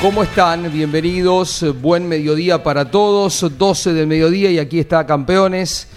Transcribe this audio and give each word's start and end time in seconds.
¿Cómo 0.00 0.22
están? 0.22 0.70
Bienvenidos. 0.70 1.64
Buen 1.80 2.06
mediodía 2.06 2.62
para 2.62 2.90
todos. 2.90 3.56
12 3.56 3.94
del 3.94 4.06
mediodía 4.06 4.50
y 4.50 4.58
aquí 4.58 4.78
está 4.78 5.06
Campeones. 5.06 5.88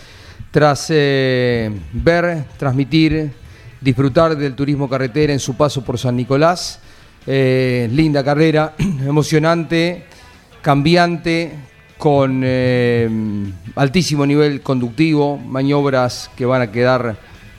Tras 0.51 0.87
eh, 0.89 1.69
ver, 1.91 2.45
transmitir, 2.57 3.31
disfrutar 3.81 4.37
del 4.37 4.55
turismo 4.55 4.87
carretera 4.89 5.33
en 5.33 5.39
su 5.39 5.55
paso 5.57 5.83
por 5.83 5.97
San 5.97 6.15
Nicolás. 6.15 6.79
Eh, 7.27 7.89
linda 7.91 8.23
carrera, 8.23 8.73
emocionante, 9.05 10.05
cambiante, 10.61 11.51
con 11.97 12.41
eh, 12.45 13.09
altísimo 13.75 14.25
nivel 14.25 14.61
conductivo, 14.61 15.37
maniobras 15.37 16.31
que 16.37 16.45
van 16.45 16.61
a 16.61 16.71
quedar 16.71 17.17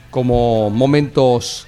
como 0.09 0.71
momentos 0.71 1.67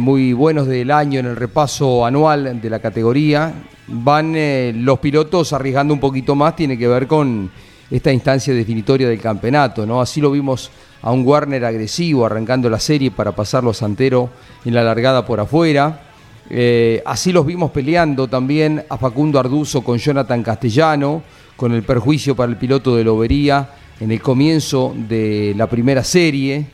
muy 0.00 0.34
buenos 0.34 0.66
del 0.66 0.90
año 0.90 1.18
en 1.20 1.24
el 1.24 1.34
repaso 1.34 2.04
anual 2.04 2.60
de 2.60 2.68
la 2.68 2.78
categoría. 2.78 3.54
Van 3.88 4.34
eh, 4.36 4.72
los 4.74 4.98
pilotos 4.98 5.52
arriesgando 5.52 5.92
un 5.92 6.00
poquito 6.00 6.34
más, 6.34 6.56
tiene 6.56 6.78
que 6.78 6.88
ver 6.88 7.06
con 7.06 7.50
esta 7.90 8.12
instancia 8.12 8.54
definitoria 8.54 9.08
del 9.08 9.20
campeonato. 9.20 9.84
¿no? 9.84 10.00
Así 10.00 10.20
lo 10.20 10.30
vimos 10.30 10.70
a 11.02 11.10
un 11.12 11.26
Warner 11.26 11.64
agresivo 11.64 12.24
arrancando 12.24 12.70
la 12.70 12.78
serie 12.78 13.10
para 13.10 13.32
pasarlo 13.32 13.70
a 13.70 13.74
Santero 13.74 14.30
en 14.64 14.74
la 14.74 14.82
largada 14.82 15.26
por 15.26 15.40
afuera. 15.40 16.08
Eh, 16.48 17.02
así 17.04 17.32
los 17.32 17.46
vimos 17.46 17.70
peleando 17.70 18.28
también 18.28 18.84
a 18.88 18.96
Facundo 18.98 19.38
Arduzo 19.38 19.82
con 19.82 19.98
Jonathan 19.98 20.42
Castellano, 20.42 21.22
con 21.56 21.72
el 21.72 21.82
perjuicio 21.82 22.34
para 22.34 22.50
el 22.50 22.58
piloto 22.58 22.96
de 22.96 23.04
Lobería 23.04 23.70
en 24.00 24.10
el 24.10 24.20
comienzo 24.20 24.94
de 24.96 25.54
la 25.56 25.68
primera 25.68 26.02
serie. 26.02 26.66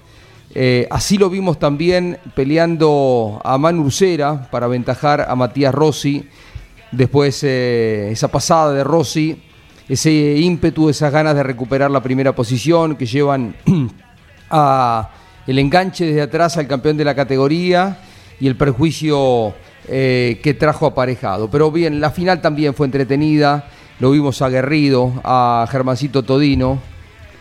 Eh, 0.54 0.86
así 0.90 1.18
lo 1.18 1.28
vimos 1.28 1.58
también 1.58 2.18
peleando 2.34 3.40
a 3.44 3.58
Manu 3.58 3.82
Ursera 3.84 4.48
para 4.50 4.66
aventajar 4.66 5.26
a 5.28 5.34
Matías 5.36 5.74
Rossi. 5.74 6.26
Después 6.92 7.42
eh, 7.44 8.08
esa 8.10 8.28
pasada 8.28 8.72
de 8.72 8.84
Rossi, 8.84 9.42
ese 9.88 10.36
ímpetu, 10.38 10.88
esas 10.88 11.12
ganas 11.12 11.34
de 11.34 11.42
recuperar 11.42 11.90
la 11.90 12.02
primera 12.02 12.34
posición 12.34 12.96
que 12.96 13.06
llevan 13.06 13.54
a 14.50 15.10
el 15.46 15.58
enganche 15.58 16.06
desde 16.06 16.22
atrás 16.22 16.56
al 16.58 16.66
campeón 16.66 16.96
de 16.96 17.04
la 17.04 17.14
categoría 17.14 17.98
y 18.38 18.46
el 18.46 18.56
perjuicio 18.56 19.54
eh, 19.88 20.40
que 20.42 20.54
trajo 20.54 20.86
aparejado. 20.86 21.50
Pero 21.50 21.72
bien, 21.72 22.00
la 22.00 22.10
final 22.10 22.42
también 22.42 22.74
fue 22.74 22.86
entretenida, 22.86 23.68
lo 23.98 24.10
vimos 24.10 24.42
aguerrido 24.42 25.14
a 25.24 25.66
Germancito 25.70 26.22
Todino. 26.22 26.78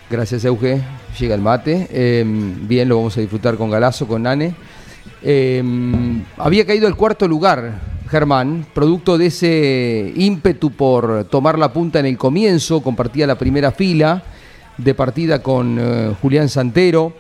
Gracias, 0.10 0.46
Euge. 0.46 0.82
Llega 1.20 1.36
el 1.36 1.42
mate. 1.42 1.88
Eh, 1.92 2.24
bien, 2.26 2.88
lo 2.88 2.98
vamos 2.98 3.18
a 3.18 3.22
disfrutar 3.22 3.58
con 3.58 3.70
Galazo, 3.70 4.08
con 4.08 4.24
Nane. 4.24 4.56
Eh, 5.24 5.64
había 6.38 6.66
caído 6.66 6.88
el 6.88 6.96
cuarto 6.96 7.28
lugar, 7.28 7.80
Germán, 8.10 8.66
producto 8.74 9.18
de 9.18 9.28
ese 9.28 10.14
ímpetu 10.16 10.72
por 10.72 11.26
tomar 11.26 11.58
la 11.58 11.74
punta 11.74 12.00
en 12.00 12.06
el 12.06 12.18
comienzo, 12.18 12.82
compartía 12.82 13.28
la 13.28 13.38
primera 13.38 13.72
fila 13.72 14.24
de 14.78 14.94
partida 14.94 15.42
con 15.42 15.78
eh, 15.80 16.16
Julián 16.22 16.50
Santero. 16.50 17.14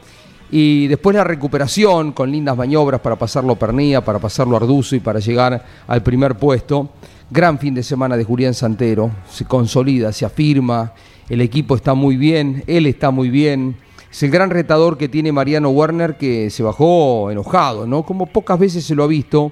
Y 0.49 0.87
después 0.87 1.13
la 1.13 1.25
recuperación 1.25 2.13
con 2.13 2.31
lindas 2.31 2.55
maniobras 2.55 3.01
para 3.01 3.17
pasarlo 3.17 3.57
Pernía, 3.57 4.05
para 4.05 4.19
pasarlo 4.19 4.55
Arduzo 4.55 4.95
y 4.95 5.01
para 5.01 5.19
llegar 5.19 5.65
al 5.85 6.03
primer 6.03 6.35
puesto. 6.35 6.89
Gran 7.29 7.59
fin 7.59 7.73
de 7.73 7.83
semana 7.83 8.15
de 8.15 8.23
Julián 8.23 8.53
Santero, 8.53 9.11
se 9.29 9.43
consolida, 9.43 10.13
se 10.13 10.23
afirma, 10.23 10.93
el 11.27 11.41
equipo 11.41 11.75
está 11.75 11.93
muy 11.93 12.15
bien, 12.15 12.63
él 12.67 12.85
está 12.85 13.11
muy 13.11 13.29
bien. 13.29 13.75
Es 14.11 14.23
el 14.23 14.31
gran 14.31 14.49
retador 14.49 14.97
que 14.97 15.09
tiene 15.09 15.31
Mariano 15.31 15.69
Werner 15.69 16.17
que 16.17 16.49
se 16.49 16.63
bajó 16.63 17.29
enojado, 17.29 17.85
¿no? 17.85 18.03
Como 18.03 18.25
pocas 18.25 18.57
veces 18.57 18.85
se 18.85 18.95
lo 18.95 19.03
ha 19.03 19.07
visto 19.07 19.51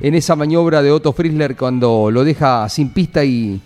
en 0.00 0.14
esa 0.14 0.36
maniobra 0.36 0.82
de 0.82 0.92
Otto 0.92 1.12
Frizzler 1.12 1.56
cuando 1.56 2.10
lo 2.10 2.24
deja 2.24 2.68
sin 2.68 2.90
pista 2.90 3.24
y 3.24 3.60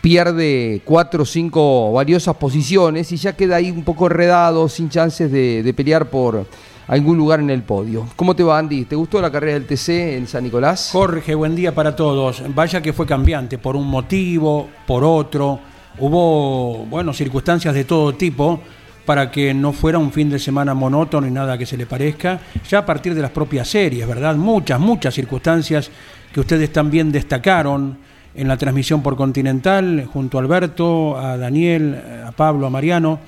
pierde 0.00 0.82
cuatro 0.84 1.22
o 1.22 1.26
cinco 1.26 1.92
valiosas 1.92 2.36
posiciones 2.36 3.10
y 3.12 3.16
ya 3.16 3.34
queda 3.34 3.56
ahí 3.56 3.70
un 3.70 3.84
poco 3.84 4.06
enredado, 4.06 4.68
sin 4.68 4.90
chances 4.90 5.30
de, 5.30 5.62
de, 5.62 5.74
pelear 5.74 6.10
por 6.10 6.46
algún 6.88 7.16
lugar 7.16 7.40
en 7.40 7.50
el 7.50 7.62
podio. 7.62 8.06
¿Cómo 8.16 8.36
te 8.36 8.42
va, 8.42 8.58
Andy? 8.58 8.84
¿Te 8.84 8.96
gustó 8.96 9.20
la 9.20 9.30
carrera 9.30 9.54
del 9.54 9.66
TC 9.66 10.16
en 10.16 10.26
San 10.26 10.44
Nicolás? 10.44 10.90
Jorge, 10.92 11.34
buen 11.34 11.56
día 11.56 11.74
para 11.74 11.96
todos. 11.96 12.42
Vaya 12.54 12.82
que 12.82 12.92
fue 12.92 13.06
cambiante, 13.06 13.56
por 13.56 13.76
un 13.76 13.86
motivo, 13.86 14.68
por 14.86 15.04
otro. 15.04 15.60
Hubo, 15.98 16.84
bueno, 16.86 17.14
circunstancias 17.14 17.72
de 17.72 17.84
todo 17.84 18.14
tipo 18.14 18.60
para 19.04 19.30
que 19.30 19.52
no 19.52 19.72
fuera 19.72 19.98
un 19.98 20.12
fin 20.12 20.30
de 20.30 20.38
semana 20.38 20.74
monótono 20.74 21.26
y 21.26 21.30
nada 21.30 21.58
que 21.58 21.66
se 21.66 21.76
le 21.76 21.86
parezca, 21.86 22.40
ya 22.68 22.78
a 22.78 22.86
partir 22.86 23.14
de 23.14 23.22
las 23.22 23.30
propias 23.30 23.68
series, 23.68 24.06
¿verdad? 24.06 24.36
Muchas, 24.36 24.80
muchas 24.80 25.14
circunstancias 25.14 25.90
que 26.32 26.40
ustedes 26.40 26.72
también 26.72 27.12
destacaron 27.12 27.98
en 28.34 28.48
la 28.48 28.56
transmisión 28.56 29.02
por 29.02 29.16
Continental, 29.16 30.08
junto 30.12 30.38
a 30.38 30.40
Alberto, 30.40 31.16
a 31.16 31.36
Daniel, 31.36 32.00
a 32.26 32.32
Pablo, 32.32 32.66
a 32.66 32.70
Mariano. 32.70 33.20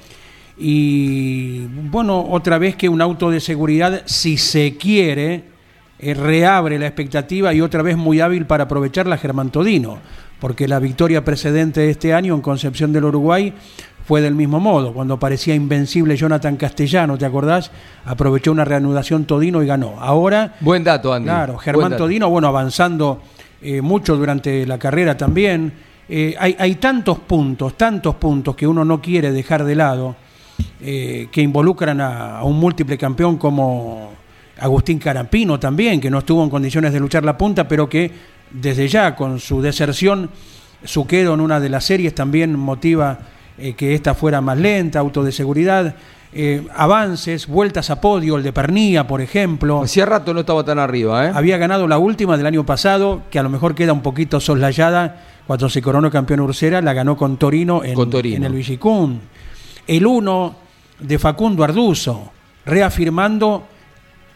Y 0.59 1.67
bueno, 1.67 2.27
otra 2.29 2.59
vez 2.59 2.77
que 2.77 2.89
un 2.89 3.01
auto 3.01 3.31
de 3.31 3.41
seguridad, 3.41 4.03
si 4.07 4.37
se 4.37 4.77
quiere, 4.77 5.45
eh, 5.99 6.15
reabre 6.15 6.79
la 6.79 6.87
expectativa 6.87 7.55
y 7.55 7.61
otra 7.61 7.83
vez 7.83 7.97
muy 7.97 8.21
hábil 8.21 8.47
para 8.47 8.65
aprovechar 8.65 9.07
la 9.07 9.19
Germán 9.19 9.51
Todino, 9.51 9.99
porque 10.41 10.67
la 10.67 10.79
victoria 10.79 11.25
precedente 11.25 11.81
de 11.81 11.91
este 11.91 12.13
año 12.13 12.35
en 12.35 12.41
Concepción 12.41 12.93
del 12.93 13.05
Uruguay 13.05 13.53
fue 14.07 14.21
del 14.21 14.35
mismo 14.37 14.61
modo. 14.61 14.93
Cuando 14.93 15.19
parecía 15.19 15.55
invencible 15.55 16.17
Jonathan 16.17 16.57
Castellano, 16.57 17.19
¿te 17.19 17.27
acordás? 17.27 17.73
Aprovechó 18.05 18.53
una 18.53 18.65
reanudación 18.65 19.25
Todino 19.25 19.63
y 19.63 19.67
ganó. 19.67 19.97
Ahora. 19.99 20.55
Buen 20.61 20.85
dato, 20.85 21.13
Andy. 21.13 21.27
Claro, 21.27 21.59
Germán 21.59 21.97
Todino, 21.97 22.31
bueno, 22.31 22.47
avanzando 22.47 23.21
eh, 23.61 23.81
mucho 23.81 24.17
durante 24.17 24.65
la 24.65 24.79
carrera 24.79 25.17
también. 25.17 25.73
Eh, 26.09 26.37
hay, 26.39 26.55
hay, 26.57 26.77
tantos 26.77 27.19
puntos, 27.19 27.77
tantos 27.77 28.15
puntos 28.15 28.55
que 28.55 28.65
uno 28.65 28.85
no 28.85 29.03
quiere 29.03 29.33
dejar 29.33 29.65
de 29.65 29.75
lado, 29.75 30.15
eh, 30.81 31.27
que 31.33 31.43
involucran 31.43 32.01
a, 32.01 32.39
a, 32.39 32.45
un 32.45 32.61
múltiple 32.61 32.97
campeón 32.97 33.39
como 33.39 34.13
Agustín 34.61 35.01
Carampino 35.01 35.59
también, 35.59 36.01
que 36.01 36.11
no 36.11 36.21
estuvo 36.21 36.45
en 36.45 36.51
condiciones 36.51 36.93
de 36.93 37.01
luchar 37.01 37.25
la 37.25 37.37
punta, 37.37 37.67
pero 37.67 37.89
que 37.89 38.13
desde 38.53 38.87
ya 38.87 39.17
con 39.17 39.41
su 39.41 39.61
deserción, 39.61 40.31
su 40.85 41.09
quedo 41.09 41.35
en 41.35 41.41
una 41.41 41.59
de 41.59 41.71
las 41.71 41.85
series 41.85 42.15
también 42.15 42.57
motiva 42.57 43.19
eh, 43.59 43.75
que 43.75 43.95
esta 43.95 44.15
fuera 44.15 44.41
más 44.41 44.59
lenta, 44.59 44.99
auto 44.99 45.23
de 45.23 45.33
seguridad. 45.33 45.95
Eh, 46.33 46.67
avances, 46.75 47.47
vueltas 47.47 47.89
a 47.89 48.01
podio, 48.01 48.37
el 48.37 48.43
de 48.43 48.53
Pernía, 48.53 49.07
por 49.07 49.21
ejemplo. 49.21 49.83
Hacía 49.83 50.05
rato 50.05 50.35
no 50.35 50.41
estaba 50.41 50.65
tan 50.65 50.79
arriba, 50.79 51.27
¿eh? 51.27 51.33
Había 51.35 51.57
ganado 51.57 51.89
la 51.89 51.99
última 51.99 52.37
del 52.37 52.47
año 52.47 52.67
pasado, 52.67 53.23
que 53.31 53.39
a 53.39 53.43
lo 53.43 53.49
mejor 53.49 53.75
queda 53.75 53.93
un 53.93 54.03
poquito 54.03 54.39
soslayada 54.41 55.23
cuando 55.47 55.69
se 55.71 55.81
coronó 55.81 56.11
campeón 56.11 56.41
Ursera, 56.41 56.83
la 56.83 56.93
ganó 56.93 57.17
con 57.17 57.37
Torino 57.37 57.85
en, 57.85 57.95
con 57.95 58.11
Torino. 58.11 58.37
en 58.37 58.45
el 58.45 58.53
Villicún. 58.53 59.21
El 59.87 60.05
1 60.05 60.57
de 61.01 61.19
Facundo 61.19 61.63
Arduzo, 61.63 62.33
reafirmando 62.67 63.65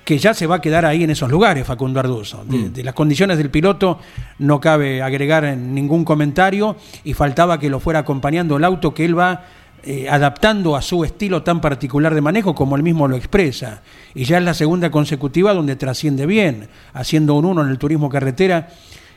que 0.05 0.19
ya 0.19 0.35
se 0.35 0.47
va 0.47 0.57
a 0.57 0.61
quedar 0.61 0.85
ahí 0.85 1.05
en 1.05 1.11
esos 1.11 1.31
lugares, 1.31 1.67
Facundo 1.67 2.01
Arduzo. 2.01 2.45
De, 2.45 2.59
mm. 2.59 2.73
de, 2.73 2.85
las 2.85 2.95
condiciones 2.95 3.39
del 3.39 3.51
piloto 3.51 3.99
no 4.39 4.61
cabe 4.61 5.03
agregar 5.03 5.57
ningún 5.57 6.05
comentario 6.05 6.77
y 7.05 7.15
faltaba 7.15 7.59
que 7.59 7.71
lo 7.71 7.81
fuera 7.81 8.01
acompañando 8.01 8.57
el 8.57 8.65
auto 8.65 8.93
que 8.95 9.05
él 9.05 9.19
va 9.19 9.45
eh, 9.83 10.11
adaptando 10.11 10.77
a 10.77 10.83
su 10.83 11.05
estilo 11.05 11.43
tan 11.43 11.63
particular 11.63 12.15
de 12.15 12.21
manejo 12.21 12.55
como 12.55 12.77
él 12.77 12.83
mismo 12.83 13.09
lo 13.09 13.17
expresa. 13.17 13.81
Y 14.15 14.25
ya 14.25 14.37
es 14.37 14.45
la 14.45 14.53
segunda 14.53 14.91
consecutiva 14.91 15.55
donde 15.55 15.75
trasciende 15.75 16.27
bien, 16.27 16.69
haciendo 16.93 17.35
un 17.35 17.47
uno 17.47 17.63
en 17.63 17.71
el 17.71 17.79
turismo 17.79 18.11
carretera, 18.11 18.69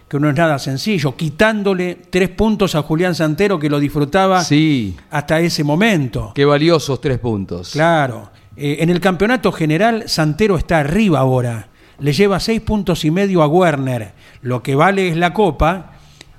que 0.08 0.20
no 0.20 0.30
es 0.30 0.36
nada 0.36 0.58
sencillo, 0.60 1.18
quitándole 1.18 1.98
tres 2.10 2.30
puntos 2.30 2.76
a 2.76 2.82
Julián 2.82 3.14
Santero 3.14 3.60
que 3.60 3.70
lo 3.70 3.78
disfrutaba 3.78 4.42
Sí, 4.42 4.96
hasta 5.12 5.42
ese 5.42 5.66
momento. 5.66 6.32
qué 6.34 6.46
valiosos 6.46 7.02
tres 7.02 7.20
puntos. 7.20 7.72
Claro. 7.72 8.30
Eh, 8.56 8.78
en 8.80 8.90
el 8.90 9.00
campeonato 9.00 9.52
general, 9.52 10.04
Santero 10.08 10.58
está 10.58 10.80
arriba 10.80 11.20
ahora. 11.20 11.70
Le 12.00 12.14
lleva 12.14 12.40
seis 12.40 12.62
puntos 12.62 13.06
y 13.06 13.12
medio 13.12 13.42
a 13.42 13.48
Werner. 13.48 14.14
Lo 14.42 14.62
que 14.62 14.76
vale 14.76 15.08
es 15.08 15.18
la 15.18 15.34
copa. 15.34 15.94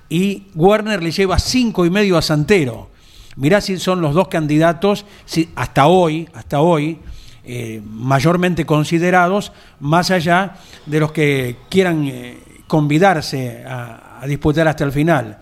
Y 0.09 0.45
Werner 0.55 1.03
le 1.03 1.11
lleva 1.11 1.39
cinco 1.39 1.85
y 1.87 1.91
medio 1.91 2.17
a 2.17 2.23
Santero. 2.23 2.91
Mirá 3.37 3.61
si 3.61 3.79
son 3.79 4.01
los 4.01 4.15
dos 4.15 4.29
candidatos, 4.29 5.07
si, 5.25 5.51
hasta 5.57 5.87
hoy, 5.87 6.29
hasta 6.35 6.61
hoy, 6.61 7.01
eh, 7.45 7.83
mayormente 7.85 8.65
considerados, 8.65 9.53
más 9.81 10.13
allá 10.13 10.55
de 10.87 11.01
los 11.01 11.11
que 11.11 11.57
quieran 11.69 12.07
eh, 12.07 12.39
convidarse 12.69 13.65
a, 13.67 14.23
disputar 14.27 14.67
hasta 14.69 14.85
el 14.85 14.93
final. 14.93 15.39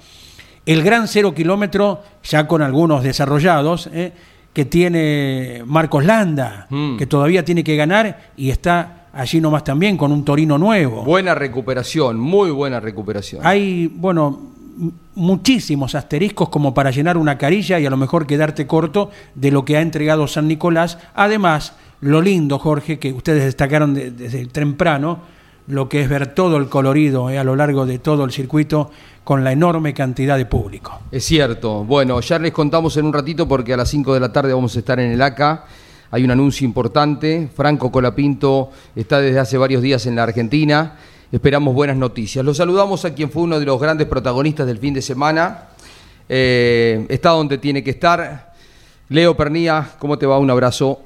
El 0.67 0.83
gran 0.83 1.07
cero 1.07 1.35
kilómetro, 1.35 2.03
ya 2.25 2.49
con 2.49 2.63
algunos 2.63 3.05
desarrollados, 3.05 3.89
que 4.53 4.65
tiene 4.65 5.63
Marcos 5.67 6.05
Landa, 6.05 6.67
Mm. 6.71 6.97
que 6.97 7.07
todavía 7.07 7.45
tiene 7.45 7.65
que 7.65 7.77
ganar 7.77 8.31
y 8.37 8.51
está 8.51 9.07
allí 9.15 9.41
nomás 9.41 9.65
también 9.65 9.97
con 9.97 10.13
un 10.13 10.25
Torino 10.25 10.59
nuevo. 10.59 11.05
Buena 11.05 11.35
recuperación, 11.35 12.19
muy 12.19 12.51
buena 12.51 12.81
recuperación. 12.81 13.41
Hay, 13.45 13.87
bueno, 13.89 14.51
muchísimos 15.15 15.95
asteriscos 15.95 16.49
como 16.49 16.73
para 16.75 16.91
llenar 16.91 17.17
una 17.17 17.37
carilla 17.39 17.79
y 17.79 17.87
a 17.87 17.91
lo 17.91 17.97
mejor 17.97 18.27
quedarte 18.27 18.67
corto 18.67 19.11
de 19.35 19.51
lo 19.51 19.65
que 19.65 19.77
ha 19.77 19.81
entregado 19.81 20.27
San 20.27 20.49
Nicolás. 20.49 20.99
Además, 21.15 21.75
lo 22.01 22.21
lindo, 22.21 22.59
Jorge, 22.59 22.99
que 22.99 23.13
ustedes 23.13 23.45
destacaron 23.45 23.95
de- 23.95 24.11
desde 24.11 24.47
temprano, 24.47 25.21
lo 25.69 25.89
que 25.89 26.01
es 26.03 26.09
ver 26.09 26.35
todo 26.35 26.57
el 26.57 26.69
colorido 26.69 27.31
eh, 27.31 27.39
a 27.39 27.45
lo 27.45 27.55
largo 27.55 27.87
de 27.87 27.99
todo 28.01 28.25
el 28.25 28.33
circuito 28.33 28.91
con 29.25 29.45
la 29.45 29.53
enorme 29.53 29.95
cantidad 29.95 30.37
de 30.37 30.47
público. 30.47 31.01
Es 31.11 31.25
cierto. 31.25 31.85
Bueno, 31.85 32.21
ya 32.21 32.39
les 32.39 32.53
contamos 32.53 32.97
en 32.97 33.07
un 33.07 33.13
ratito 33.13 33.47
porque 33.47 33.75
a 33.75 33.77
las 33.77 33.89
5 33.91 34.15
de 34.15 34.21
la 34.21 34.33
tarde 34.33 34.53
vamos 34.53 34.75
a 34.75 34.79
estar 34.81 34.99
en 34.99 35.13
el 35.13 35.23
ACA. 35.23 35.65
Hay 36.11 36.25
un 36.25 36.31
anuncio 36.31 36.67
importante. 36.67 37.49
Franco 37.55 37.91
Colapinto 37.91 38.71
está 38.97 39.21
desde 39.21 39.39
hace 39.39 39.57
varios 39.57 39.81
días 39.83 40.07
en 40.07 40.17
la 40.17 40.25
Argentina. 40.25 40.97
Esperamos 41.31 41.75
buenas 41.75 41.97
noticias. 41.97 42.45
Los 42.45 42.59
saludamos 42.59 43.05
a 43.05 43.15
quien 43.15 43.31
fue 43.31 43.45
uno 43.45 43.59
de 43.59 43.65
los 43.65 43.81
grandes 43.81 44.07
protagonistas 44.07 44.67
del 44.67 44.79
fin 44.79 44.93
de 44.93 45.03
semana. 45.03 45.69
Eh, 46.29 47.07
está 47.09 47.31
donde 47.31 47.59
tiene 47.59 47.83
que 47.83 47.91
estar. 47.91 48.53
Leo 49.09 49.37
Pernía, 49.37 49.91
¿cómo 49.99 50.19
te 50.19 50.27
va? 50.27 50.39
Un 50.39 50.51
abrazo. 50.51 51.01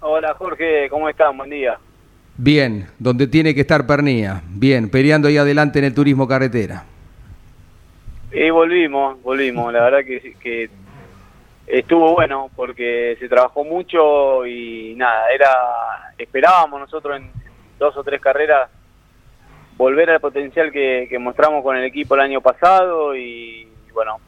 Hola 0.00 0.34
Jorge, 0.34 0.88
¿cómo 0.90 1.08
están? 1.08 1.36
Buen 1.36 1.50
día. 1.50 1.78
Bien, 2.36 2.86
donde 2.98 3.26
tiene 3.26 3.54
que 3.54 3.62
estar 3.62 3.86
Pernía. 3.86 4.42
Bien, 4.48 4.90
peleando 4.90 5.28
ahí 5.28 5.38
adelante 5.38 5.78
en 5.78 5.86
el 5.86 5.94
turismo 5.94 6.28
carretera. 6.28 6.84
Y 8.32 8.50
volvimos, 8.50 9.22
volvimos. 9.22 9.72
La 9.72 9.82
verdad 9.82 10.04
que, 10.04 10.70
estuvo 11.66 12.14
bueno 12.14 12.50
porque 12.54 13.16
se 13.18 13.28
trabajó 13.28 13.64
mucho 13.64 14.46
y 14.46 14.94
nada, 14.96 15.30
era 15.34 15.50
esperábamos 16.16 16.78
nosotros 16.78 17.16
en 17.16 17.28
dos 17.78 17.96
o 17.96 18.04
tres 18.04 18.20
carreras 18.20 18.70
volver 19.76 20.10
al 20.10 20.20
potencial 20.20 20.70
que, 20.70 21.06
que 21.10 21.18
mostramos 21.18 21.64
con 21.64 21.76
el 21.76 21.84
equipo 21.84 22.14
el 22.14 22.20
año 22.20 22.40
pasado 22.40 23.16
y 23.16 23.68
bueno, 23.92 24.20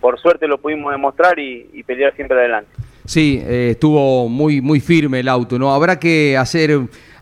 por 0.00 0.20
suerte 0.20 0.46
lo 0.46 0.58
pudimos 0.58 0.92
demostrar 0.92 1.38
y, 1.38 1.70
y 1.72 1.82
pelear 1.82 2.14
siempre 2.14 2.38
adelante. 2.38 2.70
Sí, 3.06 3.42
eh, 3.44 3.70
estuvo 3.72 4.28
muy, 4.28 4.62
muy 4.62 4.80
firme 4.80 5.20
el 5.20 5.28
auto, 5.28 5.58
¿no? 5.58 5.74
Habrá 5.74 5.98
que 5.98 6.38
hacer 6.38 6.70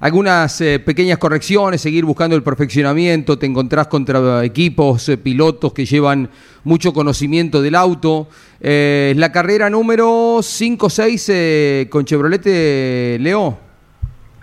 algunas 0.02 0.60
eh, 0.60 0.80
pequeñas 0.80 1.16
correcciones, 1.16 1.80
seguir 1.80 2.04
buscando 2.04 2.34
el 2.34 2.42
perfeccionamiento, 2.42 3.38
te 3.38 3.46
encontrás 3.46 3.86
contra 3.86 4.44
equipos, 4.44 5.08
eh, 5.08 5.16
pilotos 5.16 5.72
que 5.72 5.84
llevan 5.84 6.28
mucho 6.64 6.92
conocimiento 6.92 7.62
del 7.62 7.76
auto. 7.76 8.26
Eh, 8.60 9.14
la 9.16 9.30
carrera 9.30 9.70
número 9.70 10.40
5 10.42 10.90
6 10.90 11.28
eh, 11.28 11.86
con 11.88 12.04
Chevrolet, 12.04 12.42
eh, 12.46 13.16
Leo. 13.20 13.56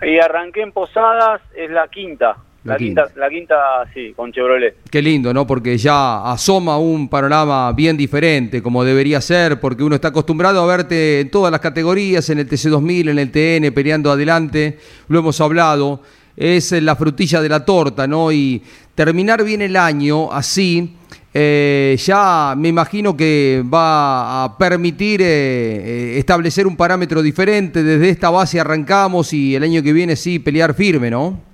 Y 0.00 0.18
arranqué 0.18 0.62
en 0.62 0.72
Posadas, 0.72 1.42
es 1.54 1.70
la 1.70 1.88
quinta. 1.88 2.38
La 2.62 2.74
La, 2.74 2.78
quinta. 2.78 3.04
quinta. 3.06 3.20
la 3.20 3.28
quinta, 3.30 3.54
sí, 3.94 4.12
con 4.14 4.30
Chevrolet. 4.32 4.76
Qué 4.90 5.00
lindo, 5.00 5.32
¿no? 5.32 5.46
Porque 5.46 5.78
ya 5.78 6.30
asoma 6.30 6.76
un 6.76 7.08
panorama 7.08 7.72
bien 7.72 7.96
diferente, 7.96 8.62
como 8.62 8.84
debería 8.84 9.20
ser, 9.22 9.58
porque 9.58 9.82
uno 9.82 9.94
está 9.94 10.08
acostumbrado 10.08 10.62
a 10.62 10.66
verte 10.66 11.20
en 11.20 11.30
todas 11.30 11.50
las 11.50 11.60
categorías, 11.60 12.28
en 12.28 12.38
el 12.40 12.48
TC2000, 12.48 13.10
en 13.10 13.18
el 13.18 13.30
TN, 13.30 13.72
peleando 13.72 14.10
adelante, 14.10 14.78
lo 15.08 15.20
hemos 15.20 15.40
hablado, 15.40 16.02
es 16.36 16.72
la 16.72 16.96
frutilla 16.96 17.40
de 17.40 17.48
la 17.48 17.64
torta, 17.64 18.06
¿no? 18.06 18.30
Y 18.30 18.62
terminar 18.94 19.42
bien 19.42 19.62
el 19.62 19.76
año 19.76 20.30
así, 20.30 20.96
eh, 21.32 21.96
ya 21.98 22.54
me 22.58 22.68
imagino 22.68 23.16
que 23.16 23.62
va 23.72 24.44
a 24.44 24.58
permitir 24.58 25.22
eh, 25.22 25.26
eh, 25.26 26.18
establecer 26.18 26.66
un 26.66 26.76
parámetro 26.76 27.22
diferente, 27.22 27.82
desde 27.82 28.10
esta 28.10 28.28
base 28.28 28.60
arrancamos 28.60 29.32
y 29.32 29.54
el 29.54 29.62
año 29.62 29.82
que 29.82 29.92
viene 29.94 30.14
sí 30.16 30.38
pelear 30.38 30.74
firme, 30.74 31.10
¿no? 31.10 31.49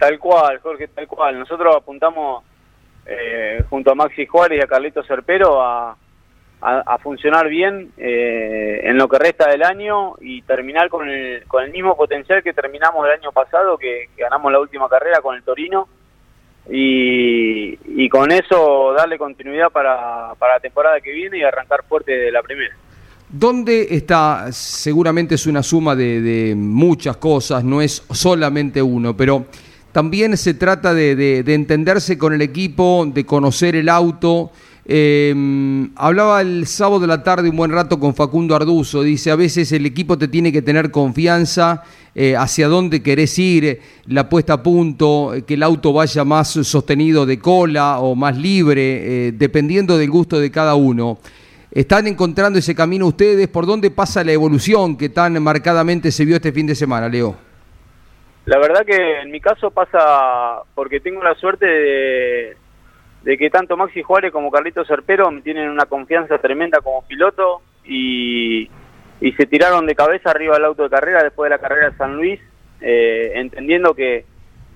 Tal 0.00 0.18
cual, 0.18 0.58
Jorge, 0.60 0.88
tal 0.88 1.06
cual. 1.06 1.38
Nosotros 1.38 1.76
apuntamos 1.76 2.42
eh, 3.04 3.62
junto 3.68 3.92
a 3.92 3.94
Maxi 3.94 4.24
Juárez 4.24 4.58
y 4.58 4.62
a 4.62 4.66
Carlito 4.66 5.02
Cerpero 5.02 5.60
a, 5.60 5.94
a, 6.62 6.98
funcionar 6.98 7.50
bien 7.50 7.92
eh, 7.98 8.80
en 8.84 8.96
lo 8.96 9.08
que 9.10 9.18
resta 9.18 9.50
del 9.50 9.62
año 9.62 10.14
y 10.18 10.40
terminar 10.40 10.88
con 10.88 11.06
el, 11.06 11.44
con 11.46 11.64
el 11.64 11.70
mismo 11.70 11.98
potencial 11.98 12.42
que 12.42 12.54
terminamos 12.54 13.06
el 13.06 13.12
año 13.12 13.30
pasado, 13.30 13.76
que, 13.76 14.08
que 14.16 14.22
ganamos 14.22 14.50
la 14.50 14.60
última 14.60 14.88
carrera 14.88 15.20
con 15.20 15.36
el 15.36 15.42
Torino. 15.42 15.86
Y, 16.70 17.78
y 17.84 18.08
con 18.08 18.32
eso 18.32 18.94
darle 18.96 19.18
continuidad 19.18 19.68
para, 19.68 20.34
para 20.38 20.54
la 20.54 20.60
temporada 20.60 20.98
que 21.02 21.12
viene 21.12 21.36
y 21.36 21.42
arrancar 21.42 21.84
fuerte 21.86 22.12
de 22.12 22.32
la 22.32 22.42
primera. 22.42 22.74
¿Dónde 23.28 23.86
está? 23.90 24.50
Seguramente 24.50 25.34
es 25.34 25.46
una 25.46 25.62
suma 25.62 25.94
de, 25.94 26.22
de 26.22 26.54
muchas 26.54 27.18
cosas, 27.18 27.62
no 27.62 27.82
es 27.82 28.02
solamente 28.10 28.80
uno, 28.80 29.14
pero 29.14 29.44
también 29.92 30.36
se 30.36 30.54
trata 30.54 30.94
de, 30.94 31.16
de- 31.16 31.42
de 31.42 31.54
entenderse 31.54 32.16
con 32.16 32.32
el 32.32 32.42
equipo, 32.42 33.08
de 33.12 33.24
conocer 33.26 33.74
el 33.76 33.88
auto. 33.88 34.50
Eh, 34.92 35.88
hablaba 35.96 36.40
el 36.40 36.66
sábado 36.66 37.00
de 37.00 37.06
la 37.06 37.22
tarde 37.22 37.48
un 37.50 37.56
buen 37.56 37.70
rato 37.70 38.00
con 38.00 38.14
Facundo 38.14 38.56
Arduzo, 38.56 39.02
dice, 39.02 39.30
a 39.30 39.36
veces 39.36 39.70
el 39.72 39.86
equipo 39.86 40.18
te 40.18 40.26
tiene 40.26 40.50
que 40.50 40.62
tener 40.62 40.90
confianza 40.90 41.84
eh, 42.14 42.34
hacia 42.34 42.66
dónde 42.66 43.00
querés 43.00 43.38
ir, 43.38 43.80
la 44.06 44.28
puesta 44.28 44.54
a 44.54 44.62
punto, 44.62 45.34
eh, 45.34 45.42
que 45.42 45.54
el 45.54 45.62
auto 45.62 45.92
vaya 45.92 46.24
más 46.24 46.48
sostenido 46.48 47.24
de 47.24 47.38
cola 47.38 48.00
o 48.00 48.16
más 48.16 48.36
libre, 48.36 49.30
dependiendo 49.32 49.96
del 49.96 50.10
gusto 50.10 50.40
de 50.40 50.50
cada 50.50 50.74
uno. 50.74 51.18
¿Están 51.70 52.08
encontrando 52.08 52.58
ese 52.58 52.74
camino 52.74 53.06
ustedes? 53.06 53.46
¿Por 53.46 53.66
dónde 53.66 53.92
pasa 53.92 54.24
la 54.24 54.32
evolución 54.32 54.96
que 54.96 55.08
tan 55.08 55.40
marcadamente 55.40 56.10
se 56.10 56.24
vio 56.24 56.34
este 56.36 56.50
fin 56.50 56.66
de 56.66 56.74
semana, 56.74 57.08
Leo? 57.08 57.49
La 58.50 58.58
verdad 58.58 58.84
que 58.84 59.20
en 59.20 59.30
mi 59.30 59.40
caso 59.40 59.70
pasa 59.70 60.62
porque 60.74 60.98
tengo 60.98 61.22
la 61.22 61.36
suerte 61.36 61.66
de, 63.22 63.38
que 63.38 63.48
tanto 63.48 63.76
Maxi 63.76 64.02
Juárez 64.02 64.32
como 64.32 64.50
Carlito 64.50 64.84
Cerpero 64.84 65.30
me 65.30 65.40
tienen 65.40 65.70
una 65.70 65.86
confianza 65.86 66.36
tremenda 66.38 66.80
como 66.80 67.06
piloto 67.06 67.62
y, 67.84 68.68
y 69.20 69.32
se 69.34 69.46
tiraron 69.46 69.86
de 69.86 69.94
cabeza 69.94 70.32
arriba 70.32 70.54
del 70.54 70.64
auto 70.64 70.82
de 70.82 70.90
carrera 70.90 71.22
después 71.22 71.48
de 71.48 71.56
la 71.56 71.62
carrera 71.62 71.90
de 71.90 71.96
San 71.96 72.16
Luis, 72.16 72.40
eh, 72.80 73.34
entendiendo 73.36 73.94
que, 73.94 74.24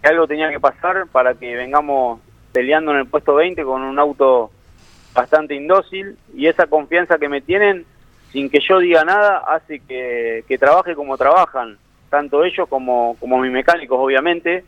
algo 0.04 0.28
tenía 0.28 0.50
que 0.50 0.60
pasar 0.60 1.08
para 1.08 1.34
que 1.34 1.56
vengamos 1.56 2.20
peleando 2.52 2.92
en 2.92 2.98
el 2.98 3.06
puesto 3.08 3.34
20 3.34 3.64
con 3.64 3.82
un 3.82 3.98
auto 3.98 4.52
bastante 5.12 5.56
indócil 5.56 6.16
y 6.32 6.46
esa 6.46 6.68
confianza 6.68 7.18
que 7.18 7.28
me 7.28 7.40
tienen 7.40 7.86
sin 8.30 8.50
que 8.50 8.60
yo 8.60 8.78
diga 8.78 9.04
nada 9.04 9.38
hace 9.38 9.80
que 9.80 10.58
trabaje 10.60 10.94
como 10.94 11.16
trabajan 11.16 11.76
tanto 12.14 12.44
ellos 12.44 12.68
como, 12.68 13.16
como 13.18 13.40
mis 13.40 13.50
mecánicos, 13.50 13.99
obviamente. 13.99 14.64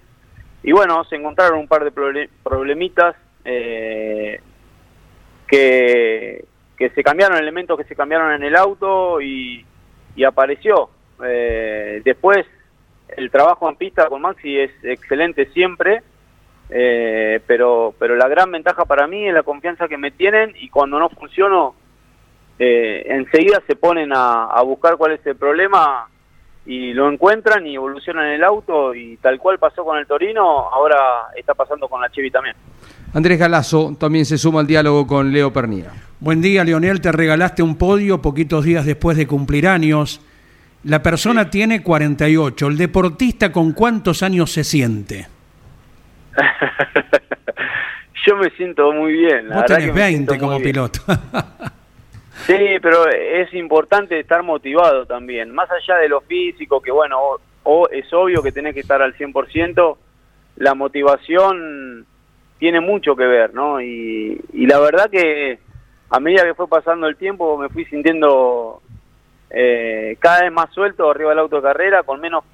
Y 0.64 0.72
bueno, 0.72 1.04
se 1.04 1.14
encontraron 1.14 1.60
un 1.60 1.68
par 1.68 1.84
de 1.84 1.92
proble- 1.92 2.28
problemitas 2.42 3.14
eh, 3.44 4.40
que, 5.46 6.44
que 6.76 6.90
se 6.90 7.04
cambiaron, 7.04 7.38
elementos 7.38 7.78
que 7.78 7.84
se 7.84 7.94
cambiaron 7.94 8.32
en 8.32 8.42
el 8.42 8.56
auto 8.56 9.20
y, 9.20 9.64
y 10.16 10.24
apareció. 10.24 10.90
Eh, 11.24 12.02
después, 12.04 12.44
el 13.16 13.30
trabajo 13.30 13.68
en 13.68 13.76
pista 13.76 14.08
con 14.08 14.22
Maxi 14.22 14.58
es 14.58 14.72
excelente 14.82 15.46
siempre, 15.52 16.02
eh, 16.68 17.38
pero, 17.46 17.94
pero 17.96 18.16
la 18.16 18.26
gran 18.26 18.50
ventaja 18.50 18.84
para 18.86 19.06
mí 19.06 19.28
es 19.28 19.34
la 19.34 19.44
confianza 19.44 19.86
que 19.86 19.98
me 19.98 20.10
tienen 20.10 20.52
y 20.58 20.68
cuando 20.68 20.98
no 20.98 21.08
funciono, 21.10 21.76
eh, 22.58 23.04
enseguida 23.06 23.62
se 23.68 23.76
ponen 23.76 24.12
a, 24.12 24.46
a 24.46 24.62
buscar 24.62 24.96
cuál 24.96 25.12
es 25.12 25.24
el 25.26 25.36
problema 25.36 26.08
y 26.66 26.92
lo 26.92 27.08
encuentran 27.08 27.66
y 27.66 27.76
evolucionan 27.76 28.26
el 28.26 28.42
auto 28.42 28.94
y 28.94 29.16
tal 29.18 29.38
cual 29.38 29.58
pasó 29.58 29.84
con 29.84 29.98
el 29.98 30.06
Torino, 30.06 30.42
ahora 30.42 30.96
está 31.36 31.54
pasando 31.54 31.88
con 31.88 32.00
la 32.00 32.10
Chevy 32.10 32.30
también. 32.30 32.56
Andrés 33.14 33.38
Galazo 33.38 33.96
también 33.98 34.26
se 34.26 34.36
suma 34.36 34.60
al 34.60 34.66
diálogo 34.66 35.06
con 35.06 35.32
Leo 35.32 35.52
Pernía. 35.52 35.92
Buen 36.18 36.42
día, 36.42 36.64
Leonel. 36.64 37.00
Te 37.00 37.12
regalaste 37.12 37.62
un 37.62 37.76
podio 37.76 38.20
poquitos 38.20 38.64
días 38.64 38.84
después 38.84 39.16
de 39.16 39.26
cumplir 39.26 39.68
años. 39.68 40.20
La 40.84 41.02
persona 41.02 41.50
tiene 41.50 41.82
48. 41.82 42.66
¿El 42.66 42.76
deportista 42.76 43.52
con 43.52 43.72
cuántos 43.72 44.22
años 44.22 44.50
se 44.50 44.64
siente? 44.64 45.28
Yo 48.26 48.36
me 48.36 48.50
siento 48.50 48.92
muy 48.92 49.12
bien. 49.12 49.48
Vos 49.48 49.64
tenés 49.66 49.94
20 49.94 50.38
como 50.38 50.58
piloto. 50.60 51.00
sí, 52.44 52.78
pero 52.82 53.08
es 53.08 53.52
importante 53.54 54.18
estar 54.18 54.42
motivado 54.42 55.06
también. 55.06 55.52
Más 55.54 55.70
allá 55.70 55.96
de 55.96 56.08
lo 56.08 56.20
físico, 56.22 56.80
que 56.80 56.90
bueno, 56.90 57.18
o, 57.62 57.88
es 57.88 58.12
obvio 58.12 58.42
que 58.42 58.52
tenés 58.52 58.74
que 58.74 58.80
estar 58.80 59.02
al 59.02 59.16
100%, 59.16 59.96
la 60.56 60.74
motivación 60.74 62.06
tiene 62.58 62.80
mucho 62.80 63.16
que 63.16 63.26
ver, 63.26 63.54
¿no? 63.54 63.80
Y, 63.80 64.40
y 64.52 64.66
la 64.66 64.78
verdad 64.78 65.10
que 65.10 65.58
a 66.10 66.20
medida 66.20 66.44
que 66.44 66.54
fue 66.54 66.68
pasando 66.68 67.06
el 67.08 67.16
tiempo 67.16 67.58
me 67.58 67.68
fui 67.68 67.84
sintiendo 67.86 68.80
eh, 69.50 70.16
cada 70.18 70.42
vez 70.42 70.52
más 70.52 70.72
suelto 70.72 71.10
arriba 71.10 71.30
del 71.30 71.40
auto 71.40 71.56
de 71.56 71.62
carrera, 71.62 72.02
con 72.02 72.20
menos 72.20 72.44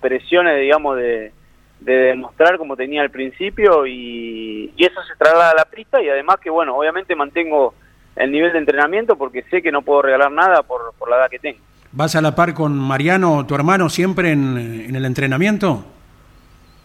presiones, 0.00 0.60
digamos, 0.60 0.96
de, 0.96 1.32
demostrar 1.80 2.56
como 2.56 2.76
tenía 2.76 3.02
al 3.02 3.10
principio 3.10 3.86
y, 3.86 4.72
eso 4.76 5.02
se 5.02 5.16
traslada 5.16 5.50
a 5.50 5.56
la 5.56 5.64
pista 5.64 6.02
y 6.02 6.08
además 6.08 6.36
que, 6.40 6.50
bueno, 6.50 6.76
obviamente 6.76 7.14
mantengo 7.14 7.74
el 8.16 8.30
nivel 8.30 8.52
de 8.52 8.58
entrenamiento 8.58 9.16
porque 9.16 9.42
sé 9.50 9.62
que 9.62 9.72
no 9.72 9.82
puedo 9.82 10.02
regalar 10.02 10.30
nada 10.30 10.62
por, 10.62 10.94
por 10.98 11.10
la 11.10 11.16
edad 11.16 11.30
que 11.30 11.38
tengo. 11.38 11.58
¿Vas 11.92 12.16
a 12.16 12.20
la 12.20 12.34
par 12.34 12.54
con 12.54 12.76
Mariano, 12.76 13.46
tu 13.46 13.54
hermano, 13.54 13.88
siempre 13.88 14.32
en, 14.32 14.56
en 14.88 14.96
el 14.96 15.04
entrenamiento? 15.04 15.84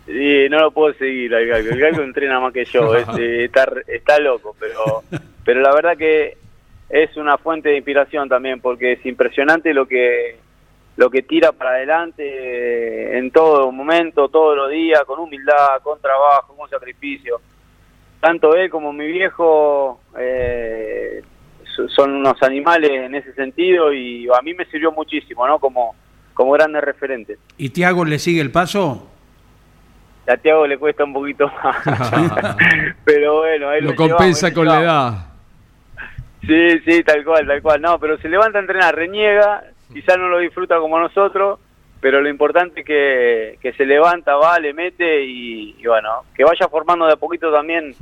Sí, 0.09 0.47
no 0.49 0.59
lo 0.59 0.71
puedo 0.71 0.93
seguir 0.95 1.33
al 1.35 1.45
galgo. 1.45 1.69
El 1.69 1.79
galgo 1.79 2.01
entrena 2.03 2.39
más 2.39 2.51
que 2.51 2.65
yo, 2.65 2.95
este, 2.95 3.45
está, 3.45 3.71
está 3.87 4.19
loco, 4.19 4.55
pero, 4.59 5.03
pero 5.45 5.61
la 5.61 5.73
verdad 5.73 5.97
que 5.97 6.37
es 6.89 7.15
una 7.17 7.37
fuente 7.37 7.69
de 7.69 7.77
inspiración 7.77 8.27
también, 8.27 8.59
porque 8.59 8.93
es 8.93 9.05
impresionante 9.05 9.73
lo 9.73 9.87
que 9.87 10.37
lo 10.97 11.09
que 11.09 11.21
tira 11.21 11.53
para 11.53 11.71
adelante 11.71 12.23
eh, 12.27 13.17
en 13.17 13.31
todo 13.31 13.71
momento, 13.71 14.27
todos 14.27 14.57
los 14.57 14.69
días, 14.69 15.01
con 15.05 15.19
humildad, 15.19 15.81
con 15.81 16.01
trabajo, 16.01 16.55
con 16.57 16.69
sacrificio. 16.69 17.39
Tanto 18.19 18.53
él 18.53 18.69
como 18.69 18.91
mi 18.91 19.07
viejo 19.07 19.98
eh, 20.17 21.21
son 21.95 22.15
unos 22.15 22.41
animales 22.43 22.91
en 22.91 23.15
ese 23.15 23.33
sentido 23.33 23.93
y 23.93 24.27
a 24.27 24.41
mí 24.41 24.53
me 24.53 24.65
sirvió 24.65 24.91
muchísimo, 24.91 25.47
¿no? 25.47 25.59
Como, 25.59 25.95
como 26.33 26.51
grandes 26.51 26.83
referentes. 26.83 27.39
¿Y 27.57 27.69
Tiago 27.69 28.05
le 28.05 28.19
sigue 28.19 28.41
el 28.41 28.51
paso? 28.51 29.09
A 30.27 30.37
Tiago 30.37 30.67
le 30.67 30.77
cuesta 30.77 31.03
un 31.03 31.13
poquito 31.13 31.51
más. 31.63 31.77
pero 33.05 33.39
bueno, 33.39 33.71
él 33.71 33.85
lo, 33.85 33.95
compensa 33.95 34.53
con 34.53 34.67
la 34.67 34.81
edad. 34.81 35.25
Sí, 36.41 36.79
sí, 36.85 37.03
tal 37.03 37.23
cual, 37.23 37.47
tal 37.47 37.61
cual. 37.61 37.81
No, 37.81 37.99
pero 37.99 38.17
se 38.19 38.29
levanta 38.29 38.59
a 38.59 38.61
entrenar, 38.61 38.95
reniega, 38.95 39.63
quizás 39.91 40.17
no 40.17 40.29
lo 40.29 40.39
disfruta 40.39 40.77
como 40.77 40.99
nosotros, 40.99 41.59
pero 41.99 42.21
lo 42.21 42.29
importante 42.29 42.81
es 42.81 42.85
que, 42.85 43.73
se 43.75 43.85
levanta, 43.85 44.35
va, 44.35 44.59
le 44.59 44.73
mete 44.73 45.23
y, 45.23 45.75
bueno, 45.85 46.23
que 46.35 46.43
vaya 46.43 46.67
formando 46.69 47.05
de 47.05 47.13
a 47.13 47.17
poquito 47.17 47.51
también 47.51 47.93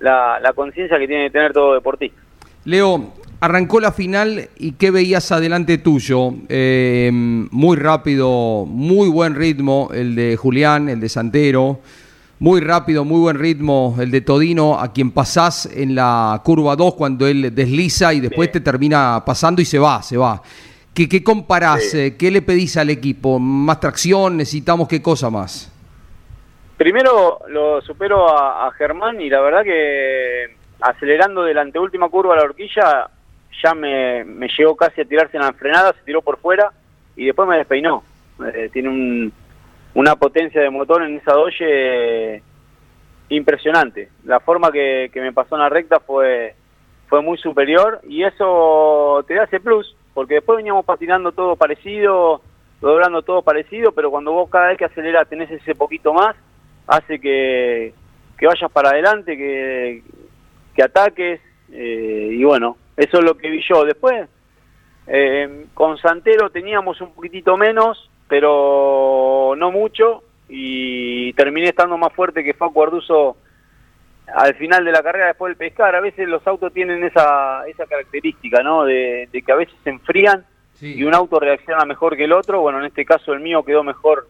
la, 0.00 0.52
conciencia 0.54 0.98
que 0.98 1.06
tiene 1.06 1.24
que 1.24 1.30
tener 1.30 1.52
todo 1.52 1.74
deportista. 1.74 2.20
Leo, 2.64 3.12
arrancó 3.40 3.80
la 3.80 3.92
final 3.92 4.48
y 4.58 4.72
¿qué 4.72 4.90
veías 4.90 5.30
adelante 5.32 5.78
tuyo? 5.78 6.32
Eh, 6.48 7.10
muy 7.12 7.76
rápido, 7.76 8.66
muy 8.66 9.08
buen 9.08 9.34
ritmo, 9.34 9.90
el 9.94 10.14
de 10.14 10.36
Julián, 10.36 10.88
el 10.88 11.00
de 11.00 11.08
Santero 11.08 11.80
muy 12.38 12.60
rápido, 12.60 13.04
muy 13.04 13.20
buen 13.20 13.38
ritmo 13.38 13.96
el 13.98 14.10
de 14.10 14.20
Todino, 14.20 14.78
a 14.78 14.92
quien 14.92 15.10
pasás 15.10 15.66
en 15.72 15.94
la 15.94 16.40
curva 16.44 16.76
2 16.76 16.94
cuando 16.94 17.26
él 17.26 17.54
desliza 17.54 18.12
y 18.12 18.20
después 18.20 18.52
te 18.52 18.60
termina 18.60 19.22
pasando 19.24 19.62
y 19.62 19.64
se 19.64 19.78
va, 19.78 20.02
se 20.02 20.16
va. 20.16 20.42
¿Qué, 20.92 21.08
qué 21.08 21.22
comparás? 21.22 21.94
Eh, 21.94 22.16
¿Qué 22.18 22.30
le 22.30 22.42
pedís 22.42 22.76
al 22.76 22.90
equipo? 22.90 23.38
¿Más 23.38 23.80
tracción? 23.80 24.36
¿Necesitamos 24.36 24.88
qué 24.88 25.00
cosa 25.00 25.30
más? 25.30 25.70
Primero 26.76 27.40
lo 27.48 27.80
supero 27.80 28.28
a, 28.28 28.70
Germán 28.72 29.20
y 29.20 29.30
la 29.30 29.40
verdad 29.40 29.64
que 29.64 30.54
acelerando 30.80 31.42
de 31.42 31.54
la 31.54 31.62
anteúltima 31.62 32.08
curva 32.10 32.34
a 32.34 32.36
la 32.36 32.42
horquilla 32.42 33.08
ya 33.62 33.74
me, 33.74 34.24
me 34.24 34.48
llegó 34.48 34.76
casi 34.76 35.00
a 35.00 35.06
tirarse 35.06 35.38
en 35.38 35.42
la 35.42 35.52
frenada, 35.54 35.94
se 35.94 36.04
tiró 36.04 36.20
por 36.20 36.38
fuera 36.38 36.70
y 37.16 37.24
después 37.24 37.48
me 37.48 37.56
despeinó. 37.56 38.04
Eh, 38.52 38.68
tiene 38.70 38.90
un, 38.90 39.32
una 39.94 40.14
potencia 40.16 40.60
de 40.60 40.68
motor 40.68 41.02
en 41.02 41.16
esa 41.16 41.32
Doge 41.32 42.42
impresionante. 43.30 44.10
La 44.24 44.40
forma 44.40 44.70
que, 44.70 45.10
me 45.14 45.32
pasó 45.32 45.54
en 45.54 45.62
la 45.62 45.70
recta 45.70 46.00
fue, 46.00 46.54
fue 47.08 47.22
muy 47.22 47.38
superior 47.38 48.00
y 48.06 48.22
eso 48.22 49.24
te 49.26 49.34
da 49.34 49.44
ese 49.44 49.58
plus, 49.58 49.96
porque 50.12 50.34
después 50.34 50.58
veníamos 50.58 50.84
patinando 50.84 51.32
todo 51.32 51.56
parecido, 51.56 52.42
doblando 52.82 53.22
todo 53.22 53.40
parecido, 53.40 53.92
pero 53.92 54.10
cuando 54.10 54.32
vos 54.32 54.50
cada 54.50 54.68
vez 54.68 54.76
que 54.78 54.84
aceleras 54.84 55.28
tenés 55.28 55.50
ese 55.50 55.74
poquito 55.74 56.12
más, 56.12 56.36
hace 56.86 57.18
que, 57.18 57.92
que 58.38 58.46
vayas 58.46 58.70
para 58.70 58.90
adelante, 58.90 59.36
que, 59.36 60.02
que 60.74 60.82
ataques, 60.82 61.40
eh, 61.72 62.28
y 62.32 62.44
bueno, 62.44 62.76
eso 62.96 63.18
es 63.18 63.24
lo 63.24 63.36
que 63.36 63.50
vi 63.50 63.62
yo. 63.68 63.84
Después, 63.84 64.28
eh, 65.06 65.66
con 65.74 65.98
Santero 65.98 66.50
teníamos 66.50 67.00
un 67.00 67.12
poquitito 67.12 67.56
menos, 67.56 68.10
pero 68.28 69.54
no 69.56 69.70
mucho 69.70 70.22
y 70.48 71.32
terminé 71.34 71.68
estando 71.68 71.96
más 71.98 72.12
fuerte 72.12 72.44
que 72.44 72.54
Facu 72.54 72.82
Arduzo 72.82 73.36
al 74.34 74.54
final 74.56 74.84
de 74.84 74.92
la 74.92 75.02
carrera 75.02 75.28
después 75.28 75.50
del 75.50 75.56
pescar. 75.56 75.94
A 75.94 76.00
veces 76.00 76.28
los 76.28 76.46
autos 76.46 76.72
tienen 76.72 77.02
esa, 77.04 77.66
esa 77.66 77.86
característica, 77.86 78.62
¿no? 78.62 78.84
De, 78.84 79.28
que 79.32 79.52
a 79.52 79.56
veces 79.56 79.74
se 79.84 79.90
enfrían 79.90 80.44
y 80.80 81.04
un 81.04 81.14
auto 81.14 81.40
reacciona 81.40 81.84
mejor 81.84 82.16
que 82.16 82.24
el 82.24 82.32
otro. 82.32 82.60
Bueno, 82.60 82.80
en 82.80 82.86
este 82.86 83.04
caso 83.04 83.32
el 83.32 83.40
mío 83.40 83.64
quedó 83.64 83.82
mejor 83.82 84.28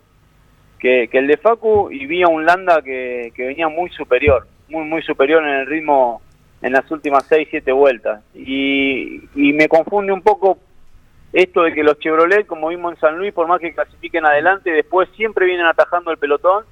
que, 1.08 1.18
el 1.18 1.26
de 1.26 1.36
Facu 1.36 1.90
y 1.90 2.06
vi 2.06 2.22
a 2.22 2.28
un 2.28 2.44
Landa 2.44 2.82
que, 2.82 3.32
que 3.34 3.46
venía 3.46 3.68
muy 3.68 3.90
superior, 3.90 4.46
muy, 4.68 4.84
muy 4.84 5.02
superior 5.02 5.42
en 5.42 5.54
el 5.54 5.66
ritmo 5.66 6.22
en 6.62 6.72
las 6.72 6.90
últimas 6.90 7.24
6, 7.28 7.48
7 7.50 7.72
vueltas. 7.72 8.22
Y, 8.34 9.22
me 9.34 9.68
confunde 9.68 10.12
un 10.12 10.22
poco 10.22 10.58
esto 11.32 11.62
de 11.62 11.72
que 11.72 11.82
los 11.82 11.98
Chevrolet, 11.98 12.46
como 12.46 12.68
vimos 12.68 12.94
en 12.94 13.00
San 13.00 13.18
Luis, 13.18 13.32
por 13.32 13.46
más 13.46 13.60
que 13.60 13.74
clasifiquen 13.74 14.24
adelante, 14.24 14.70
después 14.70 15.08
siempre 15.16 15.46
vienen 15.46 15.66
atajando 15.66 16.10
el 16.10 16.18
pelotón 16.18 16.64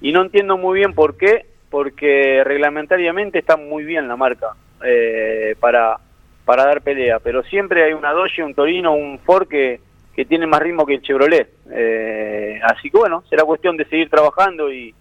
y 0.00 0.12
no 0.12 0.22
entiendo 0.22 0.56
muy 0.56 0.78
bien 0.78 0.94
por 0.94 1.16
qué, 1.16 1.46
porque 1.70 2.42
reglamentariamente 2.44 3.38
está 3.38 3.56
muy 3.56 3.84
bien 3.84 4.08
la 4.08 4.16
marca 4.16 4.54
eh, 4.84 5.54
para, 5.60 5.98
para 6.44 6.64
dar 6.64 6.82
pelea, 6.82 7.20
pero 7.20 7.42
siempre 7.44 7.84
hay 7.84 7.92
una 7.92 8.12
Dodge, 8.12 8.42
un 8.42 8.54
Torino, 8.54 8.92
un 8.92 9.18
Ford 9.20 9.48
que, 9.48 9.80
que 10.14 10.24
tiene 10.24 10.46
más 10.46 10.60
ritmo 10.60 10.84
que 10.84 10.94
el 10.94 11.02
Chevrolet. 11.02 11.48
Eh, 11.70 12.60
así 12.64 12.90
que 12.90 12.98
bueno, 12.98 13.24
será 13.28 13.44
cuestión 13.44 13.76
de 13.76 13.84
seguir 13.86 14.10
trabajando 14.10 14.72
y, 14.72 14.94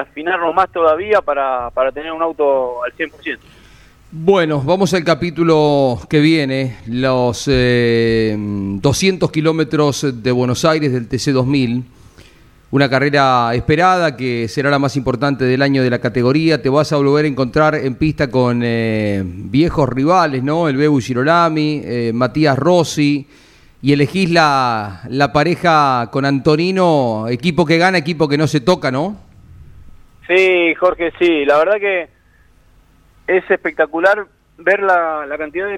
afinarnos 0.00 0.54
más 0.54 0.72
todavía 0.72 1.20
para, 1.20 1.68
para 1.70 1.92
tener 1.92 2.12
un 2.12 2.22
auto 2.22 2.82
al 2.82 2.92
100%. 2.94 3.38
Bueno, 4.14 4.60
vamos 4.60 4.92
al 4.92 5.04
capítulo 5.04 5.98
que 6.06 6.20
viene, 6.20 6.76
los 6.86 7.46
200 7.46 7.48
eh, 7.48 9.32
kilómetros 9.32 10.22
de 10.22 10.30
Buenos 10.32 10.66
Aires 10.66 10.92
del 10.92 11.08
TC2000, 11.08 11.82
una 12.72 12.90
carrera 12.90 13.54
esperada 13.54 14.14
que 14.14 14.48
será 14.48 14.68
la 14.68 14.78
más 14.78 14.96
importante 14.96 15.46
del 15.46 15.62
año 15.62 15.82
de 15.82 15.88
la 15.88 15.98
categoría. 15.98 16.60
Te 16.60 16.68
vas 16.68 16.92
a 16.92 16.98
volver 16.98 17.24
a 17.24 17.28
encontrar 17.28 17.74
en 17.74 17.94
pista 17.94 18.30
con 18.30 18.60
eh, 18.62 19.22
viejos 19.24 19.88
rivales, 19.88 20.42
¿no? 20.42 20.68
El 20.68 20.76
Bebu 20.76 21.00
Girolami, 21.00 21.80
eh, 21.82 22.12
Matías 22.14 22.58
Rossi, 22.58 23.26
y 23.82 23.92
elegís 23.92 24.30
la, 24.30 25.02
la 25.08 25.32
pareja 25.32 26.08
con 26.12 26.24
Antonino, 26.24 27.26
equipo 27.28 27.66
que 27.66 27.78
gana, 27.78 27.98
equipo 27.98 28.28
que 28.28 28.38
no 28.38 28.46
se 28.46 28.60
toca, 28.60 28.92
¿no? 28.92 29.16
Sí, 30.28 30.74
Jorge, 30.76 31.12
sí, 31.18 31.44
la 31.44 31.58
verdad 31.58 31.80
que 31.80 32.08
es 33.26 33.50
espectacular 33.50 34.24
ver 34.58 34.80
la, 34.80 35.26
cantidad 35.36 35.68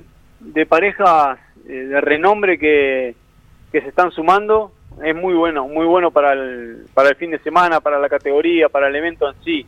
de, 0.41 0.67
parejas 0.67 1.39
eh, 1.67 1.73
de 1.73 2.01
renombre 2.01 2.59
que, 2.59 3.15
que 3.73 3.81
se 3.81 3.89
están 3.89 4.11
sumando. 4.11 4.73
Es 5.03 5.17
muy 5.17 5.35
bueno, 5.35 5.67
muy 5.67 5.87
bueno 5.87 6.11
para 6.11 6.35
el, 6.35 6.87
para 6.95 7.09
el 7.09 7.17
fin 7.17 7.31
de 7.31 7.39
semana, 7.41 7.81
para 7.81 7.99
la 7.99 8.09
categoría, 8.09 8.69
para 8.69 8.89
el 8.89 8.97
evento 8.97 9.29
en 9.29 9.35
sí. 9.43 9.67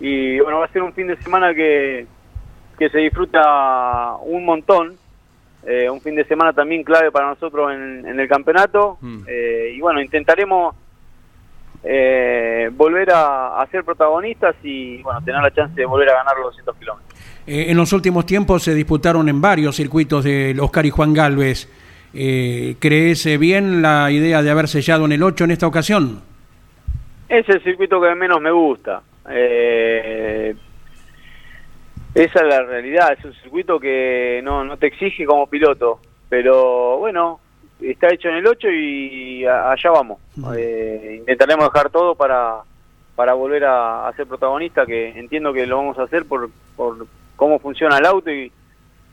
Y 0.00 0.38
bueno, 0.40 0.58
va 0.58 0.66
a 0.66 0.72
ser 0.72 0.82
un 0.82 0.92
fin 0.92 1.06
de 1.06 1.16
semana 1.22 1.54
que, 1.54 2.06
que 2.78 2.90
se 2.90 2.98
disfruta 2.98 4.16
un 4.22 4.44
montón. 4.44 4.96
Eh, 5.66 5.90
un 5.90 6.00
fin 6.00 6.14
de 6.14 6.24
semana 6.24 6.52
también 6.52 6.84
clave 6.84 7.10
para 7.10 7.28
nosotros 7.28 7.72
en, 7.72 8.18
el 8.18 8.28
campeonato. 8.28 8.98
Mm. 9.00 9.22
Eh, 9.26 9.72
y 9.74 9.80
bueno, 9.80 10.00
intentaremos 10.00 10.74
volver 12.72 13.12
a, 13.12 13.60
a, 13.60 13.66
ser 13.68 13.84
protagonistas 13.84 14.56
y 14.64 15.00
bueno, 15.02 15.22
tener 15.22 15.40
la 15.40 15.52
chance 15.52 15.74
de 15.76 15.86
volver 15.86 16.08
a 16.10 16.14
ganar 16.14 16.36
los 16.36 16.46
200 16.46 16.76
kilómetros. 16.76 17.16
Eh, 17.46 17.66
en 17.68 17.76
los 17.76 17.92
últimos 17.92 18.26
tiempos 18.26 18.64
se 18.64 18.74
disputaron 18.74 19.28
en 19.28 19.40
varios 19.40 19.76
circuitos 19.76 20.24
de 20.24 20.56
Oscar 20.60 20.84
y 20.84 20.90
Juan 20.90 21.14
Galvez. 21.14 21.68
Eh, 22.12 22.76
¿Crees 22.80 23.38
bien 23.38 23.82
la 23.82 24.10
idea 24.10 24.42
de 24.42 24.50
haber 24.50 24.68
sellado 24.68 25.04
en 25.04 25.12
el 25.12 25.22
8 25.22 25.44
en 25.44 25.50
esta 25.52 25.66
ocasión? 25.66 26.22
Es 27.28 27.48
el 27.48 27.62
circuito 27.62 28.00
que 28.00 28.14
menos 28.14 28.40
me 28.40 28.50
gusta. 28.50 29.02
Eh, 29.30 30.54
esa 32.16 32.40
es 32.40 32.46
la 32.46 32.62
realidad, 32.62 33.12
es 33.12 33.24
un 33.24 33.34
circuito 33.34 33.78
que 33.78 34.40
no, 34.42 34.64
no 34.64 34.78
te 34.78 34.86
exige 34.86 35.26
como 35.26 35.46
piloto, 35.46 36.00
pero 36.30 36.96
bueno, 36.96 37.40
está 37.80 38.08
hecho 38.08 38.28
en 38.28 38.36
el 38.36 38.46
8 38.46 38.68
y 38.70 39.44
allá 39.44 39.90
vamos. 39.90 40.18
Eh, 40.56 41.16
intentaremos 41.18 41.70
dejar 41.70 41.90
todo 41.90 42.14
para, 42.14 42.60
para 43.14 43.34
volver 43.34 43.64
a, 43.64 44.08
a, 44.08 44.12
ser 44.14 44.26
protagonista, 44.26 44.86
que 44.86 45.10
entiendo 45.10 45.52
que 45.52 45.66
lo 45.66 45.76
vamos 45.76 45.98
a 45.98 46.04
hacer 46.04 46.24
por, 46.24 46.48
por 46.74 47.06
cómo 47.36 47.58
funciona 47.58 47.98
el 47.98 48.06
auto 48.06 48.30
y, 48.30 48.50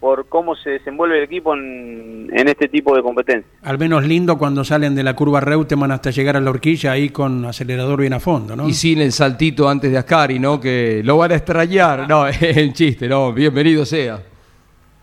por 0.03 0.27
cómo 0.27 0.53
se 0.57 0.71
desenvuelve 0.71 1.17
el 1.19 1.23
equipo 1.23 1.55
en, 1.55 2.27
este 2.33 2.67
tipo 2.67 2.93
de 2.93 3.01
competencia. 3.01 3.49
Al 3.63 3.77
menos 3.77 4.05
lindo 4.05 4.37
cuando 4.37 4.65
salen 4.65 4.95
de 4.95 5.01
la 5.01 5.15
curva 5.15 5.39
Reutemann 5.39 5.93
hasta 5.93 6.11
llegar 6.11 6.35
a 6.35 6.41
la 6.41 6.49
horquilla 6.49 6.91
ahí 6.91 7.09
con 7.09 7.45
acelerador 7.45 8.01
bien 8.01 8.11
a 8.11 8.19
fondo, 8.19 8.53
¿no? 8.53 8.67
Y 8.67 8.73
sin 8.73 8.99
el 8.99 9.13
saltito 9.13 9.69
antes 9.69 9.89
de 9.89 9.97
Ascari, 9.97 10.39
¿no? 10.39 10.59
Que 10.59 10.99
lo 11.05 11.15
van 11.15 11.31
a 11.31 11.35
extrañar. 11.35 12.05
No, 12.09 12.27
es 12.27 12.41
el 12.41 12.73
chiste, 12.73 13.07
¿no? 13.07 13.31
Bienvenido 13.31 13.85
sea. 13.85 14.19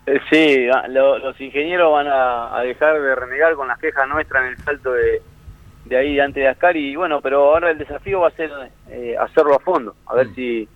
Eh, 0.05 0.19
sí, 0.29 0.67
ah, 0.71 0.87
los 0.87 1.41
ingenieros 1.41 1.91
van 1.91 2.05
a, 2.07 2.61
dejar 2.61 3.01
de 3.01 3.15
renegar 3.15 3.55
con 3.55 3.69
las 3.69 3.79
quejas 3.79 4.07
nuestras 4.07 4.43
en 4.43 4.49
el 4.49 4.57
salto 4.59 4.91
de, 4.93 5.97
ahí 5.97 6.19
antes 6.19 6.43
de 6.43 6.47
Ascari. 6.47 6.91
Y 6.91 6.95
bueno, 6.95 7.21
pero 7.21 7.53
ahora 7.53 7.71
el 7.71 7.79
desafío 7.79 8.19
va 8.19 8.27
a 8.27 8.31
ser 8.31 8.51
eh, 8.91 9.15
hacerlo 9.19 9.55
a 9.55 9.59
fondo, 9.61 9.95
a 10.05 10.13
ver 10.13 10.27
mm. 10.27 10.35
si, 10.35 10.67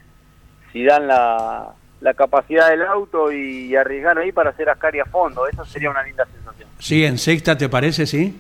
si 0.74 0.84
dan 0.84 1.06
la 1.06 1.76
la 2.02 2.14
capacidad 2.14 2.70
del 2.70 2.84
auto 2.84 3.32
y 3.32 3.76
arriesgar 3.76 4.18
ahí 4.18 4.32
para 4.32 4.52
hacer 4.52 4.70
Ascari 4.70 5.00
a 5.00 5.06
fondo. 5.06 5.48
Eso 5.48 5.66
sería 5.66 5.90
una 5.90 6.04
linda 6.04 6.26
sensación. 6.26 6.70
Sí, 6.80 7.06
en 7.06 7.18
sexta 7.18 7.58
te 7.58 7.70
parece, 7.70 8.06
sí. 8.06 8.40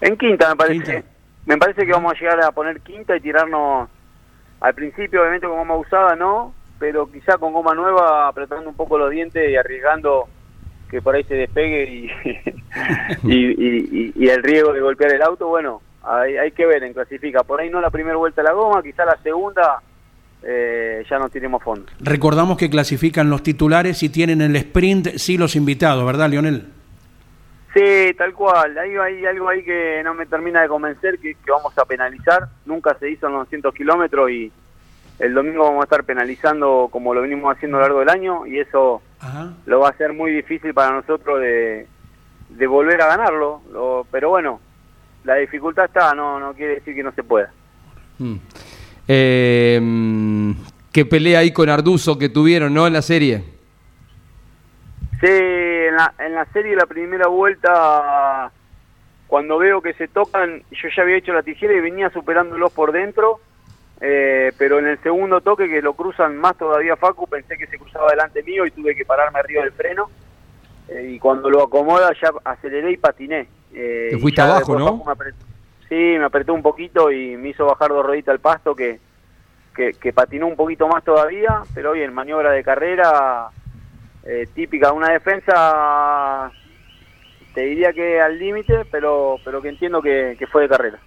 En 0.00 0.16
quinta 0.16 0.48
me 0.50 0.56
parece. 0.56 1.04
Me 1.46 1.56
parece 1.56 1.86
que 1.86 1.92
vamos 1.92 2.12
a 2.12 2.18
llegar 2.18 2.42
a 2.42 2.52
poner 2.52 2.80
quinta 2.80 3.16
y 3.16 3.20
tirarnos 3.20 3.88
al 4.60 4.74
principio, 4.74 5.20
obviamente 5.20 5.46
con 5.46 5.56
goma 5.56 5.76
usada, 5.76 6.14
no, 6.14 6.54
pero 6.78 7.10
quizá 7.10 7.38
con 7.38 7.52
goma 7.52 7.74
nueva 7.74 8.28
apretando 8.28 8.68
un 8.68 8.76
poco 8.76 8.98
los 8.98 9.10
dientes 9.10 9.50
y 9.50 9.56
arriesgando 9.56 10.28
que 10.90 11.00
por 11.00 11.14
ahí 11.14 11.24
se 11.24 11.34
despegue 11.34 11.84
y, 11.84 12.10
y, 13.32 14.12
y, 14.16 14.28
el 14.28 14.42
riesgo 14.42 14.72
de 14.72 14.80
golpear 14.80 15.14
el 15.14 15.22
auto, 15.22 15.46
bueno, 15.46 15.80
hay, 16.02 16.36
hay 16.36 16.50
que 16.52 16.66
ver 16.66 16.82
en 16.82 16.92
clasifica. 16.92 17.42
Por 17.44 17.60
ahí 17.60 17.70
no 17.70 17.80
la 17.80 17.90
primera 17.90 18.16
vuelta 18.16 18.42
de 18.42 18.48
la 18.48 18.54
goma, 18.54 18.82
quizá 18.82 19.04
la 19.04 19.16
segunda 19.22 19.80
eh, 20.42 21.04
ya 21.08 21.18
no 21.18 21.28
tenemos 21.28 21.62
fondos. 21.62 21.92
Recordamos 22.00 22.56
que 22.56 22.70
clasifican 22.70 23.28
los 23.28 23.42
titulares 23.42 24.02
y 24.02 24.08
tienen 24.08 24.40
el 24.40 24.56
sprint 24.56 25.16
sí 25.16 25.36
los 25.36 25.56
invitados, 25.56 26.04
¿verdad, 26.06 26.30
Lionel? 26.30 26.66
Sí, 27.74 28.14
tal 28.16 28.32
cual. 28.32 28.76
Hay, 28.78 28.96
hay 28.96 29.26
algo 29.26 29.48
ahí 29.48 29.62
que 29.62 30.00
no 30.02 30.14
me 30.14 30.26
termina 30.26 30.62
de 30.62 30.68
convencer, 30.68 31.18
que, 31.18 31.36
vamos 31.46 31.76
a 31.78 31.84
penalizar. 31.84 32.48
Nunca 32.64 32.96
se 32.98 33.10
hizo 33.10 33.26
en 33.26 33.34
los 33.34 33.42
200 33.42 33.74
kilómetros 33.74 34.30
y 34.30 34.50
el 35.18 35.34
domingo 35.34 35.64
vamos 35.64 35.82
a 35.82 35.84
estar 35.84 36.04
penalizando 36.04 36.88
como 36.90 37.14
lo 37.14 37.20
venimos 37.20 37.54
haciendo 37.54 37.76
a 37.76 37.80
lo 37.80 37.84
largo 37.84 38.00
del 38.00 38.08
año 38.08 38.46
y 38.46 38.58
eso 38.58 39.02
lo 39.66 39.80
va 39.80 39.90
a 39.90 39.96
ser 39.96 40.14
muy 40.14 40.32
difícil 40.32 40.72
para 40.72 40.92
nosotros 40.92 41.40
de, 41.40 41.86
volver 42.66 43.02
a 43.02 43.06
ganarlo. 43.06 43.60
pero 44.10 44.30
bueno, 44.30 44.60
la 45.24 45.34
dificultad 45.36 45.84
está, 45.84 46.14
no, 46.14 46.40
no 46.40 46.54
quiere 46.54 46.76
decir 46.76 46.94
que 46.94 47.02
no 47.02 47.12
se 47.12 47.22
pueda. 47.22 47.52
Mm. 48.18 48.36
Eh, 49.12 50.54
¿Qué 50.92 51.04
pelea 51.04 51.40
ahí 51.40 51.52
con 51.52 51.68
Arduzo 51.68 52.16
que 52.16 52.28
tuvieron, 52.28 52.72
no, 52.72 52.86
en 52.86 52.92
la 52.92 53.02
serie? 53.02 53.42
Sí, 55.20 55.26
en 55.26 55.96
la, 55.96 56.14
en 56.20 56.34
la 56.34 56.44
serie 56.52 56.76
la 56.76 56.86
primera 56.86 57.26
vuelta, 57.26 58.52
cuando 59.26 59.58
veo 59.58 59.82
que 59.82 59.94
se 59.94 60.06
tocan, 60.06 60.62
yo 60.70 60.88
ya 60.94 61.02
había 61.02 61.16
hecho 61.16 61.32
la 61.32 61.42
tijera 61.42 61.74
y 61.74 61.80
venía 61.80 62.10
superándolos 62.10 62.72
por 62.72 62.92
dentro, 62.92 63.40
eh, 64.00 64.52
pero 64.56 64.78
en 64.78 64.86
el 64.86 65.02
segundo 65.02 65.40
toque 65.40 65.68
que 65.68 65.82
lo 65.82 65.94
cruzan 65.94 66.36
más 66.36 66.56
todavía 66.56 66.94
Facu, 66.94 67.26
pensé 67.26 67.56
que 67.58 67.66
se 67.66 67.78
cruzaba 67.78 68.12
delante 68.12 68.44
mío 68.44 68.64
y 68.64 68.70
tuve 68.70 68.94
que 68.94 69.04
pararme 69.04 69.40
arriba 69.40 69.64
del 69.64 69.72
freno. 69.72 70.08
Eh, 70.88 71.14
y 71.14 71.18
cuando 71.18 71.50
lo 71.50 71.64
acomoda 71.64 72.12
ya 72.22 72.30
aceleré 72.44 72.92
y 72.92 72.96
patiné. 72.96 73.48
Eh, 73.74 74.08
Te 74.12 74.18
fuiste 74.18 74.40
abajo, 74.40 74.78
¿no? 74.78 75.02
Sí, 75.90 75.96
me 75.96 76.24
apretó 76.24 76.54
un 76.54 76.62
poquito 76.62 77.10
y 77.10 77.36
me 77.36 77.48
hizo 77.48 77.66
bajar 77.66 77.90
dos 77.90 78.06
rueditas 78.06 78.32
al 78.32 78.38
pasto 78.38 78.76
que, 78.76 79.00
que, 79.74 80.12
patinó 80.12 80.46
un 80.46 80.54
poquito 80.54 80.86
más 80.86 81.02
todavía, 81.02 81.62
pero 81.74 81.92
bien, 81.92 82.14
maniobra 82.14 82.52
de 82.52 82.62
carrera 82.62 83.48
eh, 84.24 84.46
típica 84.54 84.86
de 84.86 84.92
una 84.92 85.10
defensa, 85.10 86.52
te 87.54 87.62
diría 87.62 87.92
que 87.92 88.20
al 88.20 88.38
límite, 88.38 88.84
pero, 88.88 89.38
pero 89.44 89.60
que 89.60 89.70
entiendo 89.70 90.00
que, 90.00 90.38
fue 90.52 90.62
de 90.62 90.68
carrera. 90.68 90.98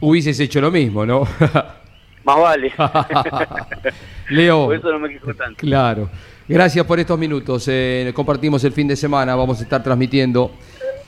Hubieses 0.00 0.40
hecho 0.40 0.60
lo 0.60 0.72
mismo, 0.72 1.06
¿no? 1.06 1.22
Más 2.24 2.40
vale. 2.40 2.72
Leo. 4.30 4.64
Por 4.64 4.74
eso 4.74 4.90
no 4.90 4.98
me 4.98 5.08
quejo 5.08 5.32
tanto. 5.34 5.60
Claro. 5.60 6.10
Gracias 6.48 6.84
por 6.84 6.98
estos 6.98 7.16
minutos. 7.16 7.68
Eh, 7.68 8.10
compartimos 8.12 8.64
el 8.64 8.72
fin 8.72 8.88
de 8.88 8.96
semana. 8.96 9.36
Vamos 9.36 9.60
a 9.60 9.62
estar 9.62 9.80
transmitiendo 9.84 10.50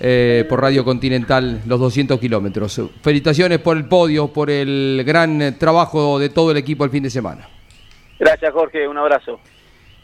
eh, 0.00 0.44
por 0.48 0.60
Radio 0.60 0.84
Continental 0.84 1.62
los 1.66 1.80
200 1.80 2.20
kilómetros. 2.20 2.80
Felicitaciones 3.02 3.58
por 3.58 3.76
el 3.76 3.86
podio, 3.86 4.28
por 4.28 4.50
el 4.50 5.02
gran 5.04 5.56
trabajo 5.58 6.18
de 6.18 6.28
todo 6.28 6.50
el 6.52 6.56
equipo 6.56 6.84
el 6.84 6.90
fin 6.90 7.02
de 7.02 7.10
semana. 7.10 7.48
Gracias 8.18 8.52
Jorge, 8.52 8.86
un 8.86 8.98
abrazo. 8.98 9.38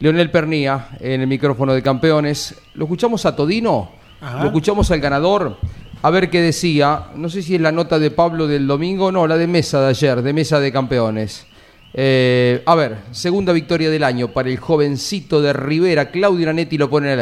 Leonel 0.00 0.30
Pernía 0.30 0.88
en 1.00 1.20
el 1.20 1.26
micrófono 1.26 1.72
de 1.72 1.82
campeones. 1.82 2.60
¿Lo 2.74 2.84
escuchamos 2.84 3.24
a 3.26 3.34
Todino? 3.34 3.92
¿Lo 4.20 4.46
escuchamos 4.46 4.90
al 4.90 5.00
ganador? 5.00 5.56
A 6.02 6.10
ver 6.10 6.30
qué 6.30 6.40
decía. 6.40 7.06
No 7.14 7.28
sé 7.28 7.42
si 7.42 7.54
es 7.54 7.60
la 7.60 7.72
nota 7.72 7.98
de 7.98 8.10
Pablo 8.10 8.46
del 8.46 8.66
domingo, 8.66 9.12
no, 9.12 9.26
la 9.26 9.36
de 9.36 9.46
mesa 9.46 9.80
de 9.80 9.88
ayer, 9.88 10.22
de 10.22 10.32
mesa 10.32 10.60
de 10.60 10.72
campeones. 10.72 11.46
Eh, 11.92 12.62
a 12.66 12.74
ver, 12.74 12.98
segunda 13.12 13.52
victoria 13.52 13.88
del 13.88 14.02
año 14.02 14.28
para 14.28 14.48
el 14.48 14.58
jovencito 14.58 15.40
de 15.40 15.52
Rivera. 15.52 16.10
Claudio 16.10 16.46
Nanetti 16.46 16.76
lo 16.76 16.90
pone 16.90 17.06
en 17.06 17.12
el 17.14 17.20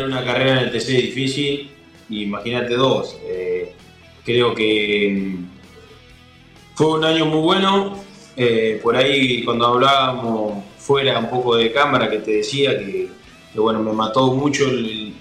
una 0.00 0.24
carrera 0.24 0.60
en 0.60 0.68
el 0.68 0.70
TC 0.70 0.88
es 0.88 1.02
difícil, 1.02 1.70
imagínate 2.08 2.74
dos. 2.74 3.16
Eh, 3.24 3.74
creo 4.24 4.54
que 4.54 5.12
mm, 5.14 5.46
fue 6.74 6.98
un 6.98 7.04
año 7.04 7.26
muy 7.26 7.40
bueno. 7.40 7.98
Eh, 8.34 8.80
por 8.82 8.96
ahí 8.96 9.44
cuando 9.44 9.66
hablábamos 9.66 10.64
fuera 10.78 11.18
un 11.18 11.28
poco 11.28 11.56
de 11.56 11.70
cámara 11.70 12.08
que 12.08 12.18
te 12.18 12.30
decía 12.32 12.78
que, 12.78 13.10
bueno, 13.54 13.80
me 13.80 13.92
mató 13.92 14.32
mucho 14.32 14.64
el, 14.68 15.14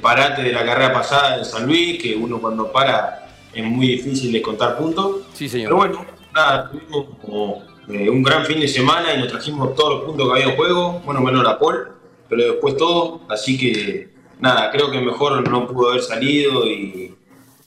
parate 0.00 0.42
de 0.42 0.52
la 0.52 0.64
carrera 0.64 0.92
pasada 0.92 1.38
en 1.38 1.44
San 1.44 1.66
Luis, 1.66 2.00
que 2.00 2.14
uno 2.14 2.40
cuando 2.40 2.70
para 2.70 3.26
es 3.52 3.64
muy 3.64 3.88
difícil 3.88 4.32
de 4.32 4.40
contar 4.40 4.78
puntos. 4.78 5.22
Sí, 5.32 5.48
señor. 5.48 5.70
Pero 5.70 5.76
bueno, 5.76 6.06
nada, 6.32 6.70
tuvimos 6.70 7.64
eh, 7.88 8.08
un 8.08 8.22
gran 8.22 8.46
fin 8.46 8.60
de 8.60 8.68
semana 8.68 9.12
y 9.12 9.18
nos 9.18 9.28
trajimos 9.28 9.74
todos 9.74 9.94
los 9.94 10.04
puntos 10.04 10.26
que 10.26 10.32
había 10.32 10.52
en 10.52 10.56
juego, 10.56 11.02
bueno, 11.04 11.20
menos 11.20 11.42
la 11.42 11.58
pole, 11.58 11.80
pero 12.28 12.44
después 12.44 12.76
todo, 12.76 13.22
así 13.28 13.58
que 13.58 14.11
nada, 14.42 14.72
creo 14.72 14.90
que 14.90 15.00
mejor 15.00 15.48
no 15.48 15.68
pudo 15.68 15.90
haber 15.90 16.02
salido 16.02 16.66
y 16.66 17.14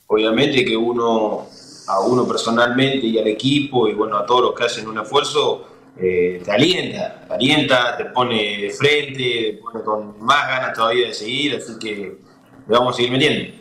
obviamente 0.07 0.65
que 0.65 0.75
uno, 0.75 1.47
a 1.87 1.99
uno 2.01 2.27
personalmente 2.27 3.07
y 3.07 3.17
al 3.17 3.27
equipo 3.27 3.87
y 3.87 3.93
bueno, 3.93 4.17
a 4.17 4.25
todos 4.25 4.41
los 4.41 4.53
que 4.53 4.65
hacen 4.65 4.85
un 4.89 4.99
esfuerzo, 4.99 5.69
eh, 5.97 6.41
te 6.43 6.51
alienta, 6.51 7.25
te 7.27 7.33
alienta, 7.33 7.95
te 7.95 8.05
pone 8.05 8.57
de 8.57 8.69
frente, 8.71 9.13
te 9.15 9.59
pone 9.63 9.83
con 9.85 10.19
más 10.19 10.49
ganas 10.49 10.73
todavía 10.73 11.07
de 11.07 11.13
seguir, 11.13 11.55
así 11.55 11.79
que 11.79 11.95
le 12.67 12.77
vamos 12.77 12.93
a 12.93 12.97
seguir 12.97 13.11
metiendo. 13.13 13.55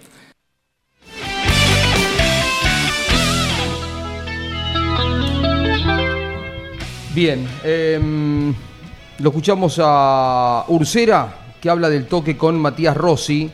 Bien, 7.14 7.48
em, 7.62 8.53
lo 9.20 9.29
escuchamos 9.29 9.79
a 9.81 10.64
Ursera 10.66 11.43
que 11.64 11.70
habla 11.70 11.88
del 11.88 12.05
toque 12.05 12.37
con 12.37 12.61
Matías 12.61 12.94
Rossi 12.94 13.50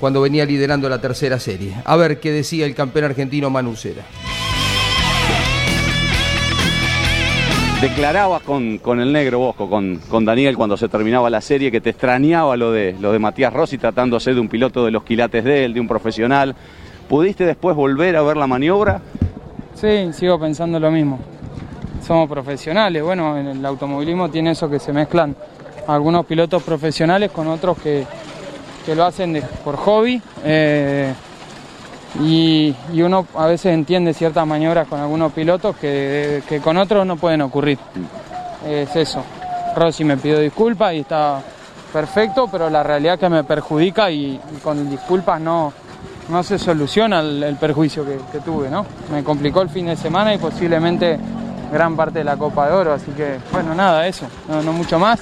cuando 0.00 0.20
venía 0.20 0.44
liderando 0.44 0.88
la 0.88 1.00
tercera 1.00 1.38
serie. 1.38 1.76
A 1.84 1.94
ver 1.94 2.18
qué 2.18 2.32
decía 2.32 2.66
el 2.66 2.74
campeón 2.74 3.04
argentino 3.04 3.50
Manucera. 3.50 4.02
Declarabas 7.80 8.42
con, 8.42 8.78
con, 8.78 8.98
el 8.98 9.12
negro 9.12 9.38
Bosco, 9.38 9.70
con, 9.70 10.00
con, 10.08 10.24
Daniel 10.24 10.56
cuando 10.56 10.76
se 10.76 10.88
terminaba 10.88 11.30
la 11.30 11.40
serie, 11.40 11.70
que 11.70 11.80
te 11.80 11.90
extrañaba 11.90 12.56
lo 12.56 12.72
de, 12.72 12.96
lo 12.98 13.12
de 13.12 13.20
Matías 13.20 13.52
Rossi 13.52 13.78
tratándose 13.78 14.34
de 14.34 14.40
un 14.40 14.48
piloto 14.48 14.84
de 14.84 14.90
los 14.90 15.04
quilates 15.04 15.44
de 15.44 15.66
él, 15.66 15.72
de 15.72 15.78
un 15.78 15.86
profesional. 15.86 16.56
¿Pudiste 17.08 17.46
después 17.46 17.76
volver 17.76 18.16
a 18.16 18.22
ver 18.22 18.36
la 18.36 18.48
maniobra? 18.48 19.00
Sí, 19.74 20.12
sigo 20.14 20.40
pensando 20.40 20.80
lo 20.80 20.90
mismo. 20.90 21.20
Somos 22.04 22.28
profesionales, 22.28 23.04
bueno, 23.04 23.38
en 23.38 23.46
el 23.46 23.64
automovilismo 23.64 24.28
tiene 24.30 24.50
eso 24.50 24.68
que 24.68 24.80
se 24.80 24.92
mezclan 24.92 25.36
algunos 25.86 26.26
pilotos 26.26 26.62
profesionales 26.62 27.30
con 27.30 27.46
otros 27.48 27.78
que, 27.78 28.06
lo 28.94 29.04
hacen 29.04 29.42
por 29.64 29.76
hobby. 29.76 30.20
Eh, 30.44 31.12
y, 32.20 32.74
uno 33.02 33.26
a 33.34 33.46
veces 33.46 33.74
entiende 33.74 34.14
ciertas 34.14 34.46
maniobras 34.46 34.86
con 34.88 35.00
algunos 35.00 35.32
pilotos 35.32 35.76
que, 35.76 36.60
con 36.62 36.76
otros 36.76 37.06
no 37.06 37.16
pueden 37.16 37.42
ocurrir. 37.42 37.78
Es 38.66 38.94
eso. 38.96 39.22
Rossi 39.74 40.04
me 40.04 40.16
pidió 40.16 40.38
disculpas 40.38 40.94
y 40.94 41.00
está 41.00 41.42
perfecto, 41.92 42.48
pero 42.50 42.70
la 42.70 42.82
realidad 42.82 43.14
es 43.14 43.20
que 43.20 43.28
me 43.28 43.44
perjudica 43.44 44.10
y, 44.10 44.40
y 44.54 44.56
con 44.62 44.88
disculpas 44.88 45.40
no, 45.40 45.72
no 46.28 46.42
se 46.42 46.58
soluciona 46.58 47.20
el, 47.20 47.56
perjuicio 47.60 48.04
que, 48.04 48.18
que 48.32 48.40
tuve, 48.40 48.70
¿no? 48.70 48.86
Me 49.12 49.22
complicó 49.22 49.62
el 49.62 49.68
fin 49.68 49.86
de 49.86 49.96
semana 49.96 50.34
y 50.34 50.38
posiblemente 50.38 51.18
gran 51.72 51.96
parte 51.96 52.20
de 52.20 52.24
la 52.24 52.36
Copa 52.36 52.68
de 52.68 52.74
Oro, 52.74 52.92
así 52.92 53.10
que 53.12 53.38
bueno, 53.52 53.74
nada, 53.74 54.06
eso, 54.06 54.26
no 54.48 54.72
mucho 54.72 54.98
más. 54.98 55.20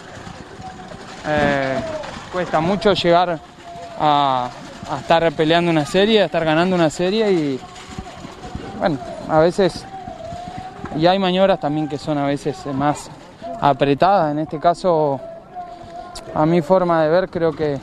Eh, 1.27 1.77
cuesta 2.33 2.61
mucho 2.61 2.93
llegar 2.93 3.39
a, 3.99 4.51
estar 4.99 5.33
peleando 5.33 5.71
una 5.71 5.87
serie, 5.87 6.23
a 6.23 6.25
estar 6.27 6.45
ganando 6.45 6.77
una 6.77 6.91
serie 6.91 7.33
y 7.33 7.61
bueno, 8.79 8.99
a 9.29 9.39
veces 9.39 9.87
y 10.97 11.07
hay 11.07 11.19
maniobras 11.19 11.59
también 11.59 11.89
que 11.89 11.97
son 11.97 12.19
a 12.19 12.27
veces 12.27 12.67
más 12.67 13.11
apretadas, 13.61 14.33
en 14.33 14.41
este 14.41 14.59
caso 14.59 15.19
a 16.35 16.45
mi 16.45 16.61
forma 16.61 17.03
de 17.03 17.09
ver 17.09 17.31
creo 17.31 17.53
que, 17.53 17.79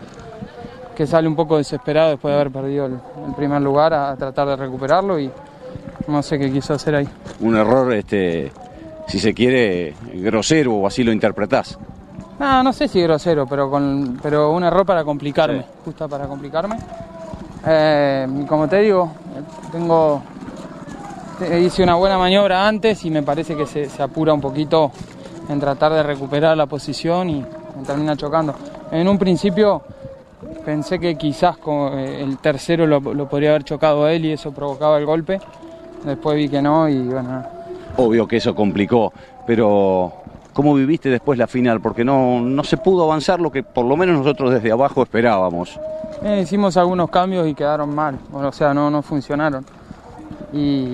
que 0.96 1.08
sale 1.08 1.28
un 1.28 1.36
poco 1.36 1.58
desesperado 1.58 2.12
después 2.12 2.32
de 2.32 2.40
haber 2.40 2.52
perdido 2.52 2.86
el, 2.86 2.94
el 3.28 3.34
primer 3.36 3.62
lugar 3.62 3.94
a, 3.94 4.12
a 4.12 4.16
tratar 4.16 4.50
de 4.50 4.56
recuperarlo 4.58 5.20
y 5.20 5.32
no 6.08 6.22
sé 6.22 6.38
qué 6.38 6.52
quiso 6.52 6.74
hacer 6.74 6.96
ahí. 6.96 7.08
Un 7.40 7.56
error, 7.56 7.94
este, 7.94 8.52
si 9.08 9.20
se 9.20 9.34
quiere, 9.34 9.94
grosero 10.14 10.74
o 10.74 10.88
así 10.88 11.04
lo 11.04 11.12
interpretás. 11.12 11.78
No, 12.42 12.64
no 12.64 12.74
sé 12.74 12.88
si 12.88 13.00
grosero, 13.04 13.46
pero 13.46 13.70
con, 13.70 14.20
pero 14.20 14.52
un 14.52 14.64
error 14.64 14.84
para 14.84 15.04
complicarme, 15.04 15.64
justo 15.86 16.10
para 16.10 16.26
complicarme. 16.28 16.76
Eh, 17.68 18.28
como 18.48 18.68
te 18.68 18.80
digo, 18.80 19.12
tengo 19.72 20.24
te- 21.38 21.60
hice 21.62 21.84
una 21.84 21.94
buena 21.94 22.18
maniobra 22.18 22.68
antes 22.68 23.06
y 23.06 23.12
me 23.12 23.22
parece 23.22 23.56
que 23.56 23.68
se, 23.68 23.88
se 23.88 24.02
apura 24.02 24.34
un 24.34 24.42
poquito 24.42 24.92
en 25.50 25.60
tratar 25.60 25.94
de 25.94 26.02
recuperar 26.02 26.58
la 26.58 26.66
posición 26.66 27.30
y 27.30 27.42
me 27.42 27.86
termina 27.86 28.18
chocando. 28.18 28.56
En 28.92 29.08
un 29.08 29.20
principio 29.20 29.84
pensé 30.66 30.98
que 31.00 31.16
quizás 31.20 31.58
con 31.58 32.00
eh, 32.00 32.24
el 32.24 32.40
tercero 32.40 32.88
lo, 32.88 33.00
lo 33.02 33.30
podría 33.30 33.52
haber 33.52 33.66
chocado 33.66 34.06
a 34.06 34.14
él 34.14 34.26
y 34.26 34.32
eso 34.32 34.52
provocaba 34.52 34.98
el 34.98 35.06
golpe. 35.06 35.40
Después 36.04 36.36
vi 36.38 36.50
que 36.50 36.60
no 36.64 36.90
y 36.90 36.98
bueno. 37.04 37.44
Obvio 37.98 38.28
que 38.28 38.38
eso 38.38 38.56
complicó, 38.56 39.14
pero 39.46 40.12
¿cómo 40.62 40.76
viviste 40.76 41.10
después 41.10 41.40
la 41.40 41.48
final? 41.48 41.82
Porque 41.82 42.06
no, 42.06 42.40
no 42.40 42.64
se 42.64 42.78
pudo 42.78 43.06
avanzar 43.06 43.40
lo 43.42 43.52
que 43.52 43.64
por 43.64 43.84
lo 43.84 43.98
menos 43.98 44.20
nosotros 44.20 44.54
desde 44.54 44.72
abajo 44.72 45.02
esperábamos. 45.02 45.80
Eh, 46.22 46.42
hicimos 46.44 46.78
algunos 46.78 47.10
cambios 47.10 47.48
y 47.48 47.56
quedaron 47.56 47.96
mal, 47.96 48.20
o 48.32 48.52
sea, 48.52 48.72
no, 48.72 48.92
no 48.92 49.02
funcionaron. 49.02 49.66
Y, 50.54 50.92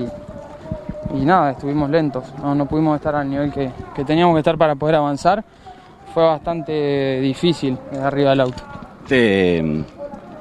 y 1.14 1.26
nada, 1.26 1.52
estuvimos 1.52 1.90
lentos, 1.90 2.24
no, 2.42 2.56
no 2.56 2.66
pudimos 2.66 2.96
estar 2.96 3.14
al 3.16 3.30
nivel 3.30 3.52
que, 3.52 3.70
que 3.94 4.06
teníamos 4.06 4.36
que 4.36 4.40
estar 4.40 4.58
para 4.58 4.74
poder 4.76 4.96
avanzar. 4.96 5.44
Fue 6.14 6.24
bastante 6.24 7.20
difícil 7.20 7.78
desde 7.92 8.06
arriba 8.06 8.30
del 8.30 8.40
auto. 8.40 8.64
¿Te, 9.06 9.84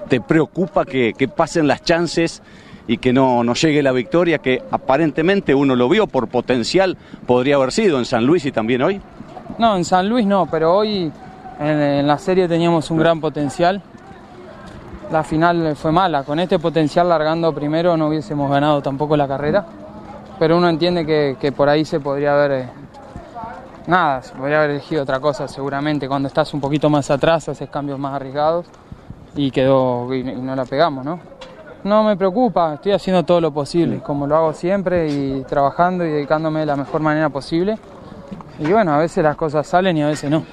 te 0.09 0.21
preocupa 0.21 0.85
que, 0.85 1.15
que 1.15 1.27
pasen 1.27 1.67
las 1.67 1.83
chances 1.83 2.43
y 2.87 2.99
que 2.99 3.13
no, 3.13 3.43
no 3.43 3.55
llegue 3.55 3.83
la 3.83 3.91
victoria 3.91 4.39
que 4.39 4.63
aparentemente 4.71 5.53
uno 5.53 5.75
lo 5.75 5.89
vio 5.89 6.07
por 6.07 6.29
potencial 6.29 6.97
podría 7.27 7.57
haber 7.57 7.73
sido 7.73 7.99
en 7.99 8.05
San 8.05 8.25
Luis 8.25 8.47
y 8.47 8.53
también 8.53 8.83
hoy? 8.83 9.01
No, 9.59 9.77
en 9.77 9.85
San 9.85 10.09
Luis 10.09 10.27
no, 10.27 10.47
pero 10.47 10.75
hoy 10.75 11.11
en, 11.59 12.07
la 12.07 12.19
serie 12.19 12.49
teníamos 12.49 12.91
un 12.91 12.99
gran 12.99 13.21
potencial. 13.21 13.83
La 15.11 15.23
final 15.23 15.77
fue 15.77 15.93
mala, 15.93 16.25
con 16.25 16.41
este 16.41 16.59
potencial 16.59 17.09
largando 17.09 17.55
primero 17.55 17.97
no 17.97 18.09
hubiésemos 18.09 18.51
ganado 18.51 18.83
tampoco 18.83 19.17
la 19.17 19.29
carrera, 19.29 19.65
pero 20.39 20.59
uno 20.59 20.69
entiende 20.69 21.07
que, 21.07 21.37
que 21.41 21.53
por 21.53 21.69
ahí 21.69 21.85
se 21.85 22.01
podría 22.01 22.35
haber... 22.35 22.51
eh, 22.53 22.69
Nada, 23.87 24.21
se 24.21 24.35
podría 24.35 24.59
haber 24.59 24.71
elegido 24.71 25.05
otra 25.05 25.21
cosa 25.21 25.47
seguramente. 25.47 26.09
Cuando 26.09 26.27
estás 26.27 26.53
un 26.53 26.61
poquito 26.61 26.91
más 26.91 27.09
atrás 27.09 27.49
haces 27.49 27.71
cambios 27.71 28.01
más 28.01 28.15
arriesgados 28.15 28.67
y 29.37 29.53
quedó 29.53 30.13
y 30.13 30.25
no 30.25 30.57
la 30.57 30.65
pegamos, 30.65 31.05
¿no? 31.05 31.21
No 31.85 32.03
me 32.03 32.17
preocupa, 32.17 32.75
estoy 32.75 32.93
haciendo 32.93 33.25
todo 33.25 33.41
lo 33.41 33.53
posible, 33.53 34.01
como 34.01 34.27
lo 34.27 34.35
hago 34.35 34.53
siempre 34.53 35.07
y 35.09 35.45
trabajando 35.45 36.05
y 36.05 36.11
dedicándome 36.11 36.61
de 36.61 36.67
la 36.67 36.75
mejor 36.75 37.01
manera 37.01 37.29
posible. 37.29 37.79
Y 38.59 38.71
bueno, 38.73 38.93
a 38.93 38.99
veces 38.99 39.23
las 39.23 39.37
cosas 39.37 39.67
salen 39.67 39.97
y 39.97 40.03
a 40.03 40.09
veces 40.09 40.31
no. 40.31 40.45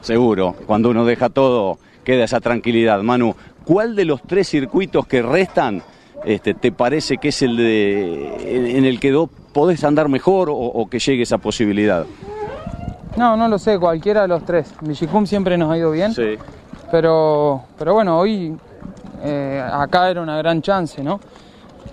Seguro, 0.00 0.54
cuando 0.66 0.90
uno 0.90 1.04
deja 1.04 1.28
todo 1.30 1.78
queda 2.04 2.24
esa 2.24 2.40
tranquilidad. 2.40 3.00
Manu, 3.02 3.34
¿cuál 3.64 3.96
de 3.96 4.04
los 4.04 4.20
tres 4.22 4.48
circuitos 4.48 5.06
que 5.06 5.22
restan 5.22 5.82
este, 6.24 6.52
te 6.54 6.70
parece 6.72 7.16
que 7.18 7.28
es 7.28 7.40
el 7.42 7.56
de, 7.56 8.76
en, 8.78 8.84
el 8.84 9.00
que 9.00 9.10
do- 9.10 9.28
podés 9.52 9.84
andar 9.84 10.08
mejor 10.08 10.50
o, 10.50 10.54
o 10.56 10.86
que 10.90 10.98
llegue 10.98 11.22
esa 11.22 11.38
posibilidad? 11.38 12.04
No, 13.16 13.36
no 13.36 13.48
lo 13.48 13.58
sé, 13.58 13.78
cualquiera 13.78 14.22
de 14.22 14.28
los 14.28 14.44
tres. 14.44 14.74
Vigicum 14.82 15.24
siempre 15.26 15.56
nos 15.56 15.70
ha 15.70 15.78
ido 15.78 15.90
bien, 15.92 16.12
Sí. 16.12 16.36
pero, 16.90 17.62
pero 17.78 17.94
bueno, 17.94 18.18
hoy 18.18 18.54
eh, 19.22 19.62
acá 19.72 20.10
era 20.10 20.20
una 20.20 20.36
gran 20.36 20.60
chance, 20.60 21.02
¿no? 21.02 21.20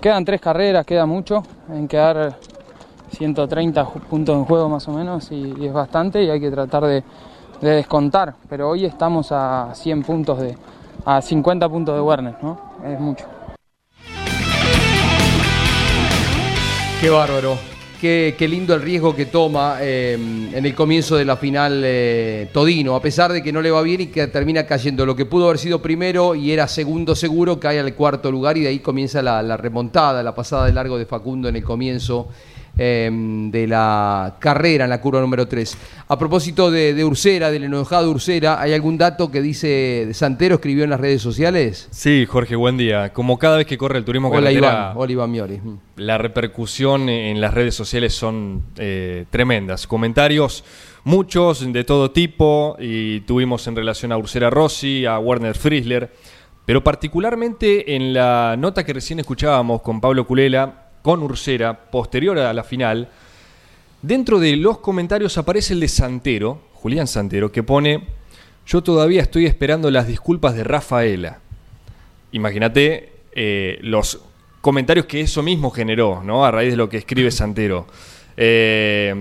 Quedan 0.02 0.26
tres 0.26 0.42
carreras, 0.42 0.86
queda 0.86 1.06
mucho, 1.06 1.44
en 1.72 1.88
quedar 1.88 2.36
130 3.12 3.86
ju- 3.86 4.02
puntos 4.02 4.36
en 4.36 4.46
juego 4.46 4.70
más 4.70 4.88
o 4.88 4.92
menos 4.94 5.32
y, 5.32 5.54
es 5.66 5.74
bastante 5.74 6.24
y 6.24 6.30
hay 6.30 6.40
que 6.40 6.50
tratar 6.52 6.86
de, 6.86 7.04
de 7.62 7.70
descontar, 7.70 8.36
pero 8.50 8.70
hoy 8.70 8.86
estamos 8.86 9.32
a 9.32 9.72
100 9.74 10.04
puntos 10.04 10.40
de, 10.40 10.58
a 11.06 11.22
50 11.22 11.70
puntos 11.70 11.96
de 11.96 12.02
Werner, 12.02 12.36
¿no? 12.42 12.60
Es 12.86 13.00
mucho. 13.00 13.26
Qué 17.00 17.10
bárbaro. 17.10 17.58
Qué, 18.00 18.34
qué 18.36 18.48
lindo 18.48 18.74
el 18.74 18.82
riesgo 18.82 19.16
que 19.16 19.28
toma 19.28 19.78
eh, 19.80 20.14
en 20.14 20.66
el 20.66 20.74
comienzo 20.74 21.18
de 21.18 21.26
la 21.26 21.38
final 21.38 21.84
eh, 21.86 22.50
Todino, 22.52 22.96
a 22.96 23.02
pesar 23.02 23.32
de 23.32 23.44
que 23.44 23.52
no 23.54 23.62
le 23.62 23.70
va 23.70 23.84
bien 23.84 24.02
y 24.02 24.08
que 24.08 24.26
termina 24.26 24.66
cayendo. 24.66 25.06
Lo 25.06 25.16
que 25.16 25.28
pudo 25.28 25.46
haber 25.46 25.60
sido 25.60 25.84
primero 25.84 26.34
y 26.34 26.52
era 26.52 26.68
segundo 26.68 27.14
seguro, 27.16 27.60
cae 27.60 27.80
al 27.80 27.94
cuarto 27.94 28.32
lugar 28.32 28.58
y 28.58 28.62
de 28.62 28.70
ahí 28.70 28.80
comienza 28.80 29.22
la 29.22 29.56
remontada, 29.56 30.24
la 30.24 30.34
pasada 30.34 30.66
de 30.66 30.74
largo 30.74 30.98
de 30.98 31.06
Facundo 31.06 31.48
en 31.48 31.58
el 31.58 31.64
comienzo 31.64 32.28
eh, 32.84 33.12
de 33.12 33.68
la 33.68 34.38
carrera 34.40 34.86
en 34.86 34.90
la 34.90 35.00
curva 35.00 35.22
número 35.22 35.48
3. 35.48 35.78
A 36.08 36.18
propósito 36.18 36.72
de, 36.72 36.96
de 36.96 37.06
Ursera, 37.06 37.52
del 37.52 37.66
enojado 37.66 38.10
Ursera, 38.10 38.60
¿hay 38.60 38.74
algún 38.74 38.98
dato 38.98 39.30
que 39.30 39.40
dice 39.40 40.10
Santero 40.14 40.56
escribió 40.56 40.84
en 40.84 40.90
las 40.90 41.00
redes 41.00 41.22
sociales? 41.22 41.88
Sí, 41.92 42.26
Jorge, 42.28 42.56
buen 42.56 42.78
día. 42.78 43.14
Como 43.14 43.38
cada 43.38 43.58
vez 43.58 43.68
que 43.68 43.78
corre 43.78 44.00
el 44.00 44.04
turismo 44.04 44.30
Hola 44.30 44.50
carretera, 44.50 44.68
Iván, 44.68 44.94
hola 44.96 45.12
Iván 45.12 45.32
Miori. 45.32 45.58
Mm. 45.58 45.78
la 45.98 46.18
repercusión 46.18 47.08
en 47.08 47.40
las 47.40 47.54
redes 47.54 47.76
sociales 47.76 48.16
son 48.16 48.64
eh, 48.78 49.26
tremendas. 49.30 49.86
Comentarios, 49.86 50.64
muchos 51.04 51.72
de 51.72 51.84
todo 51.84 52.10
tipo, 52.10 52.78
y 52.80 53.20
tuvimos 53.22 53.68
en 53.68 53.76
relación 53.76 54.12
a 54.12 54.18
Ursera 54.18 54.50
Rossi, 54.50 55.06
a 55.06 55.20
Werner 55.20 55.56
Friesler, 55.56 56.12
pero 56.66 56.84
particularmente 56.84 57.96
en 57.96 58.14
la 58.16 58.56
nota 58.58 58.84
que 58.84 58.94
recién 58.94 59.20
escuchábamos 59.20 59.84
con 59.84 60.02
Pablo 60.02 60.26
Culela, 60.26 60.91
con 61.02 61.24
Ursera, 61.24 61.90
posterior 61.90 62.38
a 62.40 62.54
la 62.54 62.64
final, 62.64 63.10
dentro 64.02 64.40
de 64.40 64.56
los 64.56 64.80
comentarios 64.80 65.38
aparece 65.38 65.74
el 65.74 65.80
de 65.80 65.88
Santero, 65.88 66.62
Julián 66.74 67.08
Santero, 67.08 67.52
que 67.52 67.64
pone, 67.64 68.04
yo 68.66 68.82
todavía 68.82 69.22
estoy 69.22 69.46
esperando 69.46 69.90
las 69.92 70.08
disculpas 70.08 70.56
de 70.56 70.64
Rafaela. 70.64 71.40
Imagínate 72.32 73.12
eh, 73.34 73.80
los 73.82 74.22
comentarios 74.62 75.06
que 75.06 75.22
eso 75.22 75.42
mismo 75.42 75.72
generó, 75.72 76.24
¿no? 76.24 76.46
A 76.46 76.52
raíz 76.52 76.72
de 76.72 76.78
lo 76.78 76.90
que 76.90 76.98
escribe 76.98 77.32
Santero. 77.32 77.88
Eh, 78.38 79.14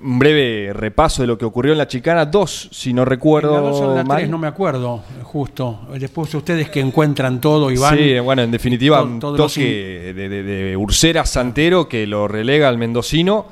un 0.00 0.18
breve 0.18 0.72
repaso 0.72 1.22
de 1.22 1.28
lo 1.28 1.36
que 1.36 1.44
ocurrió 1.44 1.72
en 1.72 1.78
la 1.78 1.88
chicana, 1.88 2.24
dos, 2.26 2.68
si 2.72 2.92
no 2.92 3.04
recuerdo. 3.04 3.54
la 3.54 3.60
dos 3.60 3.80
o 3.80 3.90
en 3.90 3.96
la 3.96 4.04
mal. 4.04 4.18
tres, 4.18 4.30
no 4.30 4.38
me 4.38 4.46
acuerdo, 4.46 5.02
justo. 5.22 5.80
Después 5.98 6.32
ustedes 6.34 6.70
que 6.70 6.80
encuentran 6.80 7.40
todo 7.40 7.70
y 7.70 7.76
van. 7.76 7.96
Sí, 7.98 8.18
bueno, 8.20 8.42
en 8.42 8.50
definitiva, 8.50 8.98
to- 8.98 9.04
un 9.04 9.20
toque 9.20 10.12
de, 10.14 10.28
de, 10.28 10.42
de 10.42 10.76
Ursera 10.76 11.24
Santero 11.26 11.88
que 11.88 12.06
lo 12.06 12.28
relega 12.28 12.68
al 12.68 12.78
mendocino. 12.78 13.46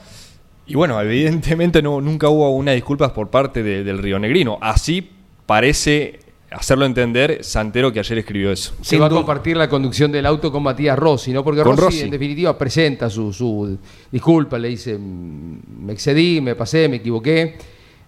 Y 0.66 0.74
bueno, 0.76 1.00
evidentemente 1.00 1.82
no, 1.82 2.00
nunca 2.00 2.28
hubo 2.28 2.50
una 2.50 2.72
disculpas 2.72 3.10
por 3.10 3.28
parte 3.28 3.62
de- 3.62 3.82
del 3.82 3.98
Río 3.98 4.18
Negrino. 4.18 4.56
Así 4.60 5.10
parece 5.46 6.20
hacerlo 6.50 6.84
entender 6.84 7.38
Santero 7.42 7.92
que 7.92 8.00
ayer 8.00 8.18
escribió 8.18 8.50
eso. 8.52 8.74
Se 8.80 8.98
va 8.98 9.06
a 9.06 9.10
compartir 9.10 9.56
la 9.56 9.68
conducción 9.68 10.10
del 10.10 10.26
auto 10.26 10.50
con 10.50 10.62
Matías 10.62 10.98
Rossi, 10.98 11.32
¿no? 11.32 11.44
Porque 11.44 11.62
Rossi, 11.62 11.80
Rossi. 11.80 12.00
en 12.02 12.10
definitiva 12.10 12.56
presenta 12.58 13.08
su, 13.08 13.32
su 13.32 13.78
disculpa, 14.10 14.58
le 14.58 14.68
dice, 14.68 14.96
"Mm, 14.98 15.84
me 15.86 15.92
excedí, 15.92 16.40
me 16.40 16.54
pasé, 16.54 16.88
me 16.88 16.96
equivoqué. 16.96 17.56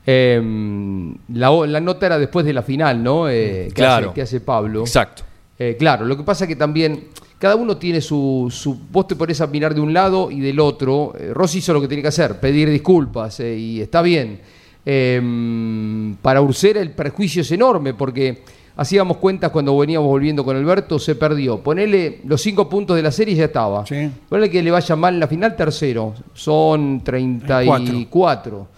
Eh, 0.05 1.13
la, 1.35 1.51
la 1.67 1.81
nota 1.81 2.07
era 2.07 2.19
después 2.19 2.45
de 2.45 2.53
la 2.53 2.63
final, 2.63 3.03
¿no? 3.03 3.29
Eh, 3.29 3.67
que, 3.69 3.75
Claro. 3.75 4.07
hace, 4.09 4.15
que 4.15 4.23
hace 4.23 4.41
Pablo. 4.41 4.81
Exacto. 4.81 5.23
Eh, 5.59 5.77
claro, 5.79 6.05
lo 6.05 6.17
que 6.17 6.25
pasa 6.25 6.47
que 6.47 6.57
también 6.57 7.05
cada 7.39 7.55
uno 7.57 7.77
tiene 7.77 8.01
su, 8.01 8.49
su... 8.51 8.77
Vos 8.91 9.07
te 9.07 9.15
pones 9.17 9.41
a 9.41 9.47
mirar 9.47 9.75
de 9.75 9.81
un 9.81 9.93
lado 9.93 10.31
y 10.31 10.41
del 10.41 10.59
otro. 10.59 11.13
Eh, 11.19 11.31
Rossi 11.33 11.59
hizo 11.59 11.73
lo 11.73 11.81
que 11.81 11.89
tiene 11.89 12.03
que 12.03 12.09
hacer, 12.09 12.41
pedir 12.41 12.69
disculpas, 12.71 13.39
eh, 13.41 13.57
y 13.57 13.81
está 13.81 14.03
bien. 14.03 14.41
Eh, 14.85 16.15
para 16.23 16.43
Ursera 16.43 16.81
el 16.81 16.91
perjuicio 16.91 17.43
es 17.43 17.53
enorme 17.53 17.95
porque 17.95 18.43
hacíamos 18.77 19.19
cuentas 19.19 19.51
cuando 19.51 19.77
veníamos 19.77 20.09
volviendo 20.09 20.45
con 20.45 20.57
Alberto, 20.57 20.99
se 20.99 21.15
perdió. 21.15 21.59
Ponele 21.61 22.21
los 22.25 22.41
cinco 22.41 22.69
puntos 22.69 22.97
de 22.97 23.03
la 23.03 23.13
serie 23.13 23.35
y 23.35 23.37
ya 23.39 23.45
estaba. 23.47 23.87
Sí. 23.87 24.11
Ponele 24.29 24.51
que 24.51 24.63
le 24.63 24.71
vaya 24.71 24.97
mal 24.97 25.15
en 25.15 25.21
la 25.21 25.29
final, 25.29 25.57
tercero. 25.57 26.15
Son 26.35 27.03
34. 27.05 28.69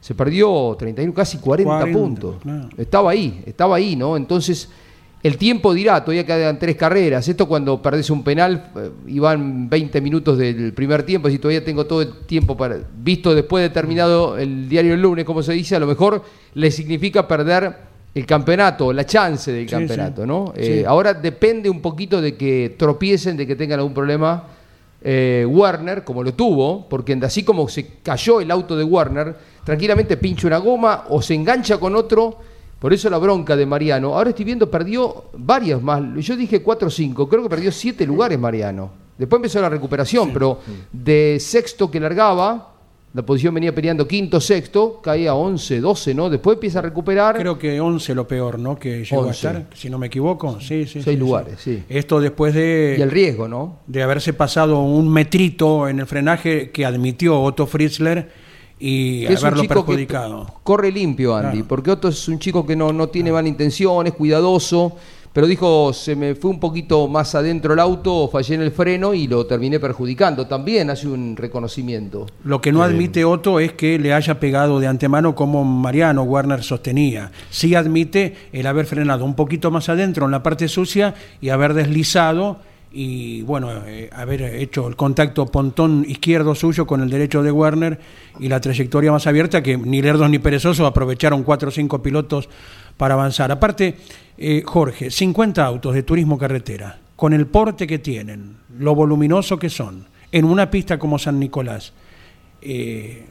se 0.00 0.14
perdió 0.14 0.76
31, 0.78 1.12
casi 1.12 1.38
40, 1.38 1.78
40, 1.78 1.98
puntos. 1.98 2.36
claro. 2.42 2.68
Estaba 2.76 3.10
ahí, 3.10 3.42
estaba 3.44 3.76
ahí, 3.76 3.96
¿no? 3.96 4.16
Entonces, 4.16 4.68
el 5.22 5.36
tiempo 5.36 5.74
dirá, 5.74 6.02
todavía 6.02 6.24
quedan 6.24 6.58
tres 6.58 6.76
carreras. 6.76 7.28
Esto 7.28 7.46
cuando 7.46 7.82
perdés 7.82 8.08
un 8.10 8.24
penal 8.24 8.70
eh, 8.76 8.90
y 9.06 9.18
van 9.18 9.68
20 9.68 10.00
minutos 10.00 10.38
del 10.38 10.72
primer 10.72 11.02
tiempo, 11.02 11.28
si 11.28 11.38
todavía 11.38 11.62
tengo 11.64 11.84
todo 11.86 12.02
el 12.02 12.12
tiempo 12.26 12.56
para. 12.56 12.78
Visto 13.02 13.34
después 13.34 13.62
de 13.62 13.70
terminado 13.70 14.38
el 14.38 14.68
diario 14.68 14.94
el 14.94 15.02
lunes, 15.02 15.24
como 15.26 15.42
se 15.42 15.52
dice, 15.52 15.76
a 15.76 15.80
lo 15.80 15.86
mejor 15.86 16.22
le 16.54 16.70
significa 16.70 17.28
perder 17.28 17.90
el 18.14 18.26
campeonato, 18.26 18.92
la 18.92 19.04
chance 19.06 19.52
del 19.52 19.66
Sí, 19.68 19.70
campeonato, 19.70 20.22
sí. 20.22 20.26
¿no? 20.28 20.52
Sí. 20.56 20.62
Eh, 20.62 20.84
ahora 20.86 21.14
depende 21.14 21.68
un 21.70 21.80
poquito 21.80 22.20
de 22.20 22.34
que 22.36 22.74
tropiecen, 22.78 23.36
de 23.36 23.46
que 23.46 23.56
tengan 23.56 23.78
algún 23.80 23.94
problema. 23.94 24.44
eh, 25.02 25.46
Werner, 25.48 26.02
como 26.04 26.22
lo 26.22 26.34
tuvo, 26.34 26.86
porque 26.88 27.18
así 27.22 27.42
como 27.42 27.68
se 27.68 27.86
cayó 28.02 28.40
el 28.40 28.50
auto 28.50 28.76
de 28.76 28.84
Werner, 28.84 29.34
tranquilamente 29.64 30.16
pincha 30.18 30.46
una 30.46 30.58
goma 30.58 31.04
o 31.08 31.22
se 31.22 31.34
engancha 31.34 31.78
con 31.78 31.94
otro. 31.94 32.38
Por 32.80 32.94
eso 32.94 33.10
la 33.10 33.18
bronca 33.18 33.56
de 33.56 33.66
Mariano. 33.66 34.14
Ahora 34.14 34.30
estoy 34.30 34.46
viendo, 34.46 34.70
perdió 34.70 35.26
varias 35.34 35.82
más. 35.82 36.02
Yo 36.16 36.34
dije 36.34 36.62
4 36.62 36.88
o 36.88 36.90
5, 36.90 37.28
creo 37.28 37.42
que 37.42 37.48
perdió 37.50 37.70
7 37.70 38.06
lugares 38.06 38.38
Mariano. 38.38 38.90
Después 39.18 39.38
empezó 39.38 39.60
la 39.60 39.68
recuperación, 39.68 40.32
pero 40.32 40.60
de 40.90 41.36
sexto 41.38 41.90
que 41.90 42.00
largaba, 42.00 42.72
la 43.12 43.20
posición 43.20 43.52
venía 43.52 43.74
peleando 43.74 44.08
quinto, 44.08 44.40
sexto, 44.40 44.98
caía 45.02 45.34
11, 45.34 45.80
12, 45.80 46.14
¿no? 46.14 46.30
Después 46.30 46.54
empieza 46.54 46.78
a 46.78 46.82
recuperar. 46.82 47.36
Creo 47.36 47.58
que 47.58 47.78
11 47.78 48.14
lo 48.14 48.26
peor, 48.26 48.58
¿no? 48.58 48.78
Que 48.78 49.04
llegó 49.04 49.26
11. 49.26 49.28
a 49.28 49.50
estar, 49.50 49.66
si 49.76 49.90
no 49.90 49.98
me 49.98 50.06
equivoco. 50.06 50.58
Sí, 50.58 50.86
sí. 50.86 51.02
Seis 51.02 51.04
sí, 51.04 51.16
lugares, 51.16 51.60
sí. 51.60 51.76
sí. 51.76 51.84
Esto 51.90 52.18
después 52.18 52.54
de, 52.54 52.96
y 52.98 53.02
el 53.02 53.10
riesgo, 53.10 53.46
¿no? 53.46 53.80
de 53.86 54.02
haberse 54.02 54.32
pasado 54.32 54.80
un 54.80 55.12
metrito 55.12 55.86
en 55.86 56.00
el 56.00 56.06
frenaje 56.06 56.70
que 56.70 56.86
admitió 56.86 57.42
Otto 57.42 57.66
Fritzler 57.66 58.39
y 58.80 59.26
Que 59.26 59.34
es 59.34 59.40
un 59.42 59.46
haberlo 59.48 59.62
chico 59.62 59.74
perjudicado. 59.86 60.46
que 60.46 60.52
corre 60.64 60.90
limpio, 60.90 61.36
Andy, 61.36 61.50
Claro. 61.58 61.68
porque 61.68 61.90
Otto 61.90 62.08
es 62.08 62.26
un 62.28 62.38
chico 62.38 62.66
que 62.66 62.74
no, 62.74 62.92
no 62.92 63.08
tiene 63.08 63.30
mala 63.30 63.46
intención, 63.46 64.06
es 64.06 64.14
cuidadoso, 64.14 64.96
pero 65.32 65.46
dijo, 65.46 65.92
se 65.92 66.16
me 66.16 66.34
fue 66.34 66.50
un 66.50 66.58
poquito 66.58 67.06
más 67.06 67.34
adentro 67.36 67.72
el 67.74 67.78
auto, 67.78 68.28
fallé 68.32 68.56
en 68.56 68.62
el 68.62 68.72
freno 68.72 69.14
y 69.14 69.28
lo 69.28 69.46
terminé 69.46 69.78
perjudicando. 69.78 70.46
También 70.48 70.90
hace 70.90 71.06
un 71.06 71.36
reconocimiento. 71.36 72.26
Lo 72.42 72.60
que 72.60 72.72
no 72.72 72.82
admite 72.82 73.24
Otto 73.24 73.60
es 73.60 73.74
que 73.74 73.96
le 74.00 74.12
haya 74.12 74.40
pegado 74.40 74.80
de 74.80 74.88
antemano 74.88 75.36
como 75.36 75.62
Mariano 75.62 76.24
Werner 76.24 76.64
sostenía. 76.64 77.30
Sí 77.48 77.76
admite 77.76 78.34
el 78.52 78.66
haber 78.66 78.86
frenado 78.86 79.24
un 79.24 79.34
poquito 79.34 79.70
más 79.70 79.88
adentro 79.88 80.24
en 80.24 80.32
la 80.32 80.42
parte 80.42 80.66
sucia 80.66 81.14
y 81.40 81.50
haber 81.50 81.74
deslizado 81.74 82.56
y 82.92 83.42
bueno, 83.42 83.70
eh, 83.86 84.10
haber 84.12 84.42
hecho 84.42 84.88
el 84.88 84.96
contacto 84.96 85.46
pontón 85.46 86.04
izquierdo 86.08 86.54
suyo 86.54 86.86
con 86.86 87.00
el 87.02 87.10
derecho 87.10 87.42
de 87.42 87.52
Werner 87.52 88.00
y 88.40 88.48
la 88.48 88.60
trayectoria 88.60 89.12
más 89.12 89.26
abierta 89.26 89.62
que 89.62 89.76
ni 89.76 90.02
lerdos 90.02 90.28
ni 90.28 90.38
perezosos 90.40 90.86
aprovecharon 90.86 91.44
cuatro 91.44 91.68
o 91.68 91.72
cinco 91.72 92.02
pilotos 92.02 92.48
para 92.96 93.14
avanzar. 93.14 93.52
Aparte, 93.52 93.96
eh, 94.36 94.62
Jorge, 94.64 95.10
50 95.10 95.64
autos 95.64 95.94
de 95.94 96.02
turismo 96.02 96.36
carretera, 96.36 96.98
con 97.14 97.32
el 97.32 97.46
porte 97.46 97.86
que 97.86 98.00
tienen, 98.00 98.56
lo 98.78 98.94
voluminoso 98.94 99.58
que 99.58 99.70
son, 99.70 100.06
en 100.32 100.44
una 100.44 100.70
pista 100.70 100.98
como 100.98 101.18
San 101.18 101.38
Nicolás, 101.38 101.92
eh, 102.62 103.26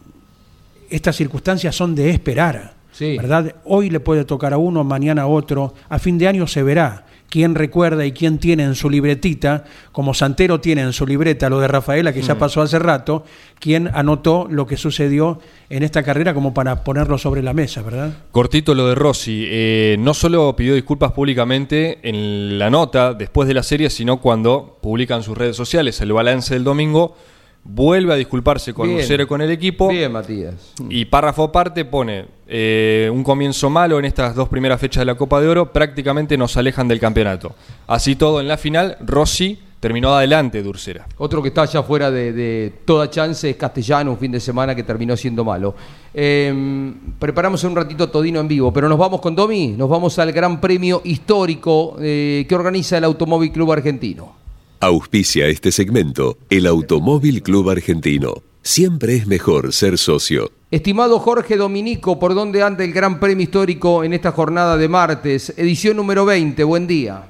estas 0.90 1.16
circunstancias 1.18 1.76
son 1.76 1.96
de 1.96 2.10
esperar, 2.12 2.74
Sí. 2.92 3.16
¿verdad? 3.18 3.56
Hoy 3.66 3.90
le 3.90 4.00
puede 4.00 4.26
tocar 4.26 4.54
a 4.54 4.58
uno, 4.58 4.84
mañana 4.84 5.24
a 5.24 5.28
otro, 5.28 5.74
a 5.90 6.00
fin 6.00 6.18
de 6.18 6.28
año 6.28 6.48
se 6.48 6.64
verá 6.64 7.06
quién 7.30 7.56
recuerda 7.56 8.06
y 8.06 8.12
quién 8.12 8.40
tiene 8.40 8.64
en 8.64 8.76
su 8.76 8.90
libretita, 8.90 9.66
como 9.92 10.14
Santero 10.14 10.60
tiene 10.60 10.82
en 10.82 10.94
su 10.94 11.06
libreta 11.06 11.50
lo 11.50 11.60
de 11.60 11.68
Rafaela, 11.68 12.14
que 12.14 12.22
ya 12.22 12.38
pasó 12.38 12.62
hace 12.62 12.80
rato, 12.80 13.24
quién 13.60 13.90
anotó 13.94 14.48
lo 14.50 14.66
que 14.66 14.78
sucedió 14.78 15.40
en 15.70 15.84
esta 15.84 16.04
carrera 16.04 16.34
como 16.34 16.54
para 16.54 16.84
ponerlo 16.84 17.18
sobre 17.18 17.44
la 17.44 17.54
mesa, 17.54 17.82
¿verdad? 17.82 18.14
Cortito 18.32 18.74
lo 18.74 18.88
de 18.88 18.96
Rossi. 18.96 19.46
eh, 19.48 19.96
no 20.00 20.14
solo 20.14 20.56
pidió 20.56 20.74
disculpas 20.74 21.12
públicamente 21.12 22.00
en 22.04 22.58
la 22.58 22.70
nota 22.70 23.14
después 23.14 23.48
de 23.48 23.54
la 23.54 23.64
serie, 23.64 23.90
sino 23.90 24.18
cuando 24.18 24.78
publican 24.82 25.24
sus 25.24 25.38
redes 25.38 25.56
sociales 25.56 26.02
el 26.02 26.14
balance 26.14 26.54
del 26.54 26.64
domingo, 26.64 27.16
vuelve 27.72 28.14
a 28.14 28.16
disculparse 28.16 28.74
con 28.74 28.88
Bien. 28.88 29.00
Lucero 29.00 29.24
y 29.24 29.26
con 29.28 29.42
el 29.42 29.52
equipo. 29.52 29.90
Bien, 29.90 30.12
Matías. 30.12 30.74
Y 30.90 31.06
párrafo 31.06 31.44
aparte 31.44 31.86
pone 31.86 32.26
eh, 32.48 33.10
un 33.14 33.24
comienzo 33.24 33.70
malo 33.70 34.00
en 34.00 34.06
estas 34.06 34.36
dos 34.36 34.50
primeras 34.50 34.80
fechas 34.80 35.02
de 35.02 35.06
la 35.06 35.16
Copa 35.16 35.40
de 35.40 35.48
Oro, 35.48 35.72
prácticamente 35.72 36.38
nos 36.38 36.58
alejan 36.58 36.88
del 36.88 37.00
campeonato. 37.00 37.56
Así 37.88 38.16
todo, 38.16 38.42
en 38.42 38.48
la 38.48 38.58
final, 38.58 38.98
Rossi 39.02 39.60
terminó 39.80 40.14
adelante 40.14 40.62
de 40.62 40.68
Ursera. 40.68 41.08
Otro 41.18 41.42
que 41.42 41.50
está 41.50 41.64
ya 41.66 41.84
fuera 41.84 42.12
de, 42.12 42.34
de 42.34 42.74
toda 42.84 43.10
chance 43.10 43.50
es 43.50 43.56
Castellano, 43.56 44.12
un 44.12 44.18
fin 44.18 44.32
de 44.32 44.40
semana 44.40 44.76
que 44.76 44.84
terminó 44.84 45.16
siendo 45.16 45.46
malo. 45.46 45.76
Eh, 46.14 46.92
preparamos 47.18 47.64
en 47.64 47.70
un 47.70 47.76
ratito 47.78 48.10
Todino 48.10 48.40
en 48.40 48.48
vivo, 48.48 48.74
pero 48.74 48.90
nos 48.90 48.98
vamos 48.98 49.22
con 49.22 49.36
Domi, 49.36 49.70
nos 49.78 49.88
vamos 49.88 50.18
al 50.20 50.32
Gran 50.32 50.60
Premio 50.60 51.02
Histórico 51.06 51.96
eh, 52.02 52.46
que 52.50 52.56
organiza 52.56 52.98
el 52.98 53.04
Automóvil 53.06 53.52
Club 53.52 53.72
Argentino. 53.72 54.39
Auspicia 54.82 55.48
este 55.48 55.74
segmento 55.74 56.38
el 56.50 56.66
Automóvil 56.66 57.44
Club 57.44 57.70
Argentino. 57.70 58.36
Siempre 58.62 59.16
es 59.16 59.28
mejor 59.28 59.74
ser 59.74 59.98
socio. 59.98 60.52
Estimado 60.72 61.20
Jorge 61.20 61.58
Dominico, 61.58 62.18
¿por 62.18 62.34
dónde 62.34 62.64
anda 62.64 62.86
el 62.86 62.94
Gran 62.94 63.20
Premio 63.20 63.44
Histórico 63.44 64.06
en 64.06 64.14
esta 64.14 64.32
jornada 64.32 64.78
de 64.78 64.88
martes? 64.88 65.54
Edición 65.58 65.98
número 65.98 66.24
20, 66.26 66.64
buen 66.64 66.88
día. 66.88 67.24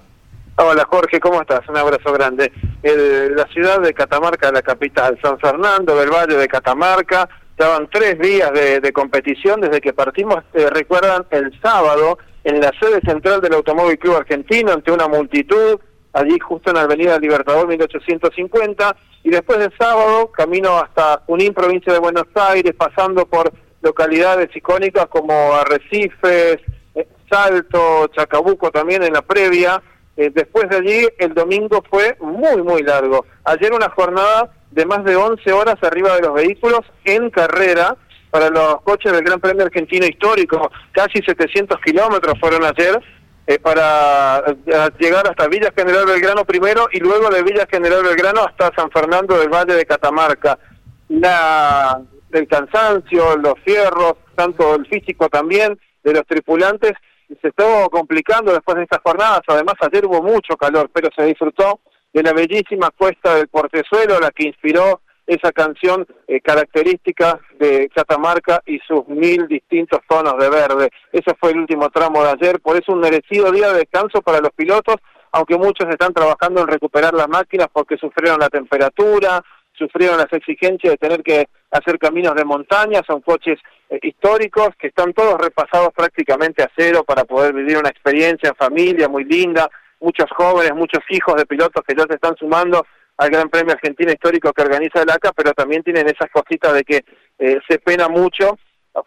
Hola 0.58 0.86
Jorge, 0.92 1.20
¿cómo 1.20 1.42
estás? 1.42 1.62
Un 1.70 1.78
abrazo 1.78 2.14
grande. 2.14 2.52
El- 2.84 3.36
la 3.36 3.48
ciudad 3.48 3.82
de 3.82 3.94
Catamarca, 3.96 4.52
la 4.52 4.62
capital, 4.62 5.18
San 5.20 5.40
Fernando 5.40 5.96
del 5.96 6.12
Valle 6.12 6.36
de 6.36 6.48
Catamarca, 6.48 7.28
estaban 7.52 7.90
tres 7.92 8.20
días 8.20 8.52
de, 8.54 8.80
de 8.80 8.94
competición 8.94 9.60
desde 9.60 9.82
que 9.82 9.94
partimos, 9.94 10.44
eh, 10.54 10.70
recuerdan, 10.70 11.26
el 11.32 11.52
sábado 11.62 12.20
en 12.44 12.62
la 12.62 12.72
sede 12.80 13.02
central 13.04 13.42
del 13.42 13.54
Automóvil 13.54 13.98
Club 13.98 14.18
Argentino 14.18 14.72
ante 14.72 14.92
una 14.92 15.08
multitud, 15.08 15.80
allí 16.14 16.40
justo 16.40 16.70
en 16.70 16.78
la 16.78 16.84
Avenida 16.84 17.20
Libertador 17.20 17.68
1850, 17.68 18.96
y 19.24 19.30
después 19.30 19.60
del 19.60 19.74
sábado 19.78 20.32
camino 20.32 20.78
hasta 20.78 21.24
Junín, 21.26 21.54
provincia 21.54 21.94
de 21.94 22.00
Buenos 22.00 22.28
Aires, 22.36 22.74
pasando 22.78 23.26
por 23.26 23.52
localidades 23.82 24.56
icónicas 24.56 25.08
como 25.08 25.54
Arrecifes, 25.54 26.60
eh, 26.96 27.08
Salto, 27.30 28.08
Chacabuco 28.08 28.72
también 28.72 29.04
en 29.04 29.14
la 29.14 29.22
previa, 29.22 29.82
eh, 30.18 30.32
después 30.34 30.68
de 30.70 30.76
allí, 30.76 31.08
el 31.18 31.34
domingo 31.34 31.82
fue 31.90 32.18
muy, 32.20 32.62
muy 32.62 32.84
largo. 32.84 33.26
Ayer 33.46 33.72
una 33.72 33.90
jornada 33.90 34.52
de 34.72 34.86
más 34.86 35.04
de 35.06 35.16
11 35.16 35.52
horas 35.54 35.76
arriba 35.82 36.16
de 36.16 36.24
los 36.24 36.34
vehículos 36.34 36.82
en 37.06 37.30
carrera 37.30 37.96
para 38.30 38.50
los 38.50 38.82
coches 38.82 39.12
del 39.12 39.24
Gran 39.24 39.40
Premio 39.40 39.66
Argentino 39.66 40.06
Histórico. 40.06 40.72
Casi 40.92 41.22
700 41.26 41.80
kilómetros 41.82 42.38
fueron 42.40 42.64
ayer 42.66 43.00
eh, 43.50 43.58
para 43.58 44.44
eh, 44.46 44.90
llegar 45.00 45.28
hasta 45.28 45.48
Villa 45.48 45.74
General 45.76 46.06
Belgrano 46.06 46.46
primero 46.46 46.88
y 46.92 47.00
luego 47.00 47.32
de 47.32 47.42
Villa 47.42 47.66
General 47.68 48.04
Belgrano 48.04 48.44
hasta 48.44 48.72
San 48.76 48.92
Fernando 48.92 49.40
del 49.40 49.50
Valle 49.50 49.74
de 49.74 49.88
Catamarca. 49.88 50.60
La, 51.08 52.00
el 52.32 52.48
cansancio, 52.48 53.38
los 53.38 53.56
fierros, 53.66 54.18
tanto 54.36 54.76
el 54.76 54.86
físico 54.86 55.30
también 55.30 55.80
de 56.04 56.14
los 56.14 56.28
tripulantes, 56.28 56.94
se 57.42 57.48
estuvo 57.48 57.90
complicando 57.90 58.54
después 58.54 58.78
de 58.78 58.84
estas 58.84 59.02
jornadas. 59.02 59.42
Además, 59.48 59.74
ayer 59.82 60.06
hubo 60.06 60.22
mucho 60.22 60.56
calor, 60.56 60.92
pero 60.94 61.10
se 61.18 61.26
disfrutó 61.26 61.80
de 62.14 62.22
la 62.22 62.34
bellísima 62.34 62.92
cuesta 62.96 63.34
del 63.34 63.48
Portezuelo, 63.48 64.20
la 64.20 64.30
que 64.30 64.46
inspiró 64.46 65.02
esa 65.30 65.52
canción 65.52 66.08
eh, 66.28 66.42
característica 66.42 67.40
de 67.60 67.88
Catamarca 67.94 68.64
y 68.66 68.80
sus 68.80 69.08
mil 69.08 69.48
distintos 69.48 70.00
tonos 70.10 70.34
de 70.40 70.50
verde. 70.50 70.90
Ese 71.12 71.36
fue 71.40 71.52
el 71.52 71.60
último 71.60 71.92
tramo 71.92 72.24
de 72.24 72.32
ayer, 72.32 72.60
por 72.60 72.76
eso 72.76 72.94
un 72.94 73.00
merecido 73.00 73.52
día 73.52 73.72
de 73.72 73.80
descanso 73.80 74.24
para 74.24 74.40
los 74.40 74.52
pilotos, 74.52 74.96
aunque 75.32 75.56
muchos 75.56 75.88
están 75.88 76.14
trabajando 76.14 76.62
en 76.62 76.68
recuperar 76.68 77.14
las 77.14 77.30
máquinas 77.30 77.68
porque 77.72 77.98
sufrieron 77.98 78.40
la 78.40 78.50
temperatura, 78.50 79.44
sufrieron 79.78 80.18
las 80.18 80.34
exigencias 80.34 80.94
de 80.94 80.98
tener 80.98 81.22
que 81.22 81.48
hacer 81.70 82.00
caminos 82.00 82.34
de 82.34 82.44
montaña, 82.44 83.02
son 83.06 83.22
coches 83.22 83.60
eh, 83.92 84.00
históricos 84.02 84.70
que 84.80 84.88
están 84.88 85.14
todos 85.14 85.40
repasados 85.40 85.90
prácticamente 85.96 86.64
a 86.64 86.72
cero 86.76 87.04
para 87.06 87.24
poder 87.24 87.54
vivir 87.54 87.78
una 87.78 87.90
experiencia 87.90 88.50
en 88.50 88.56
familia 88.56 89.08
muy 89.08 89.26
linda, 89.26 89.70
muchos 90.00 90.28
jóvenes, 90.36 90.74
muchos 90.74 91.04
hijos 91.10 91.36
de 91.36 91.46
pilotos 91.46 91.84
que 91.88 91.96
ya 91.96 92.06
se 92.08 92.16
están 92.16 92.36
sumando 92.36 92.84
al 93.20 93.30
Gran 93.30 93.50
Premio 93.50 93.74
Argentino 93.74 94.14
Histórico 94.14 94.54
que 94.54 94.62
organiza 94.62 95.02
el 95.02 95.10
ACA, 95.10 95.34
pero 95.34 95.52
también 95.52 95.84
tienen 95.84 96.08
esas 96.08 96.32
cositas 96.32 96.74
de 96.74 96.84
que 96.86 97.04
eh, 97.38 97.60
se 97.68 97.78
pena 97.80 98.08
mucho, 98.08 98.58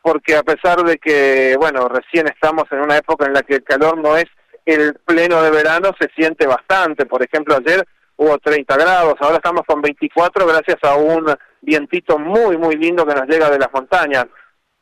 porque 0.02 0.36
a 0.36 0.42
pesar 0.42 0.82
de 0.82 0.98
que, 0.98 1.56
bueno, 1.58 1.88
recién 1.88 2.26
estamos 2.26 2.64
en 2.72 2.80
una 2.80 2.98
época 2.98 3.24
en 3.24 3.32
la 3.32 3.42
que 3.42 3.54
el 3.54 3.64
calor 3.64 3.96
no 3.96 4.18
es 4.18 4.26
el 4.66 4.96
pleno 5.06 5.42
de 5.42 5.50
verano, 5.50 5.92
se 5.98 6.10
siente 6.14 6.46
bastante. 6.46 7.06
Por 7.06 7.22
ejemplo, 7.22 7.56
ayer 7.56 7.82
hubo 8.16 8.36
30 8.36 8.76
grados, 8.76 9.14
ahora 9.18 9.36
estamos 9.36 9.62
con 9.66 9.80
24 9.80 10.46
gracias 10.46 10.76
a 10.82 10.94
un 10.94 11.34
vientito 11.62 12.18
muy, 12.18 12.58
muy 12.58 12.76
lindo 12.76 13.06
que 13.06 13.14
nos 13.14 13.26
llega 13.26 13.48
de 13.48 13.58
las 13.58 13.72
montañas. 13.72 14.26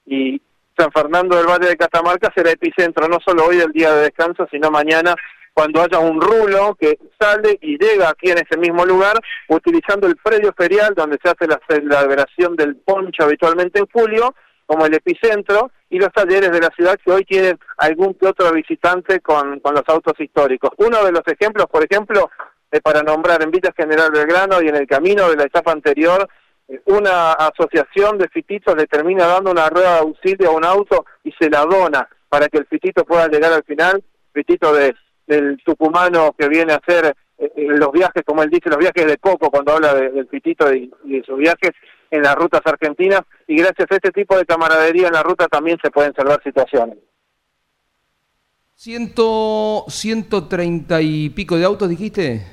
Y 0.06 0.42
San 0.76 0.90
Fernando 0.90 1.36
del 1.36 1.46
Valle 1.46 1.68
de 1.68 1.76
Catamarca 1.76 2.32
será 2.34 2.50
epicentro 2.50 3.06
no 3.06 3.18
solo 3.24 3.46
hoy 3.46 3.58
del 3.58 3.70
día 3.70 3.94
de 3.94 4.02
descanso, 4.02 4.48
sino 4.50 4.72
mañana 4.72 5.14
cuando 5.52 5.82
haya 5.82 5.98
un 5.98 6.20
rulo 6.20 6.76
que 6.78 6.98
sale 7.18 7.58
y 7.60 7.76
llega 7.78 8.10
aquí 8.10 8.30
en 8.30 8.38
ese 8.38 8.58
mismo 8.58 8.84
lugar, 8.84 9.18
utilizando 9.48 10.06
el 10.06 10.16
predio 10.16 10.52
ferial 10.56 10.94
donde 10.94 11.18
se 11.22 11.30
hace 11.30 11.46
la 11.46 11.60
celebración 11.68 12.56
del 12.56 12.76
poncho 12.76 13.24
habitualmente 13.24 13.78
en 13.78 13.86
julio, 13.92 14.34
como 14.66 14.86
el 14.86 14.94
epicentro, 14.94 15.70
y 15.90 15.98
los 15.98 16.12
talleres 16.12 16.52
de 16.52 16.60
la 16.60 16.70
ciudad 16.76 16.96
que 17.04 17.10
hoy 17.10 17.24
tienen 17.24 17.58
algún 17.78 18.14
que 18.14 18.28
otro 18.28 18.52
visitante 18.52 19.20
con, 19.20 19.58
con 19.60 19.74
los 19.74 19.82
autos 19.88 20.14
históricos. 20.18 20.70
Uno 20.76 21.04
de 21.04 21.10
los 21.10 21.22
ejemplos, 21.26 21.66
por 21.66 21.84
ejemplo, 21.84 22.30
eh, 22.70 22.80
para 22.80 23.02
nombrar 23.02 23.42
en 23.42 23.50
Villa 23.50 23.72
General 23.76 24.10
Belgrano 24.12 24.62
y 24.62 24.68
en 24.68 24.76
el 24.76 24.86
camino 24.86 25.28
de 25.28 25.36
la 25.36 25.44
etapa 25.44 25.72
anterior, 25.72 26.28
eh, 26.68 26.80
una 26.84 27.32
asociación 27.32 28.16
de 28.16 28.28
fititos 28.28 28.76
le 28.76 28.86
termina 28.86 29.26
dando 29.26 29.50
una 29.50 29.68
rueda 29.68 29.94
de 29.94 30.00
auxilio 30.00 30.50
a 30.50 30.54
un 30.54 30.64
auto 30.64 31.04
y 31.24 31.32
se 31.32 31.50
la 31.50 31.64
dona 31.64 32.08
para 32.28 32.48
que 32.48 32.58
el 32.58 32.66
fitito 32.66 33.04
pueda 33.04 33.26
llegar 33.26 33.52
al 33.52 33.64
final, 33.64 34.04
fitito 34.32 34.72
de, 34.72 34.94
del 35.30 35.56
tucumano 35.64 36.34
que 36.36 36.48
viene 36.48 36.72
a 36.72 36.76
hacer 36.76 37.14
eh, 37.38 37.52
los 37.56 37.92
viajes, 37.92 38.22
como 38.26 38.42
él 38.42 38.50
dice, 38.50 38.68
los 38.68 38.78
viajes 38.78 39.06
de 39.06 39.16
coco 39.16 39.50
cuando 39.50 39.72
habla 39.72 39.94
del 39.94 40.28
fitito 40.28 40.72
y, 40.74 40.90
de 41.04 41.22
sus 41.24 41.38
viajes 41.38 41.70
en 42.10 42.22
las 42.22 42.34
rutas 42.34 42.60
argentinas, 42.64 43.22
y 43.46 43.56
gracias 43.56 43.88
a 43.90 43.94
este 43.94 44.10
tipo 44.10 44.36
de 44.36 44.44
camaradería 44.44 45.06
en 45.06 45.12
la 45.12 45.22
ruta 45.22 45.46
también 45.46 45.78
se 45.82 45.90
pueden 45.90 46.12
salvar 46.12 46.42
situaciones. 46.42 46.98
Ciento, 48.74 49.84
130 49.88 51.02
y 51.02 51.30
pico 51.30 51.56
de 51.56 51.64
autos, 51.64 51.88
dijiste. 51.88 52.44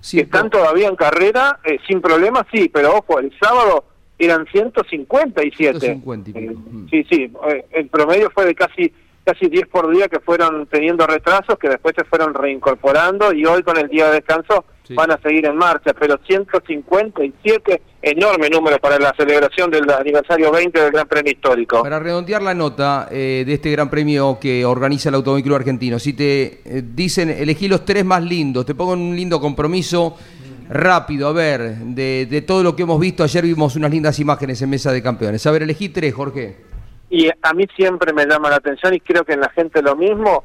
Si 0.00 0.20
están 0.20 0.50
todavía 0.50 0.88
en 0.88 0.96
carrera, 0.96 1.60
eh, 1.64 1.78
sin 1.86 2.00
problema, 2.00 2.46
sí, 2.52 2.68
pero 2.72 2.96
ojo, 2.96 3.20
el 3.20 3.32
sábado 3.40 3.84
eran 4.18 4.46
157. 4.46 5.78
150 5.78 6.30
y 6.30 6.44
eh, 6.44 6.56
sí, 6.90 7.06
sí, 7.10 7.32
eh, 7.48 7.64
el 7.72 7.88
promedio 7.88 8.30
fue 8.30 8.46
de 8.46 8.54
casi 8.54 8.92
casi 9.26 9.48
10 9.48 9.66
por 9.66 9.92
día 9.92 10.06
que 10.06 10.20
fueron 10.20 10.66
teniendo 10.66 11.04
retrasos, 11.04 11.58
que 11.58 11.68
después 11.68 11.94
se 11.98 12.04
fueron 12.04 12.32
reincorporando 12.32 13.32
y 13.32 13.44
hoy 13.44 13.64
con 13.64 13.76
el 13.76 13.88
día 13.88 14.06
de 14.06 14.14
descanso 14.14 14.64
van 14.90 15.10
a 15.10 15.18
seguir 15.20 15.44
en 15.46 15.56
marcha, 15.56 15.92
pero 15.98 16.16
157, 16.24 17.82
enorme 18.02 18.48
número 18.48 18.78
para 18.78 19.00
la 19.00 19.12
celebración 19.16 19.68
del 19.68 19.90
aniversario 19.90 20.52
20 20.52 20.80
del 20.80 20.92
Gran 20.92 21.08
Premio 21.08 21.32
Histórico. 21.32 21.82
Para 21.82 21.98
redondear 21.98 22.40
la 22.40 22.54
nota 22.54 23.08
eh, 23.10 23.42
de 23.44 23.54
este 23.54 23.72
Gran 23.72 23.90
Premio 23.90 24.38
que 24.40 24.64
organiza 24.64 25.08
el 25.08 25.16
Automóvil 25.16 25.42
Club 25.42 25.56
Argentino, 25.56 25.98
si 25.98 26.12
te 26.12 26.60
eh, 26.64 26.84
dicen 26.84 27.28
elegí 27.30 27.66
los 27.66 27.84
tres 27.84 28.04
más 28.04 28.22
lindos, 28.22 28.64
te 28.64 28.76
pongo 28.76 28.94
en 28.94 29.00
un 29.00 29.16
lindo 29.16 29.40
compromiso 29.40 30.16
rápido, 30.68 31.26
a 31.26 31.32
ver, 31.32 31.76
de, 31.78 32.26
de 32.30 32.42
todo 32.42 32.62
lo 32.62 32.76
que 32.76 32.84
hemos 32.84 33.00
visto, 33.00 33.24
ayer 33.24 33.42
vimos 33.42 33.74
unas 33.74 33.90
lindas 33.90 34.20
imágenes 34.20 34.62
en 34.62 34.70
Mesa 34.70 34.92
de 34.92 35.02
Campeones. 35.02 35.44
A 35.48 35.50
ver, 35.50 35.64
elegí 35.64 35.88
tres, 35.88 36.14
Jorge. 36.14 36.75
Y 37.08 37.28
a 37.28 37.52
mí 37.54 37.66
siempre 37.76 38.12
me 38.12 38.26
llama 38.26 38.50
la 38.50 38.56
atención 38.56 38.94
y 38.94 39.00
creo 39.00 39.24
que 39.24 39.34
en 39.34 39.40
la 39.40 39.50
gente 39.50 39.80
lo 39.82 39.94
mismo, 39.94 40.44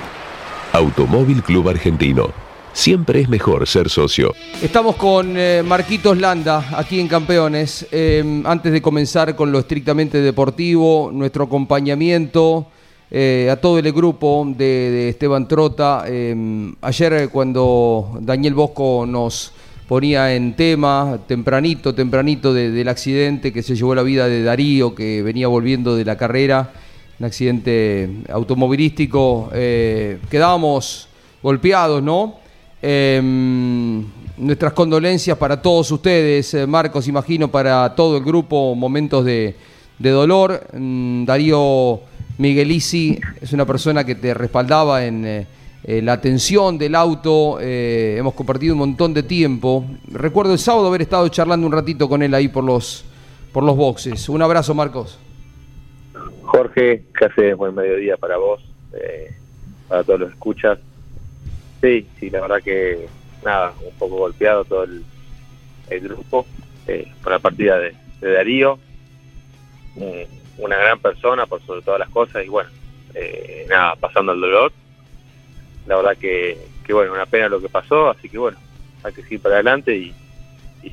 Automóvil 0.72 1.42
Club 1.42 1.68
Argentino. 1.68 2.30
Siempre 2.72 3.20
es 3.20 3.28
mejor 3.28 3.68
ser 3.68 3.90
socio. 3.90 4.32
Estamos 4.62 4.96
con 4.96 5.36
eh, 5.36 5.62
Marquitos 5.62 6.16
Landa, 6.16 6.70
aquí 6.74 7.00
en 7.00 7.08
Campeones. 7.08 7.86
Em, 7.90 8.46
antes 8.46 8.72
de 8.72 8.80
comenzar 8.80 9.36
con 9.36 9.52
lo 9.52 9.58
estrictamente 9.58 10.22
deportivo, 10.22 11.10
nuestro 11.12 11.44
acompañamiento 11.44 12.68
eh, 13.16 13.48
a 13.48 13.54
todo 13.54 13.78
el 13.78 13.92
grupo 13.92 14.44
de, 14.56 15.08
Esteban 15.10 15.46
Trota. 15.46 16.02
Em, 16.08 16.74
ayer 16.80 17.28
cuando 17.30 18.18
Daniel 18.20 18.54
Bosco 18.54 19.06
nos 19.06 19.52
ponía 19.86 20.34
en 20.34 20.56
tema, 20.56 21.20
tempranito, 21.24 21.94
tempranito 21.94 22.52
del 22.52 22.88
accidente 22.88 23.52
que 23.52 23.62
se 23.62 23.76
llevó 23.76 23.94
la 23.94 24.02
vida 24.02 24.26
de 24.26 24.42
Darío, 24.42 24.96
que 24.96 25.22
venía 25.22 25.46
volviendo 25.46 25.94
de 25.94 26.04
la 26.04 26.16
carrera, 26.16 26.72
un 27.20 27.26
accidente 27.26 28.10
automovilístico, 28.32 29.48
eh, 29.54 30.18
quedábamos 30.28 31.06
golpeados, 31.40 32.02
¿no? 32.02 32.38
Em, 32.82 34.04
nuestras 34.38 34.72
condolencias 34.72 35.38
para 35.38 35.62
todos 35.62 35.88
ustedes, 35.92 36.52
eh, 36.54 36.66
Marcos, 36.66 37.06
imagino, 37.06 37.46
para 37.46 37.94
todo 37.94 38.16
el 38.16 38.24
grupo, 38.24 38.74
momentos 38.74 39.24
de, 39.24 39.54
de 40.00 40.10
dolor. 40.10 40.66
Mm, 40.72 41.24
Darío 42.36 42.54
Miguelisi 42.54 43.20
es 43.40 43.52
una 43.52 43.64
persona 43.64 44.04
que 44.04 44.14
te 44.14 44.34
respaldaba 44.34 45.04
en 45.04 45.24
eh, 45.24 45.46
eh, 45.84 46.02
la 46.02 46.14
atención 46.14 46.78
del 46.78 46.94
auto. 46.94 47.58
Eh, 47.60 48.16
hemos 48.18 48.34
compartido 48.34 48.74
un 48.74 48.80
montón 48.80 49.14
de 49.14 49.22
tiempo. 49.22 49.84
Recuerdo 50.08 50.52
el 50.52 50.58
sábado 50.58 50.88
haber 50.88 51.02
estado 51.02 51.28
charlando 51.28 51.66
un 51.66 51.72
ratito 51.72 52.08
con 52.08 52.22
él 52.22 52.34
ahí 52.34 52.48
por 52.48 52.64
los, 52.64 53.04
por 53.52 53.62
los 53.62 53.76
boxes. 53.76 54.28
Un 54.28 54.42
abrazo, 54.42 54.74
Marcos. 54.74 55.18
Jorge, 56.42 57.04
casi 57.12 57.52
buen 57.52 57.74
mediodía 57.74 58.16
para 58.16 58.36
vos, 58.36 58.62
para 59.88 60.04
todos 60.04 60.20
los 60.20 60.30
escuchas. 60.30 60.78
Sí, 61.80 62.06
sí, 62.18 62.30
la 62.30 62.40
verdad 62.40 62.62
que 62.62 63.06
nada, 63.44 63.72
un 63.84 63.94
poco 63.98 64.16
golpeado 64.16 64.64
todo 64.64 64.84
el, 64.84 65.04
grupo 66.00 66.46
por 67.22 67.32
la 67.32 67.38
partida 67.38 67.78
de 67.78 67.94
Darío 68.20 68.78
una 70.58 70.76
gran 70.76 70.98
persona 70.98 71.46
por 71.46 71.64
sobre 71.64 71.82
todas 71.82 72.00
las 72.00 72.08
cosas 72.10 72.44
y 72.44 72.48
bueno, 72.48 72.70
eh, 73.14 73.66
nada, 73.68 73.94
pasando 73.96 74.32
el 74.32 74.40
dolor. 74.40 74.72
La 75.86 75.96
verdad 75.96 76.16
que, 76.16 76.58
que, 76.84 76.92
bueno, 76.92 77.12
una 77.12 77.26
pena 77.26 77.48
lo 77.48 77.60
que 77.60 77.68
pasó, 77.68 78.10
así 78.10 78.28
que 78.28 78.38
bueno, 78.38 78.58
hay 79.02 79.12
que 79.12 79.22
seguir 79.22 79.40
para 79.40 79.56
adelante 79.56 79.96
y, 79.96 80.14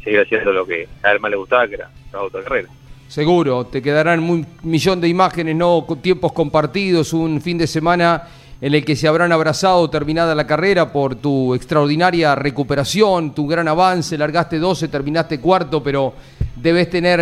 seguir 0.03 0.21
haciendo 0.21 0.53
lo 0.53 0.65
que 0.65 0.87
a 1.03 1.11
él 1.11 1.19
más 1.19 1.31
le 1.31 1.37
gustaba, 1.37 1.67
que 1.67 1.75
era 1.75 1.89
la 2.13 2.19
autocarrera. 2.19 2.69
Seguro, 3.09 3.65
te 3.65 3.81
quedarán 3.81 4.21
un 4.21 4.47
millón 4.63 5.01
de 5.01 5.09
imágenes, 5.09 5.53
¿no? 5.53 5.85
Tiempos 6.01 6.31
compartidos, 6.31 7.11
un 7.11 7.41
fin 7.41 7.57
de 7.57 7.67
semana 7.67 8.23
en 8.61 8.73
el 8.73 8.85
que 8.85 8.95
se 8.95 9.09
habrán 9.09 9.33
abrazado 9.33 9.89
terminada 9.89 10.33
la 10.33 10.47
carrera 10.47 10.93
por 10.93 11.15
tu 11.15 11.53
extraordinaria 11.53 12.35
recuperación, 12.35 13.33
tu 13.33 13.47
gran 13.47 13.67
avance, 13.67 14.17
largaste 14.17 14.59
12, 14.59 14.87
terminaste 14.87 15.41
cuarto, 15.41 15.83
pero 15.83 16.13
debes 16.55 16.89
tener 16.89 17.19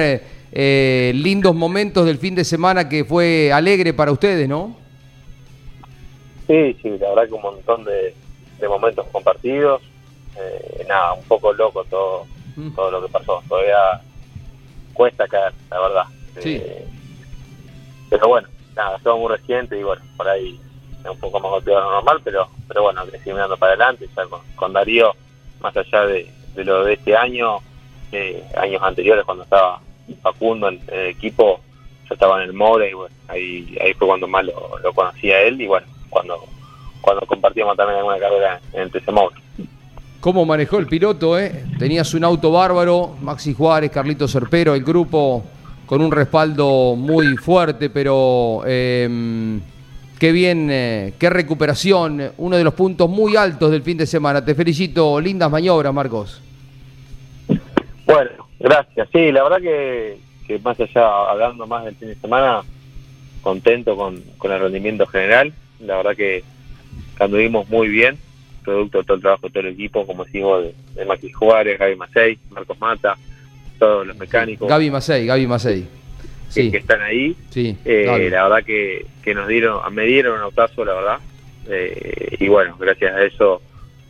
eh, 0.52 1.10
eh, 1.10 1.14
lindos 1.14 1.56
momentos 1.56 2.06
del 2.06 2.18
fin 2.18 2.36
de 2.36 2.44
semana 2.44 2.90
que 2.90 3.04
fue 3.04 3.52
alegre 3.52 3.94
para 3.94 4.12
ustedes, 4.12 4.48
¿no? 4.48 4.76
Sí, 6.48 6.76
sí, 6.82 6.90
la 7.00 7.10
verdad 7.10 7.28
que 7.28 7.34
un 7.34 7.42
montón 7.42 7.84
de, 7.86 8.14
momentos 8.68 9.08
compartidos. 9.12 9.82
Eh, 10.36 10.86
nada, 10.88 11.14
un 11.14 11.24
poco 11.24 11.54
loco 11.54 11.84
todo, 11.86 12.26
mm. 12.56 12.76
todo 12.76 12.92
lo 12.92 13.02
que 13.02 13.10
pasó. 13.10 13.42
Todavía 13.48 14.02
cuesta 14.94 15.28
caer, 15.28 15.54
la 15.70 15.80
verdad. 15.80 16.04
Eh, 16.44 16.86
pero 18.10 18.28
bueno, 18.28 18.48
nada, 18.76 19.00
todo 19.04 19.18
muy 19.18 19.36
reciente 19.36 19.78
y 19.78 19.84
bueno, 19.84 20.02
por 20.16 20.28
ahí 20.28 20.60
es 21.04 21.10
un 21.10 21.20
poco 21.20 21.40
más 21.40 21.52
golpeado 21.52 21.82
de 21.82 21.86
lo 21.86 21.92
normal, 21.92 22.22
pero 22.24 22.48
pero 22.68 22.84
bueno, 22.84 23.04
que 23.06 23.34
mirando 23.34 23.58
para 23.58 23.74
adelante, 23.74 24.08
ya 24.16 24.26
con, 24.56 24.74
Darío, 24.74 25.14
más 25.60 25.76
allá 25.76 26.06
de, 26.06 26.32
lo 26.56 26.84
de 26.84 26.94
este 26.94 27.16
año, 27.16 27.58
años 28.56 28.82
anteriores 28.82 29.26
cuando 29.26 29.44
estaba 29.44 29.82
Facundo 30.16 30.70
en, 30.70 30.80
el 30.92 31.08
equipo, 31.08 31.60
yo 32.08 32.14
estaba 32.14 32.42
en 32.42 32.50
el 32.50 32.54
More 32.54 32.90
y 32.90 32.94
bueno, 32.94 33.16
ahí, 33.28 33.78
ahí 33.82 33.94
fue 33.94 34.08
cuando 34.08 34.28
más 34.28 34.46
lo, 34.46 34.78
lo 34.84 34.94
conocí 34.94 35.32
a 35.32 35.42
él 35.42 35.62
y 35.62 35.68
bueno, 35.68 35.88
cuando, 36.10 36.44
cuando 37.02 37.26
compartíamos 37.26 37.76
también 37.78 38.00
alguna 38.00 38.20
carrera 38.20 38.60
en 38.74 38.82
el 38.82 38.92
TC 38.92 39.12
More. 39.12 39.36
¿Cómo 40.20 40.46
manejó 40.46 40.80
el 40.80 40.88
piloto? 40.88 41.40
Eh? 41.40 41.64
Tenías 41.78 42.14
un 42.14 42.26
auto 42.26 42.52
bárbaro, 42.52 43.16
Maxi 43.22 43.54
Juárez, 43.54 43.90
Carlito 43.90 44.28
Serpero, 44.28 44.76
el 44.76 44.84
grupo 44.84 45.44
con 45.86 46.02
un 46.02 46.12
respaldo 46.12 46.96
muy 46.98 47.38
fuerte, 47.38 47.90
pero 47.90 48.64
em, 48.66 49.62
qué 50.20 50.32
bien, 50.34 50.68
eh, 50.70 51.14
qué 51.18 51.30
recuperación, 51.30 52.34
uno 52.38 52.58
de 52.58 52.64
los 52.64 52.74
puntos 52.74 53.10
muy 53.10 53.38
altos 53.38 53.72
del 53.72 53.82
fin 53.82 53.98
de 53.98 54.06
semana. 54.06 54.44
Te 54.44 54.54
felicito, 54.56 55.22
lindas 55.22 55.50
maniobras, 55.50 55.94
Marcos. 55.94 56.42
Bueno, 58.14 58.50
Gracias, 58.60 59.08
sí, 59.14 59.32
la 59.32 59.44
verdad 59.44 59.62
que, 59.62 60.18
que 60.46 60.60
más 60.60 60.78
allá, 60.80 61.30
hablando 61.30 61.66
más 61.66 61.86
del 61.86 61.96
fin 61.96 62.10
de 62.10 62.16
semana, 62.16 62.62
contento 63.42 63.96
con, 63.96 64.22
con 64.38 64.52
el 64.52 64.60
rendimiento 64.60 65.06
general. 65.08 65.54
La 65.80 65.96
verdad 65.96 66.16
que 66.16 66.44
anduvimos 67.20 67.70
muy 67.70 67.88
bien, 67.88 68.18
producto 68.66 68.98
de 68.98 69.04
todo 69.06 69.16
el 69.16 69.22
trabajo 69.22 69.48
de 69.48 69.54
todo 69.54 69.62
el 69.62 69.74
equipo, 69.74 70.06
como 70.06 70.26
decimos, 70.26 70.64
de, 70.64 70.76
de 70.96 71.06
Maxi 71.06 71.32
Juárez, 71.32 71.80
Gaby 71.80 71.96
Macei, 71.96 72.38
Marcos 72.50 72.78
Mata, 72.82 73.16
todos 73.78 74.06
los 74.06 74.18
mecánicos. 74.18 74.68
Gaby 74.68 74.92
Macei, 74.92 75.26
Gaby 75.26 75.48
Macei. 75.48 75.82
que, 75.84 75.88
Sí, 76.50 76.72
que 76.72 76.78
están 76.78 77.02
ahí. 77.02 77.38
sí. 77.52 77.78
Eh, 77.86 78.28
la 78.30 78.44
verdad 78.50 78.66
que, 78.66 79.06
que 79.24 79.34
nos 79.34 79.48
dieron, 79.48 79.80
me 79.96 80.04
dieron 80.04 80.36
un 80.36 80.42
autazo, 80.42 80.84
la 80.84 80.96
verdad. 80.96 81.20
Eh, 81.70 82.36
y 82.40 82.48
bueno, 82.50 82.76
gracias 82.78 83.16
a 83.16 83.24
eso 83.24 83.62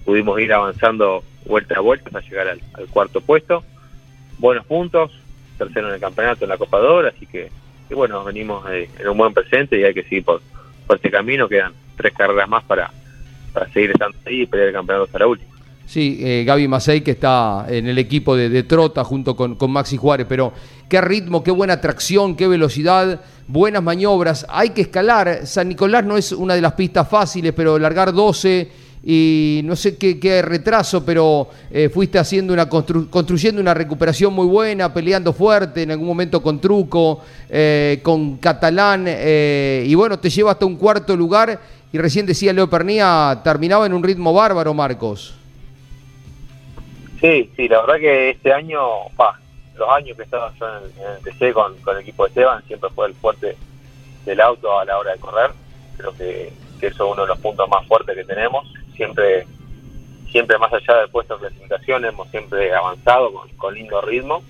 pudimos 0.06 0.40
ir 0.40 0.52
avanzando 0.54 1.24
vuelta 1.46 1.76
a 1.76 1.82
vuelta 1.82 2.06
hasta 2.08 2.22
llegar 2.22 2.48
al, 2.48 2.62
al 2.74 2.88
cuarto 2.88 3.22
puesto. 3.22 3.64
Buenos 4.40 4.66
puntos, 4.66 5.12
tercero 5.58 5.90
en 5.90 5.96
el 5.96 6.00
campeonato, 6.00 6.46
en 6.46 6.50
la 6.50 6.58
Copa 6.58 6.80
de 6.80 6.88
Oro, 6.88 7.08
así 7.10 7.26
que, 7.26 7.52
que 7.88 7.94
bueno, 7.94 8.24
venimos 8.24 8.66
eh, 8.72 8.90
en 8.98 9.10
un 9.10 9.18
buen 9.18 9.34
presente 9.34 9.80
y 9.80 9.84
hay 9.84 9.94
que 9.94 10.04
seguir 10.04 10.24
por, 10.24 10.42
por 10.88 10.96
este 10.96 11.12
camino. 11.12 11.48
Quedan 11.48 11.74
tres 11.98 12.14
carreras 12.14 12.48
más 12.48 12.64
para, 12.64 12.92
para 13.54 13.68
seguir 13.70 13.92
estando 13.92 14.18
ahí 14.26 14.44
y 14.44 14.46
pelear 14.46 14.70
el 14.70 14.74
campeonato 14.74 15.06
hasta 15.06 15.20
la 15.20 15.28
última. 15.28 15.50
Sí, 15.86 16.20
eh, 16.22 16.44
Gaby 16.46 16.68
Macei 16.68 17.02
que 17.02 17.12
está 17.12 17.66
en 17.68 17.88
el 17.88 17.98
equipo 17.98 18.36
de, 18.36 18.48
de 18.48 18.64
Trota 18.64 19.04
junto 19.04 19.36
con, 19.36 19.56
con 19.56 19.72
Maxi 19.72 19.98
Juárez, 19.98 20.28
pero 20.30 20.54
qué 20.88 21.02
ritmo, 21.02 21.44
qué 21.44 21.50
buena 21.52 21.82
tracción, 21.82 22.36
qué 22.36 22.48
velocidad, 22.48 23.22
buenas 23.48 23.82
maniobras. 23.82 24.46
Hay 24.50 24.70
que 24.70 24.82
escalar. 24.82 25.48
San 25.48 25.68
Nicolás 25.68 26.06
no 26.06 26.16
es 26.16 26.32
una 26.32 26.54
de 26.54 26.62
las 26.62 26.74
pistas 26.74 27.10
fáciles, 27.10 27.54
pero 27.54 27.80
largar 27.80 28.14
12 28.14 28.72
y 29.04 29.62
no 29.64 29.76
sé 29.76 29.98
qué, 29.98 30.20
qué 30.20 30.42
retraso, 30.42 31.06
pero 31.06 31.50
eh, 31.72 31.90
fuiste 31.90 32.20
haciendo 32.20 32.54
una 32.54 32.70
constru- 32.70 33.10
construyendo 33.10 33.62
una 33.62 33.74
recuperación 33.74 34.34
muy 34.34 34.46
buena, 34.48 34.94
peleando 34.94 35.32
fuerte, 35.34 35.84
en 35.84 35.92
algún 35.92 36.08
momento 36.08 36.42
con 36.42 36.60
Truco, 36.60 37.22
eh, 37.50 38.00
con 38.04 38.38
Catalán, 38.38 39.06
eh, 39.08 39.84
y 39.88 39.96
bueno, 39.96 40.20
te 40.20 40.30
lleva 40.30 40.52
hasta 40.52 40.66
un 40.66 40.76
cuarto 40.76 41.16
lugar. 41.16 41.60
Y 41.92 41.98
recién 41.98 42.28
decía 42.28 42.54
Leo 42.54 42.70
Pernía, 42.70 43.42
terminaba 43.44 43.86
en 43.88 43.94
un 43.94 44.04
ritmo 44.04 44.32
bárbaro, 44.32 44.76
Marcos. 44.76 45.34
Sí, 47.20 47.50
sí, 47.56 47.68
la 47.68 47.82
verdad 47.82 48.00
que 48.00 48.30
este 48.30 48.54
año, 48.54 48.80
los 49.76 49.90
años 49.90 50.16
que 50.16 50.24
estaba 50.24 50.54
yo 50.60 50.68
en 50.68 50.84
el, 50.84 51.48
en 51.48 51.54
con, 51.54 51.76
con 51.78 51.96
el 51.96 52.04
equipo 52.04 52.24
de 52.26 52.30
Esteban, 52.30 52.64
siempre 52.68 52.90
fue 52.94 53.08
el 53.08 53.16
fuerte 53.16 53.58
del 54.24 54.40
auto 54.40 54.78
a 54.80 54.86
la 54.86 55.00
hora 55.00 55.14
de 55.14 55.20
correr. 55.20 55.52
Creo 55.98 56.14
que, 56.14 56.54
que 56.80 56.88
eso 56.88 57.06
es 57.08 57.14
uno 57.14 57.24
de 57.24 57.30
los 57.30 57.40
puntos 57.40 57.68
más 57.68 57.86
fuertes 57.88 58.16
que 58.16 58.24
tenemos. 58.24 58.72
Siempre, 59.00 59.48
siempre 60.30 60.58
más 60.58 60.74
allá 60.74 60.98
del 61.00 61.10
puesto 61.10 61.38
de 61.38 61.48
clasificación, 61.48 62.04
hemos 62.04 62.30
siempre 62.32 62.74
avanzado 62.76 63.32
con, 63.32 63.48
con 63.52 63.74
lindo 63.74 64.02
ritmo. 64.02 64.44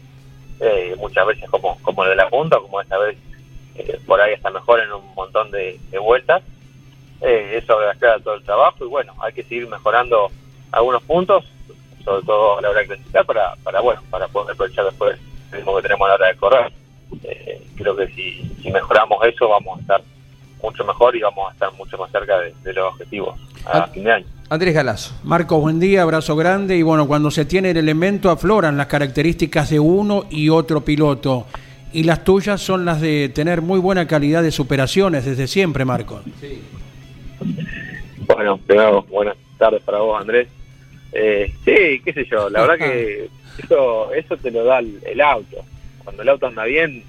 Eh, 0.59 0.95
muchas 0.97 1.27
veces 1.27 1.47
como, 1.51 1.77
como 1.83 2.03
el 2.03 2.09
de 2.09 2.15
la 2.15 2.27
punta, 2.31 2.57
como 2.57 2.81
esta 2.81 2.97
vez 2.97 3.15
eh, 3.75 3.99
por 4.07 4.19
ahí 4.19 4.33
está 4.33 4.49
mejor 4.49 4.79
en 4.79 4.91
un 4.91 5.13
montón 5.13 5.51
de, 5.51 5.79
de 5.91 5.99
vueltas. 5.99 6.41
Eh, 7.21 7.59
eso 7.61 7.77
agradece 7.77 8.23
todo 8.23 8.33
el 8.33 8.43
trabajo 8.43 8.83
y 8.83 8.87
bueno, 8.87 9.13
hay 9.21 9.33
que 9.33 9.43
seguir 9.43 9.67
mejorando 9.67 10.31
algunos 10.71 11.03
puntos, 11.03 11.45
sobre 12.03 12.25
todo 12.25 12.57
a 12.57 12.61
la 12.63 12.71
hora 12.71 12.79
de 12.79 12.87
clasificar, 12.87 13.25
para, 13.27 13.55
para 13.57 13.81
bueno, 13.81 14.01
para 14.09 14.27
poder 14.29 14.53
aprovechar 14.53 14.85
después 14.85 15.15
el 15.51 15.57
ritmo 15.59 15.75
que 15.75 15.83
tenemos 15.83 16.07
a 16.07 16.09
la 16.09 16.15
hora 16.15 16.27
de 16.29 16.35
correr. 16.37 16.73
Eh, 17.23 17.67
creo 17.77 17.95
que 17.95 18.07
si, 18.07 18.51
si 18.63 18.71
mejoramos 18.71 19.23
eso 19.27 19.47
vamos 19.47 19.77
a 19.77 19.81
estar 19.81 20.01
mucho 20.63 20.83
mejor 20.85 21.15
y 21.15 21.21
vamos 21.21 21.49
a 21.49 21.53
estar 21.53 21.71
mucho 21.73 21.99
más 21.99 22.09
cerca 22.09 22.39
de, 22.39 22.51
de 22.63 22.73
los 22.73 22.93
objetivos 22.93 23.39
a 23.71 23.87
fin 23.87 24.03
de 24.03 24.11
año. 24.11 24.25
Andrés 24.49 24.73
Galazo. 24.73 25.13
Marcos, 25.23 25.61
buen 25.61 25.79
día, 25.79 26.01
abrazo 26.01 26.35
grande. 26.35 26.75
Y 26.75 26.81
bueno, 26.81 27.07
cuando 27.07 27.29
se 27.29 27.45
tiene 27.45 27.69
el 27.71 27.77
elemento 27.77 28.31
afloran 28.31 28.77
las 28.77 28.87
características 28.87 29.69
de 29.69 29.79
uno 29.79 30.25
y 30.29 30.49
otro 30.49 30.81
piloto. 30.81 31.45
Y 31.93 32.03
las 32.03 32.23
tuyas 32.23 32.61
son 32.61 32.85
las 32.85 32.99
de 33.01 33.29
tener 33.29 33.61
muy 33.61 33.79
buena 33.79 34.07
calidad 34.07 34.41
de 34.41 34.51
superaciones 34.51 35.25
desde 35.25 35.47
siempre, 35.47 35.85
Marcos. 35.85 36.23
Bueno, 38.25 38.57
primero, 38.57 39.03
buenas 39.03 39.37
tardes 39.57 39.81
para 39.83 39.99
vos, 39.99 40.19
Andrés. 40.19 40.47
Eh, 41.11 41.53
sí, 41.65 42.01
qué 42.03 42.13
sé 42.13 42.25
yo, 42.25 42.49
la 42.49 42.61
verdad 42.61 42.77
que 42.77 43.29
eso, 43.63 44.13
eso 44.13 44.37
te 44.37 44.51
lo 44.51 44.63
da 44.63 44.79
el, 44.79 44.99
el 45.05 45.21
auto. 45.21 45.57
Cuando 46.03 46.21
el 46.23 46.29
auto 46.29 46.47
anda 46.47 46.63
bien, 46.65 47.03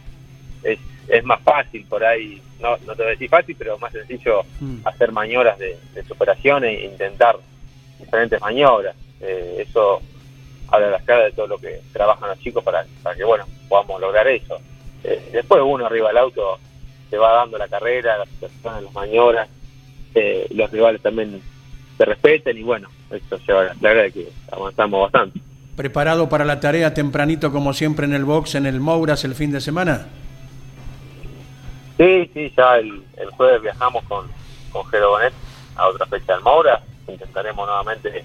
es, 0.62 0.78
es 1.08 1.24
más 1.24 1.40
fácil 1.40 1.84
por 1.88 2.04
ahí, 2.04 2.40
no, 2.60 2.76
no 2.86 2.94
te 2.94 3.02
voy 3.02 3.06
a 3.06 3.10
decir 3.10 3.28
fácil, 3.28 3.56
pero 3.58 3.78
más 3.78 3.92
sencillo 3.92 4.42
hacer 4.84 5.12
maniobras 5.12 5.58
de, 5.58 5.78
de 5.94 6.04
superación 6.04 6.64
e 6.64 6.84
intentar 6.84 7.36
diferentes 7.98 8.40
maniobras. 8.40 8.94
Eh, 9.20 9.64
eso 9.68 10.00
habla 10.68 10.88
a 10.88 10.90
las 10.90 11.02
caras 11.02 11.26
de 11.26 11.32
todo 11.32 11.46
lo 11.46 11.58
que 11.58 11.80
trabajan 11.92 12.28
los 12.28 12.38
chicos 12.40 12.62
para, 12.64 12.84
para 13.02 13.16
que, 13.16 13.24
bueno, 13.24 13.44
podamos 13.68 14.00
lograr 14.00 14.26
eso. 14.28 14.58
Eh, 15.04 15.30
después 15.32 15.62
uno 15.64 15.86
arriba 15.86 16.08
del 16.08 16.18
auto 16.18 16.58
te 17.08 17.16
va 17.16 17.32
dando 17.32 17.58
la 17.58 17.68
carrera, 17.68 18.18
la 18.18 18.26
situación, 18.26 18.84
las 18.84 18.94
maniobras, 18.94 19.48
eh, 20.14 20.46
los 20.50 20.70
rivales 20.70 21.02
también 21.02 21.40
se 21.96 22.04
respeten 22.04 22.56
y 22.56 22.62
bueno, 22.62 22.88
eso 23.10 23.38
lleva 23.46 23.62
a 23.62 23.64
la 23.64 23.74
clara 23.74 24.02
de 24.02 24.12
que 24.12 24.28
avanzamos 24.50 25.02
bastante. 25.02 25.40
¿Preparado 25.76 26.28
para 26.28 26.44
la 26.44 26.60
tarea 26.60 26.92
tempranito 26.94 27.52
como 27.52 27.72
siempre 27.72 28.06
en 28.06 28.12
el 28.12 28.24
box, 28.24 28.54
en 28.54 28.66
el 28.66 28.80
Mouras 28.80 29.24
el 29.24 29.34
fin 29.34 29.50
de 29.50 29.60
semana? 29.60 30.06
Sí, 32.00 32.30
sí, 32.32 32.50
ya 32.56 32.78
el, 32.78 33.04
jueves 33.36 33.60
viajamos 33.60 34.02
con, 34.04 34.26
con 34.72 34.86
Jero 34.86 35.10
Bonet 35.10 35.34
a 35.76 35.86
otra 35.86 36.06
fecha 36.06 36.32
del 36.32 36.42
Moura, 36.42 36.80
intentaremos 37.06 37.66
nuevamente 37.66 38.24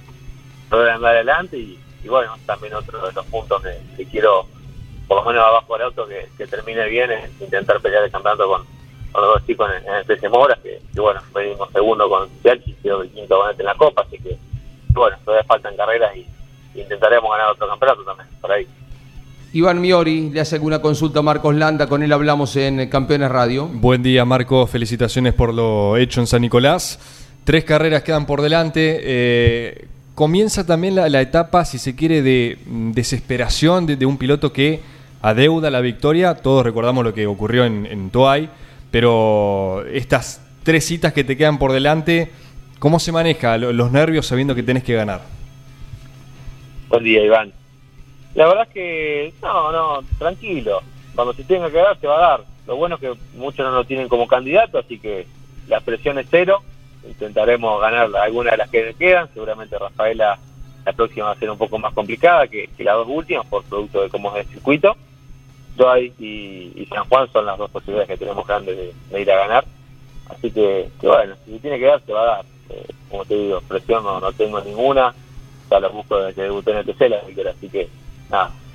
poder 0.69 0.91
andar 0.91 1.13
adelante 1.13 1.57
y, 1.57 1.77
bueno, 2.07 2.37
también 2.45 2.73
otro 2.73 3.05
de 3.05 3.11
los 3.11 3.25
puntos 3.25 3.61
que, 3.97 4.05
quiero, 4.05 4.47
por 5.09 5.17
lo 5.17 5.25
menos 5.29 5.45
abajo 5.45 5.73
del 5.73 5.87
auto, 5.87 6.07
que, 6.07 6.47
termine 6.47 6.87
bien 6.87 7.11
es 7.11 7.29
intentar 7.41 7.81
pelear 7.81 8.05
el 8.05 8.11
campeonato 8.11 8.47
con, 8.47 8.63
los 9.13 9.33
dos 9.33 9.45
chicos 9.45 9.69
en, 9.69 9.83
en 9.85 10.23
el 10.23 10.29
Moura, 10.29 10.57
que, 10.63 10.79
bueno, 10.95 11.19
venimos 11.33 11.69
segundo 11.73 12.07
con 12.07 12.29
Cialchi, 12.43 12.75
quedó 12.81 13.01
el 13.01 13.11
quinto 13.11 13.39
Bonet 13.39 13.59
en 13.59 13.65
la 13.65 13.75
Copa, 13.75 14.03
así 14.03 14.17
que 14.19 14.37
bueno, 14.93 15.17
todavía 15.25 15.43
faltan 15.43 15.75
carreras 15.75 16.15
y 16.15 16.25
intentaremos 16.79 17.29
ganar 17.29 17.51
otro 17.51 17.67
campeonato 17.67 18.05
también, 18.05 18.29
por 18.39 18.53
ahí. 18.53 18.65
Iván 19.55 19.79
Miori 19.79 20.31
le 20.31 20.41
hace 20.41 20.55
alguna 20.55 20.79
consulta 20.79 21.19
a 21.19 21.21
Marcos 21.21 21.55
Landa, 21.55 21.87
con 21.87 22.03
él 22.03 22.11
hablamos 22.11 22.57
en 22.57 22.89
Campeones 22.89 23.31
Radio. 23.31 23.67
Buen 23.67 24.03
día, 24.03 24.25
Marco. 24.25 24.67
Felicitaciones 24.67 25.33
por 25.33 25.53
lo 25.53 25.95
hecho 25.95 26.19
en 26.19 26.27
San 26.27 26.41
Nicolás. 26.41 26.99
Tres 27.45 27.63
carreras 27.63 28.03
quedan 28.03 28.25
por 28.25 28.41
delante. 28.41 28.99
Eh, 29.01 29.87
comienza 30.13 30.65
también 30.65 30.95
la, 30.95 31.07
la 31.07 31.21
etapa, 31.21 31.63
si 31.63 31.77
se 31.77 31.95
quiere, 31.95 32.21
de 32.21 32.57
desesperación 32.65 33.85
de, 33.85 33.95
de 33.95 34.05
un 34.05 34.17
piloto 34.17 34.51
que 34.51 34.81
adeuda 35.21 35.71
la 35.71 35.79
victoria. 35.79 36.35
Todos 36.35 36.65
recordamos 36.65 37.05
lo 37.05 37.13
que 37.13 37.25
ocurrió 37.25 37.63
en, 37.63 37.85
en 37.85 38.09
Toay, 38.09 38.49
pero 38.91 39.85
estas 39.85 40.41
tres 40.63 40.83
citas 40.83 41.13
que 41.13 41.23
te 41.23 41.37
quedan 41.37 41.59
por 41.59 41.71
delante, 41.71 42.29
¿cómo 42.79 42.99
se 42.99 43.13
maneja 43.13 43.57
lo- 43.57 43.71
los 43.71 43.89
nervios 43.89 44.25
sabiendo 44.27 44.53
que 44.53 44.63
tenés 44.63 44.83
que 44.83 44.95
ganar? 44.95 45.21
Buen 46.89 47.05
día, 47.05 47.23
Iván. 47.23 47.53
La 48.35 48.47
verdad 48.47 48.67
es 48.67 48.73
que, 48.73 49.33
no, 49.41 49.71
no, 49.71 50.03
tranquilo. 50.19 50.81
Cuando 51.15 51.33
se 51.33 51.45
tenga 51.45 51.71
que 51.71 51.77
dar, 51.77 51.97
se 51.99 52.07
va 52.07 52.17
a 52.17 52.29
dar. 52.29 52.43
Lo 52.67 52.75
bueno 52.75 52.95
es 52.95 53.01
que 53.01 53.13
muchos 53.35 53.65
no 53.65 53.71
lo 53.71 53.85
tienen 53.85 54.09
como 54.09 54.27
candidato, 54.27 54.77
así 54.77 54.99
que 54.99 55.25
la 55.67 55.79
presión 55.79 56.19
es 56.19 56.27
cero. 56.29 56.61
Intentaremos 57.07 57.79
ganar 57.79 58.09
algunas 58.17 58.51
de 58.51 58.57
las 58.57 58.69
que 58.69 58.93
quedan. 58.99 59.29
Seguramente 59.33 59.79
Rafaela, 59.79 60.37
la 60.85 60.93
próxima 60.93 61.27
va 61.27 61.31
a 61.31 61.39
ser 61.39 61.49
un 61.49 61.57
poco 61.57 61.79
más 61.79 61.93
complicada 61.93 62.47
que, 62.47 62.69
las 62.79 62.95
dos 62.95 63.07
últimas, 63.07 63.45
por 63.47 63.63
producto 63.63 64.01
de 64.01 64.09
cómo 64.09 64.35
es 64.35 64.45
el 64.45 64.53
circuito. 64.53 64.97
Joy 65.77 66.13
y, 66.19 66.73
y 66.75 66.85
San 66.87 67.05
Juan 67.05 67.31
son 67.31 67.45
las 67.45 67.57
dos 67.57 67.69
posibilidades 67.69 68.09
que 68.09 68.17
tenemos 68.17 68.45
grandes 68.45 68.77
de, 69.11 69.21
ir 69.21 69.31
a 69.31 69.37
ganar. 69.37 69.65
Así 70.29 70.51
que, 70.51 70.89
bueno, 71.01 71.35
si 71.45 71.59
tiene 71.59 71.79
que 71.79 71.85
dar, 71.85 72.01
se 72.05 72.11
va 72.11 72.21
a 72.21 72.25
dar. 72.37 72.45
Eh, 72.69 72.87
como 73.09 73.23
te 73.23 73.35
digo, 73.35 73.61
presión 73.61 74.03
no, 74.03 74.19
no 74.19 74.33
tengo 74.33 74.59
ninguna. 74.59 75.13
Ya 75.69 75.79
lo 75.79 75.89
busco 75.91 76.17
desde 76.17 76.35
que 76.35 76.41
debuté 76.41 76.71
en 76.71 76.77
el 76.77 76.85
TC, 76.85 77.09
la. 77.09 77.17
Así 77.51 77.69
que, 77.69 77.87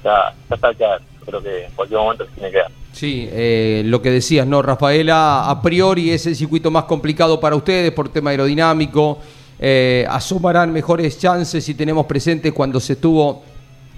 ya, 0.05 0.35
ya 0.49 0.55
está 0.55 0.75
quedar. 0.75 1.01
Creo 1.25 1.43
que 1.43 1.67
en 1.67 1.73
cualquier 1.73 2.01
momento 2.01 2.25
se 2.25 2.31
tiene 2.33 2.51
que 2.51 2.59
dar. 2.59 2.71
Sí, 2.93 3.29
eh, 3.31 3.83
lo 3.87 4.03
que 4.03 4.11
decías, 4.11 4.47
¿no? 4.47 4.63
Rafaela, 4.63 5.49
a 5.49 5.63
priori 5.63 6.11
es 6.11 6.27
el 6.27 6.35
circuito 6.35 6.71
más 6.71 6.85
complicado 6.85 7.39
para 7.39 7.57
ustedes 7.57 7.93
por 7.93 8.09
tema 8.09 8.31
aerodinámico. 8.31 9.19
Eh, 9.59 10.07
asomarán 10.09 10.73
mejores 10.73 11.19
chances 11.19 11.65
si 11.65 11.75
tenemos 11.75 12.07
presente 12.07 12.51
cuando 12.53 12.81
se 12.81 12.95
estuvo 12.95 13.43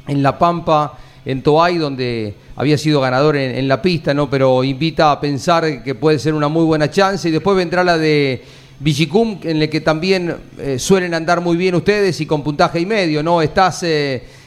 en 0.06 0.22
La 0.22 0.38
Pampa, 0.38 0.98
en 1.24 1.42
Toay, 1.42 1.78
donde 1.78 2.34
había 2.56 2.76
sido 2.76 3.00
ganador 3.00 3.36
en, 3.36 3.66
la 3.68 3.80
pista, 3.80 4.12
¿no? 4.12 4.28
Pero 4.28 4.62
invita 4.62 5.12
a 5.12 5.20
pensar 5.20 5.82
que 5.82 5.94
puede 5.94 6.18
ser 6.18 6.34
una 6.34 6.48
muy 6.48 6.64
buena 6.64 6.90
chance. 6.90 7.28
Y 7.28 7.32
después 7.32 7.56
vendrá 7.56 7.84
la 7.84 7.96
de 7.96 8.42
Vigicum, 8.80 9.38
en 9.42 9.60
la 9.60 9.68
que 9.68 9.80
también 9.80 10.36
eh, 10.58 10.78
suelen 10.78 11.14
andar 11.14 11.40
muy 11.40 11.56
bien 11.56 11.76
ustedes 11.76 12.20
y 12.20 12.26
con 12.26 12.42
puntaje 12.42 12.80
y 12.80 12.86
medio, 12.86 13.22
¿no? 13.22 13.40
Estás 13.40 13.84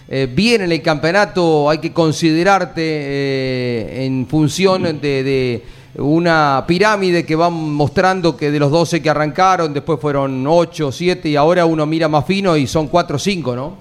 eh, 0.08 0.28
bien 0.32 0.62
en 0.62 0.72
el 0.72 0.82
campeonato, 0.82 1.70
hay 1.70 1.80
que 1.80 1.91
considerarte 1.91 2.82
eh, 2.84 4.06
en 4.06 4.28
función 4.28 4.84
de, 4.84 5.24
de 5.24 5.64
una 5.97 6.64
pirámide 6.68 7.26
que 7.26 7.36
va 7.36 7.49
mostrando 7.49 8.36
que 8.36 8.51
de 8.51 8.60
los 8.60 8.70
12 8.72 9.01
que 9.01 9.10
arrancaron, 9.10 9.74
después 9.74 9.99
fueron 9.99 10.45
8, 10.45 10.91
7 10.91 11.30
y 11.30 11.36
ahora 11.36 11.66
uno 11.66 11.86
mira 11.86 12.08
más 12.08 12.26
fino 12.26 12.56
y 12.58 12.68
son 12.68 12.88
4 12.88 13.16
o 13.16 13.20
5, 13.20 13.56
¿no? 13.56 13.78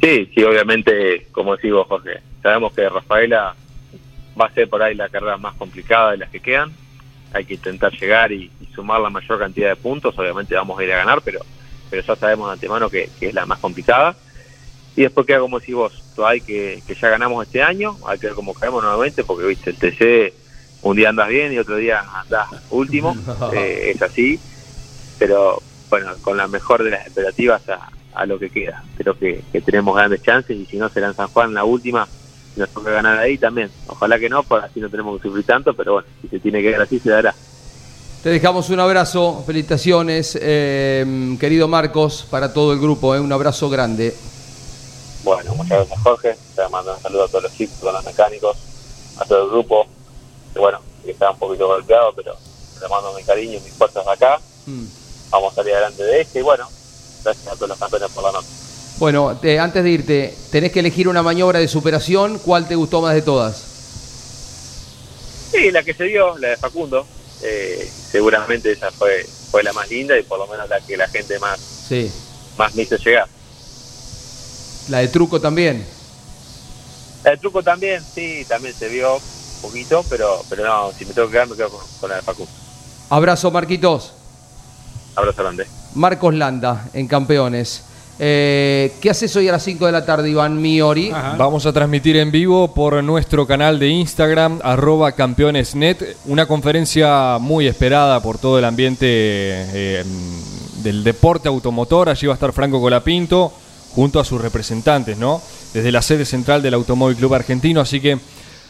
Sí, 0.00 0.28
obviamente, 0.44 1.28
como 1.32 1.56
decís 1.56 1.72
vos, 1.72 1.86
Jorge, 1.88 2.20
sabemos 2.42 2.74
que 2.74 2.86
Rafaela 2.88 3.56
va 4.38 4.46
a 4.46 4.52
ser 4.52 4.68
por 4.68 4.82
ahí 4.82 4.94
la 4.94 5.08
carrera 5.08 5.38
más 5.38 5.54
complicada 5.54 6.10
de 6.10 6.18
las 6.18 6.30
que 6.30 6.40
quedan. 6.40 6.72
Hay 7.32 7.46
que 7.46 7.54
intentar 7.54 7.90
llegar 7.92 8.30
y, 8.30 8.50
sumar 8.74 9.00
la 9.00 9.08
mayor 9.08 9.38
cantidad 9.38 9.68
de 9.70 9.76
puntos. 9.76 10.18
Obviamente 10.18 10.54
vamos 10.56 10.78
a 10.78 10.84
ir 10.84 10.92
a 10.92 10.96
ganar, 10.96 11.22
pero, 11.24 11.40
pero 11.88 12.02
ya 12.02 12.16
sabemos 12.16 12.48
de 12.48 12.52
antemano 12.54 12.90
que 12.90 13.08
es 13.20 13.34
la 13.34 13.46
más 13.46 13.60
complicada. 13.60 14.14
Y 14.96 15.02
después 15.02 15.26
queda 15.26 15.40
como 15.40 15.58
decís 15.58 15.74
vos, 15.74 16.02
hay 16.24 16.40
que, 16.40 16.82
que 16.86 16.94
ya 16.94 17.08
ganamos 17.08 17.44
este 17.46 17.62
año, 17.62 17.96
hay 18.06 18.18
que 18.18 18.28
ver 18.28 18.36
cómo 18.36 18.54
caemos 18.54 18.82
nuevamente, 18.82 19.24
porque 19.24 19.46
viste, 19.46 19.70
el 19.70 19.76
TC 19.76 20.34
un 20.82 20.96
día 20.96 21.08
andas 21.08 21.28
bien 21.28 21.52
y 21.52 21.58
otro 21.58 21.76
día 21.76 22.04
andas 22.14 22.48
último, 22.70 23.16
eh, 23.52 23.92
es 23.94 24.02
así, 24.02 24.38
pero 25.18 25.60
bueno, 25.90 26.12
con 26.22 26.36
la 26.36 26.46
mejor 26.46 26.84
de 26.84 26.90
las 26.90 27.06
expectativas 27.06 27.68
a, 27.68 27.90
a 28.14 28.26
lo 28.26 28.38
que 28.38 28.50
queda. 28.50 28.82
Creo 28.96 29.18
que, 29.18 29.42
que 29.52 29.60
tenemos 29.60 29.96
grandes 29.96 30.22
chances 30.22 30.56
y 30.56 30.66
si 30.66 30.76
no 30.76 30.88
será 30.88 31.08
en 31.08 31.14
San 31.14 31.28
Juan 31.28 31.54
la 31.54 31.64
última, 31.64 32.06
nos 32.56 32.68
toca 32.70 32.90
ganar 32.90 33.18
ahí 33.18 33.36
también. 33.38 33.70
Ojalá 33.86 34.18
que 34.18 34.28
no, 34.28 34.42
porque 34.42 34.66
así 34.66 34.80
no 34.80 34.88
tenemos 34.88 35.20
que 35.20 35.28
sufrir 35.28 35.44
tanto, 35.44 35.74
pero 35.74 35.94
bueno, 35.94 36.08
si 36.22 36.28
se 36.28 36.38
tiene 36.38 36.62
que 36.62 36.70
dar 36.70 36.82
así, 36.82 36.98
se 36.98 37.10
dará. 37.10 37.34
Te 38.22 38.30
dejamos 38.30 38.70
un 38.70 38.80
abrazo, 38.80 39.42
felicitaciones, 39.46 40.38
eh, 40.40 41.36
querido 41.38 41.68
Marcos, 41.68 42.26
para 42.30 42.54
todo 42.54 42.72
el 42.72 42.80
grupo, 42.80 43.14
eh, 43.14 43.20
un 43.20 43.32
abrazo 43.32 43.68
grande. 43.68 44.14
Bueno, 45.24 45.54
muchas 45.54 45.78
gracias 45.78 46.00
Jorge, 46.02 46.36
te 46.54 46.68
mando 46.68 46.94
un 46.94 47.00
saludo 47.02 47.24
a 47.24 47.28
todos 47.28 47.44
los 47.44 47.52
chicos, 47.54 47.76
a 47.88 47.92
los 47.92 48.04
mecánicos, 48.04 48.56
a 49.18 49.24
todo 49.24 49.44
el 49.44 49.50
grupo, 49.50 49.86
que 50.52 50.58
bueno, 50.58 50.80
que 51.04 51.12
está 51.12 51.30
un 51.30 51.38
poquito 51.38 51.66
golpeado, 51.66 52.12
pero 52.14 52.36
le 52.80 52.88
mando 52.88 53.12
mi 53.14 53.22
cariño 53.24 53.56
y 53.58 53.60
mis 53.60 53.72
fuerzas 53.72 54.06
acá. 54.06 54.38
Mm. 54.66 54.84
Vamos 55.30 55.52
a 55.52 55.56
salir 55.56 55.72
adelante 55.74 56.02
de 56.04 56.20
este 56.20 56.40
y 56.40 56.42
bueno, 56.42 56.68
gracias 57.24 57.46
a 57.48 57.54
todos 57.56 57.68
los 57.70 57.78
campeones 57.78 58.10
por 58.12 58.22
la 58.24 58.32
noche. 58.32 58.48
Bueno, 58.98 59.36
te- 59.40 59.58
antes 59.58 59.82
de 59.82 59.90
irte, 59.90 60.34
tenés 60.52 60.70
que 60.72 60.80
elegir 60.80 61.08
una 61.08 61.22
maniobra 61.22 61.58
de 61.58 61.68
superación, 61.68 62.38
¿cuál 62.38 62.68
te 62.68 62.76
gustó 62.76 63.00
más 63.00 63.14
de 63.14 63.22
todas? 63.22 63.56
Sí, 65.52 65.70
la 65.70 65.82
que 65.82 65.94
se 65.94 66.04
dio, 66.04 66.36
la 66.38 66.48
de 66.50 66.56
Facundo, 66.58 67.06
eh, 67.42 67.90
seguramente 68.10 68.72
esa 68.72 68.90
fue 68.90 69.26
fue 69.50 69.62
la 69.62 69.72
más 69.72 69.88
linda 69.88 70.18
y 70.18 70.22
por 70.24 70.36
lo 70.38 70.48
menos 70.48 70.68
la 70.68 70.80
que 70.80 70.96
la 70.96 71.06
gente 71.08 71.38
más, 71.38 71.60
Sí. 71.88 72.10
más 72.58 72.74
me 72.74 72.82
hizo 72.82 72.96
llegar. 72.96 73.28
La 74.88 74.98
de 74.98 75.08
truco 75.08 75.40
también. 75.40 75.84
La 77.24 77.30
de 77.32 77.36
truco 77.38 77.62
también, 77.62 78.02
sí, 78.02 78.44
también 78.46 78.74
se 78.74 78.88
vio 78.88 79.16
un 79.16 79.62
poquito, 79.62 80.04
pero 80.10 80.44
pero 80.48 80.64
no, 80.64 80.92
si 80.92 81.06
me 81.06 81.14
tengo 81.14 81.28
que 81.28 81.32
quedar 81.32 81.48
me 81.48 81.56
quedo 81.56 81.70
con, 81.70 81.80
con 82.00 82.10
la 82.10 82.16
de 82.16 82.22
Facundo. 82.22 82.52
Abrazo, 83.08 83.50
Marquitos. 83.50 84.12
Abrazo 85.16 85.42
grande. 85.42 85.66
Marcos 85.94 86.34
Landa, 86.34 86.88
en 86.92 87.06
Campeones. 87.06 87.84
Eh, 88.18 88.92
¿Qué 89.00 89.10
haces 89.10 89.34
hoy 89.34 89.48
a 89.48 89.52
las 89.52 89.62
5 89.64 89.86
de 89.86 89.92
la 89.92 90.06
tarde, 90.06 90.30
Iván 90.30 90.60
Miori? 90.60 91.10
Vamos 91.10 91.66
a 91.66 91.72
transmitir 91.72 92.16
en 92.16 92.30
vivo 92.30 92.72
por 92.72 93.02
nuestro 93.02 93.46
canal 93.46 93.78
de 93.78 93.88
Instagram, 93.88 94.60
arroba 94.62 95.12
campeonesnet, 95.12 96.16
una 96.26 96.46
conferencia 96.46 97.38
muy 97.40 97.66
esperada 97.66 98.22
por 98.22 98.38
todo 98.38 98.58
el 98.58 98.64
ambiente 98.64 99.06
eh, 99.08 100.04
del 100.82 101.02
deporte 101.02 101.48
automotor. 101.48 102.08
Allí 102.08 102.26
va 102.26 102.34
a 102.34 102.36
estar 102.36 102.52
Franco 102.52 102.80
Colapinto 102.80 103.52
junto 103.94 104.18
a 104.18 104.24
sus 104.24 104.40
representantes, 104.40 105.16
¿no? 105.16 105.40
Desde 105.72 105.92
la 105.92 106.02
sede 106.02 106.24
central 106.24 106.62
del 106.62 106.74
Automóvil 106.74 107.16
Club 107.16 107.34
Argentino. 107.34 107.80
Así 107.80 108.00
que 108.00 108.18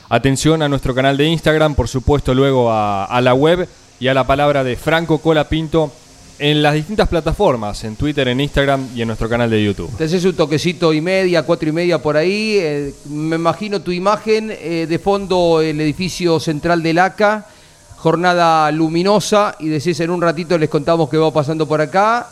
atención 0.09 0.63
a 0.63 0.69
nuestro 0.69 0.95
canal 0.95 1.17
de 1.17 1.27
Instagram, 1.27 1.75
por 1.75 1.89
supuesto 1.89 2.35
luego 2.35 2.71
a, 2.71 3.21
la 3.23 3.35
web 3.35 3.69
y 3.99 4.09
a 4.09 4.15
la 4.15 4.27
palabra 4.27 4.63
de 4.63 4.77
Franco 4.77 5.19
Colapinto 5.19 5.91
en 6.39 6.63
las 6.63 6.75
distintas 6.75 7.09
plataformas, 7.09 7.85
en 7.85 7.97
Twitter, 7.97 8.27
en 8.29 8.41
Instagram 8.41 8.89
y 8.95 9.03
en 9.03 9.07
nuestro 9.07 9.29
canal 9.29 9.49
de 9.49 9.65
YouTube. 9.65 9.91
Haces 10.03 10.25
un 10.25 10.35
toquecito 10.35 10.93
y 10.93 11.01
media, 11.01 11.45
cuatro 11.45 11.69
y 11.69 11.73
media 11.73 12.03
por 12.03 12.17
ahí. 12.17 12.57
eh, 12.59 12.95
me 13.09 13.37
imagino 13.37 13.81
tu 13.81 13.93
imagen, 13.93 14.51
eh, 14.51 14.87
de 14.89 14.99
fondo 14.99 15.61
el 15.63 15.81
edificio 15.81 16.41
central 16.41 16.83
del 16.83 16.99
ACA, 16.99 17.47
jornada 17.97 18.71
luminosa 18.73 19.57
y 19.61 19.69
decís 19.69 19.99
en 20.01 20.11
un 20.11 20.21
ratito 20.21 20.59
les 20.59 20.69
contamos 20.69 21.09
que 21.09 21.17
va 21.17 21.33
pasando 21.33 21.67
por 21.67 21.81
acá. 21.81 22.29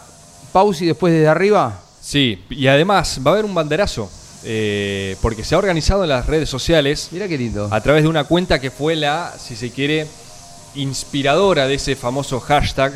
Pausa 0.53 0.85
y 0.85 0.89
después 0.89 1.15
desde 1.15 1.29
arriba. 1.29 1.81
Sí, 2.03 2.43
y 2.51 2.67
además 2.67 3.21
va 3.25 3.31
a 3.31 3.35
haber 3.35 3.45
un 3.45 3.55
banderazo, 3.55 4.11
eh, 4.45 5.17
porque 5.23 5.45
se 5.45 5.55
ha 5.55 5.59
organizado 5.59 6.03
en 6.03 6.09
las 6.11 6.27
redes 6.27 6.49
sociales. 6.49 7.09
Mira 7.13 7.29
qué 7.29 7.39
lindo. 7.39 7.69
A 7.71 7.81
través 7.81 8.03
de 8.03 8.09
una 8.09 8.25
cuenta 8.25 8.61
que 8.61 8.71
fue 8.73 8.97
la, 8.97 9.33
si 9.39 9.55
se 9.55 9.71
quiere, 9.71 10.07
inspiradora 10.75 11.67
de 11.69 11.75
ese 11.75 11.95
famoso 11.97 12.41
hashtag 12.41 12.93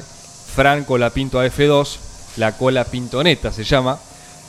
Franco 0.54 0.98
la 0.98 1.10
Pinto 1.10 1.42
AF2, 1.42 1.96
la 2.38 2.56
cola 2.56 2.84
pintoneta 2.84 3.52
se 3.52 3.64
llama. 3.64 3.98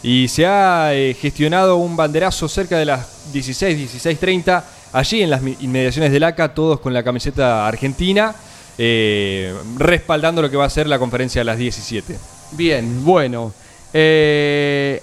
Y 0.03 0.28
se 0.28 0.45
ha 0.45 0.93
eh, 0.93 1.16
gestionado 1.20 1.78
un 1.78 1.95
banderazo 1.97 2.47
cerca 2.47 2.78
de 2.78 2.86
las 2.86 3.32
16, 3.34 3.93
16.30, 4.03 4.64
allí 4.93 5.22
en 5.22 5.30
las 5.30 5.41
mi- 5.41 5.58
inmediaciones 5.60 6.12
del 6.12 6.24
ACA, 6.24 6.53
todos 6.53 6.80
con 6.80 6.93
la 6.93 7.03
camiseta 7.03 7.68
argentina, 7.68 8.34
eh, 8.78 9.53
respaldando 9.78 10.41
lo 10.41 10.49
que 10.49 10.58
va 10.58 10.66
a 10.66 10.70
ser 10.70 10.88
la 10.88 10.99
conferencia 10.99 11.41
a 11.41 11.45
las 11.45 11.58
17. 11.58 12.18
Bien, 12.53 13.03
bueno. 13.03 13.53
Eh, 13.94 15.02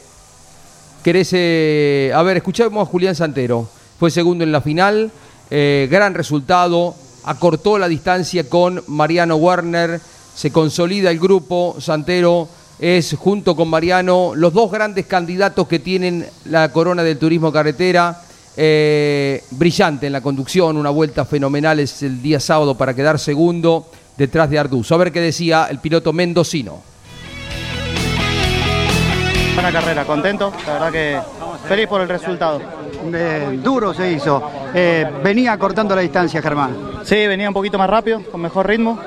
¿Querés, 1.05 1.31
eh, 1.33 2.13
a 2.15 2.23
ver, 2.23 2.39
escuchamos 2.39 2.89
a 2.89 2.91
Julián 2.91 3.15
Santero. 3.15 3.69
Fue 3.99 4.11
segundo 4.11 4.43
en 4.43 4.53
la 4.53 4.63
final, 4.63 5.11
eh, 5.51 5.87
gran 5.91 6.15
resultado, 6.15 6.95
acortó 7.25 7.79
la 7.79 7.89
distancia 7.89 8.49
con 8.49 8.83
Mariano 8.87 9.37
Werner, 9.37 10.01
se 10.35 10.51
consolida 10.51 11.11
el 11.11 11.21
grupo, 11.21 11.77
Santero 11.79 12.49
es 12.79 13.15
junto 13.19 13.55
con 13.55 13.69
Mariano 13.69 14.33
los 14.35 14.53
dos 14.53 14.71
grandes 14.71 15.07
candidatos 15.07 15.69
que 15.69 15.79
tienen 15.79 16.27
la 16.47 16.73
corona 16.73 17.03
del 17.03 17.19
turismo 17.19 17.53
carretera. 17.53 18.23
Eh, 18.57 19.43
brillante 19.51 20.07
en 20.07 20.13
la 20.13 20.21
conducción, 20.21 20.77
una 20.77 20.91
vuelta 20.91 21.25
fenomenal 21.25 21.81
es 21.81 22.03
el 22.03 22.23
día 22.23 22.41
sábado 22.41 22.77
para 22.77 22.95
quedar 22.95 23.19
segundo 23.19 23.87
detrás 24.17 24.49
de 24.49 24.59
Arduzo. 24.59 24.95
A 24.95 24.99
ver 24.99 25.13
qué 25.13 25.21
decía 25.21 25.67
el 25.71 25.81
piloto 25.81 26.13
mendocino. 26.13 26.94
Buena 29.55 29.71
carrera, 29.71 30.05
contento, 30.05 30.53
la 30.67 30.73
verdad 30.73 30.93
que 30.93 31.21
feliz 31.69 31.87
por 31.87 32.01
el 32.01 32.09
resultado. 32.09 32.61
Eh, 33.13 33.59
duro 33.63 33.95
se 33.95 34.11
hizo. 34.13 34.43
Eh, 34.75 35.07
venía 35.23 35.57
cortando 35.59 35.95
la 35.95 36.01
distancia, 36.03 36.43
Germán. 36.43 36.75
Sí, 37.05 37.27
venía 37.27 37.49
un 37.49 37.55
poquito 37.55 37.79
más 37.79 37.89
rápido, 37.89 38.21
con 38.31 38.41
mejor 38.41 38.67
ritmo. 38.67 38.99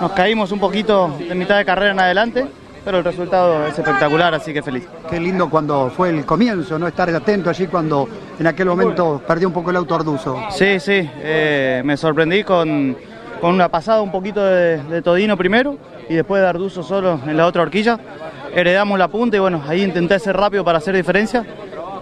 Nos 0.00 0.12
caímos 0.12 0.50
un 0.50 0.58
poquito 0.58 1.14
de 1.18 1.34
mitad 1.34 1.56
de 1.56 1.64
carrera 1.64 1.92
en 1.92 2.00
adelante, 2.00 2.46
pero 2.84 2.98
el 2.98 3.04
resultado 3.04 3.66
es 3.66 3.78
espectacular, 3.78 4.34
así 4.34 4.52
que 4.52 4.62
feliz. 4.62 4.88
Qué 5.08 5.20
lindo 5.20 5.48
cuando 5.48 5.90
fue 5.90 6.10
el 6.10 6.26
comienzo, 6.26 6.78
no 6.78 6.88
estar 6.88 7.08
atento 7.08 7.48
allí 7.50 7.68
cuando 7.68 8.08
en 8.38 8.46
aquel 8.46 8.66
momento 8.66 9.22
perdió 9.26 9.46
un 9.46 9.54
poco 9.54 9.70
el 9.70 9.76
auto 9.76 9.94
Arduzo. 9.94 10.36
Sí, 10.50 10.80
sí, 10.80 11.08
eh, 11.20 11.80
me 11.84 11.96
sorprendí 11.96 12.42
con, 12.42 12.96
con 13.40 13.54
una 13.54 13.68
pasada 13.68 14.02
un 14.02 14.10
poquito 14.10 14.42
de, 14.44 14.82
de 14.82 15.00
Todino 15.02 15.36
primero 15.36 15.76
y 16.08 16.14
después 16.14 16.42
de 16.42 16.48
Arduzo 16.48 16.82
solo 16.82 17.20
en 17.26 17.36
la 17.36 17.46
otra 17.46 17.62
horquilla. 17.62 17.98
Heredamos 18.54 18.98
la 18.98 19.08
punta 19.08 19.36
y 19.36 19.40
bueno, 19.40 19.62
ahí 19.66 19.82
intenté 19.82 20.18
ser 20.18 20.36
rápido 20.36 20.64
para 20.64 20.78
hacer 20.78 20.94
diferencia. 20.94 21.44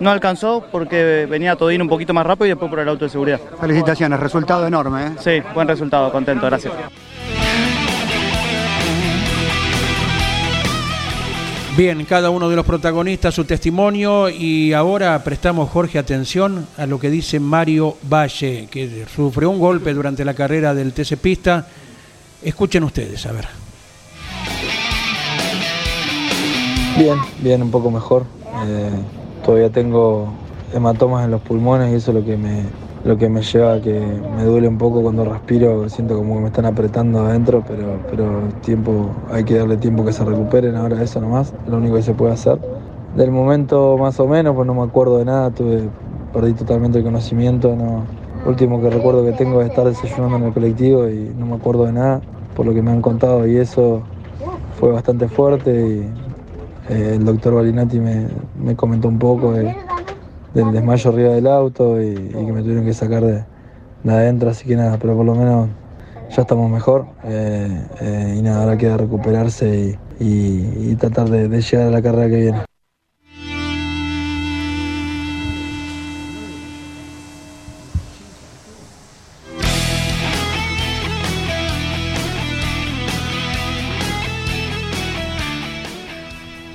No 0.01 0.11
alcanzó 0.11 0.65
porque 0.73 1.27
venía 1.29 1.57
Todino 1.57 1.85
un 1.85 1.91
poquito 1.91 2.15
más 2.15 2.27
rápido 2.27 2.47
y 2.47 2.49
después 2.51 2.71
por 2.71 2.81
el 2.81 2.89
auto 2.89 3.05
de 3.05 3.11
seguridad. 3.11 3.41
Felicitaciones, 3.61 4.19
resultado 4.19 4.67
enorme. 4.67 5.07
¿eh? 5.07 5.11
Sí, 5.19 5.43
buen 5.55 5.69
resultado, 5.69 6.11
contento, 6.11 6.47
gracias. 6.47 6.73
Bien, 11.77 12.05
cada 12.05 12.31
uno 12.31 12.51
de 12.51 12.57
los 12.57 12.67
protagonistas 12.67 13.35
su 13.35 13.45
testimonio 13.45 14.29
y 14.29 14.73
ahora 14.73 15.23
prestamos, 15.23 15.71
Jorge, 15.71 15.99
atención 15.99 16.67
a 16.77 16.85
lo 16.85 16.99
que 16.99 17.11
dice 17.11 17.39
Mario 17.39 17.97
Valle, 18.03 18.69
que 18.71 19.07
sufrió 19.15 19.51
un 19.51 19.61
golpe 19.61 19.95
durante 19.95 20.25
la 20.25 20.35
carrera 20.35 20.75
del 20.75 20.93
TC 20.93 21.17
Pista. 21.17 21.67
Escuchen 22.43 22.85
ustedes, 22.85 23.25
a 23.25 23.33
ver. 23.33 23.70
Bien, 27.01 27.17
bien, 27.39 27.63
un 27.63 27.71
poco 27.71 27.91
mejor. 27.91 28.27
Eh, 28.67 28.91
todavía 29.43 29.71
tengo 29.71 30.29
hematomas 30.75 31.25
en 31.25 31.31
los 31.31 31.41
pulmones 31.41 31.91
y 31.91 31.95
eso 31.95 32.11
es 32.11 32.15
lo 32.19 32.23
que 32.23 32.37
me, 32.37 32.67
lo 33.07 33.17
que 33.17 33.31
me 33.31 33.41
lleva 33.41 33.73
a 33.73 33.81
que 33.81 33.99
me 34.37 34.45
duele 34.45 34.69
un 34.69 34.77
poco 34.77 35.01
cuando 35.01 35.25
respiro. 35.25 35.89
Siento 35.89 36.15
como 36.15 36.35
que 36.35 36.41
me 36.43 36.47
están 36.49 36.67
apretando 36.67 37.21
adentro, 37.21 37.65
pero, 37.67 37.99
pero 38.11 38.43
tiempo, 38.61 39.15
hay 39.33 39.45
que 39.45 39.55
darle 39.57 39.79
tiempo 39.79 40.05
que 40.05 40.13
se 40.13 40.27
recuperen. 40.27 40.77
Ahora 40.77 41.03
eso 41.03 41.23
nomás, 41.23 41.55
lo 41.67 41.79
único 41.79 41.97
que 41.97 42.03
se 42.03 42.13
puede 42.13 42.35
hacer. 42.35 42.61
Del 43.17 43.31
momento 43.31 43.97
más 43.97 44.21
o 44.21 44.29
menos, 44.29 44.55
pues 44.55 44.67
no 44.67 44.75
me 44.75 44.83
acuerdo 44.83 45.17
de 45.17 45.25
nada, 45.25 45.51
tuve, 45.53 45.89
perdí 46.35 46.53
totalmente 46.53 46.99
el 46.99 47.05
conocimiento. 47.05 47.75
No, 47.77 48.05
lo 48.45 48.51
último 48.51 48.79
que 48.83 48.91
recuerdo 48.91 49.25
que 49.25 49.33
tengo 49.33 49.63
es 49.63 49.69
estar 49.69 49.87
desayunando 49.87 50.37
en 50.37 50.43
el 50.43 50.53
colectivo 50.53 51.09
y 51.09 51.33
no 51.35 51.47
me 51.47 51.55
acuerdo 51.55 51.87
de 51.87 51.93
nada 51.95 52.21
por 52.55 52.67
lo 52.67 52.75
que 52.75 52.83
me 52.83 52.91
han 52.91 53.01
contado 53.01 53.47
y 53.47 53.57
eso 53.57 54.03
fue 54.79 54.93
bastante 54.93 55.29
fuerte 55.29 55.71
y 55.73 56.30
el 56.91 57.25
doctor 57.25 57.55
Balinati 57.55 58.01
me, 58.01 58.29
me 58.55 58.77
comentó 58.77 59.09
un 59.09 59.19
poco 59.19 59.53
de- 59.55 59.77
del 60.53 60.73
desmayo 60.73 61.11
arriba 61.11 61.31
del 61.35 61.47
auto 61.47 62.01
y, 62.03 62.47
que 62.47 62.53
me 62.53 62.63
tuvieron 62.63 62.85
que 62.85 62.95
sacar 62.95 63.25
de, 63.25 63.47
de 64.03 64.13
adentro, 64.13 64.51
así 64.51 64.69
que 64.69 64.77
nada, 64.77 64.99
pero 64.99 65.17
por 65.17 65.27
lo 65.27 65.35
menos 65.37 65.71
ya 66.29 66.43
estamos 66.43 66.71
mejor 66.71 67.17
eh, 67.23 67.89
eh, 68.01 68.35
y 68.39 68.43
nada, 68.43 68.63
ahora 68.63 68.77
queda 68.79 68.97
recuperarse 68.99 70.01
y, 70.19 70.93
y- 70.93 70.97
tratar 70.97 71.29
de 71.31 71.49
llegar 71.63 71.89
a 71.89 71.91
la 71.91 72.03
carrera 72.03 72.29
que 72.31 72.37
viene. 72.37 72.70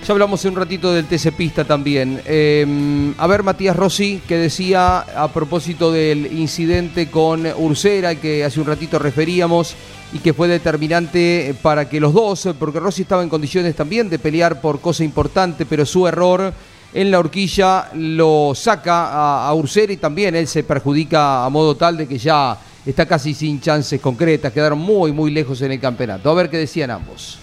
Ya 0.05 0.11
hablamos 0.11 0.45
un 0.45 0.55
ratito 0.55 0.93
del 0.93 1.07
TC 1.07 1.31
Pista 1.31 1.63
también. 1.63 2.21
Eh, 2.27 3.11
a 3.17 3.25
ver, 3.25 3.41
Matías 3.41 3.75
Rossi, 3.75 4.21
que 4.27 4.37
decía 4.37 4.99
a 4.99 5.29
propósito 5.29 5.91
del 5.91 6.27
incidente 6.27 7.09
con 7.09 7.43
Ursera, 7.57 8.13
que 8.13 8.43
hace 8.43 8.59
un 8.59 8.67
ratito 8.67 8.99
referíamos, 8.99 9.75
y 10.13 10.19
que 10.19 10.35
fue 10.35 10.47
determinante 10.47 11.55
para 11.59 11.89
que 11.89 11.99
los 11.99 12.13
dos, 12.13 12.49
porque 12.59 12.79
Rossi 12.79 13.01
estaba 13.01 13.23
en 13.23 13.29
condiciones 13.29 13.75
también 13.75 14.07
de 14.07 14.19
pelear 14.19 14.61
por 14.61 14.79
cosa 14.79 15.03
importante, 15.03 15.65
pero 15.65 15.87
su 15.87 16.07
error 16.07 16.53
en 16.93 17.09
la 17.09 17.17
horquilla 17.17 17.89
lo 17.95 18.53
saca 18.53 19.07
a, 19.07 19.47
a 19.47 19.53
Ursera 19.55 19.91
y 19.91 19.97
también 19.97 20.35
él 20.35 20.47
se 20.47 20.63
perjudica 20.63 21.43
a 21.43 21.49
modo 21.49 21.75
tal 21.75 21.97
de 21.97 22.07
que 22.07 22.19
ya 22.19 22.55
está 22.85 23.07
casi 23.07 23.33
sin 23.33 23.59
chances 23.59 23.99
concretas, 23.99 24.53
quedaron 24.53 24.77
muy, 24.77 25.11
muy 25.11 25.31
lejos 25.31 25.63
en 25.63 25.71
el 25.71 25.79
campeonato. 25.79 26.29
A 26.29 26.35
ver 26.35 26.51
qué 26.51 26.57
decían 26.57 26.91
ambos. 26.91 27.39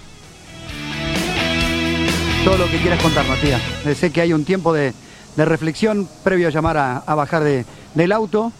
Todo 2.45 2.59
lo 2.59 2.66
que 2.66 2.78
quieras 2.78 3.01
contar, 3.01 3.24
Matías. 3.26 3.62
Eh, 3.86 3.95
Sé 3.95 4.11
que 4.11 4.20
hay 4.20 4.32
un 4.32 4.45
tiempo 4.45 4.72
de, 4.72 4.93
reflexión 5.36 6.09
previo 6.24 6.49
a 6.49 6.51
llamar 6.51 6.76
a, 6.76 7.14
bajar 7.14 7.45
de- 7.45 7.64
del 7.95 8.11
auto, 8.12 8.53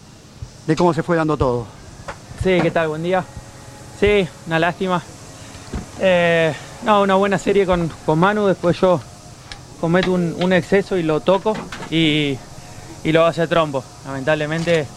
de 0.65 0.75
cómo 0.75 0.93
se 0.93 1.03
fue 1.03 1.17
dando 1.17 1.35
todo. 1.37 1.67
Sí, 2.41 2.59
¿qué 2.61 2.71
tal? 2.71 2.87
Buen 2.87 3.03
día. 3.03 3.23
Sí, 3.99 4.27
una 4.47 4.59
lástima. 4.59 5.01
Eh, 5.99 6.53
no, 6.85 7.01
una 7.01 7.15
buena 7.15 7.37
serie 7.37 7.65
con, 7.65 7.89
con 8.05 8.19
Manu, 8.19 8.47
después 8.47 8.79
yo 8.79 9.01
cometo 9.81 10.13
un, 10.13 10.53
exceso 10.53 10.97
y 10.97 11.03
lo 11.03 11.19
toco 11.19 11.53
y, 11.91 12.37
y 13.03 13.11
lo 13.11 13.25
hace 13.25 13.47
trompo. 13.47 13.83
Lamentablemente 14.05 14.87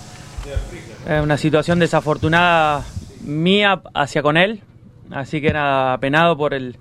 es 1.08 1.22
una 1.22 1.36
situación 1.36 1.80
desafortunada 1.80 2.84
mía 3.22 3.80
hacia 3.94 4.22
con 4.22 4.36
él, 4.36 4.62
así 5.10 5.40
que 5.40 5.52
nada, 5.52 5.94
apenado 5.94 6.36
por 6.36 6.54
el, 6.54 6.76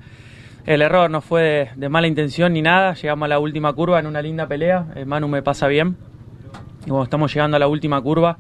el 0.65 0.81
error, 0.81 1.09
no 1.11 1.21
fue 1.21 1.69
de, 1.75 1.89
mala 1.89 2.07
intención 2.07 2.53
ni 2.53 2.61
nada, 2.61 2.93
llegamos 2.95 3.25
a 3.25 3.29
la 3.29 3.39
última 3.39 3.71
curva 3.73 3.99
en 3.99 4.07
una 4.07 4.21
linda 4.21 4.47
pelea, 4.47 4.87
eh, 4.95 5.05
Manu 5.05 5.27
me 5.27 5.43
pasa 5.43 5.67
bien, 5.67 5.95
y 6.85 6.89
bueno, 6.89 7.03
estamos 7.03 7.33
llegando 7.33 7.57
a 7.57 7.59
la 7.59 7.67
última 7.67 8.01
curva. 8.01 8.37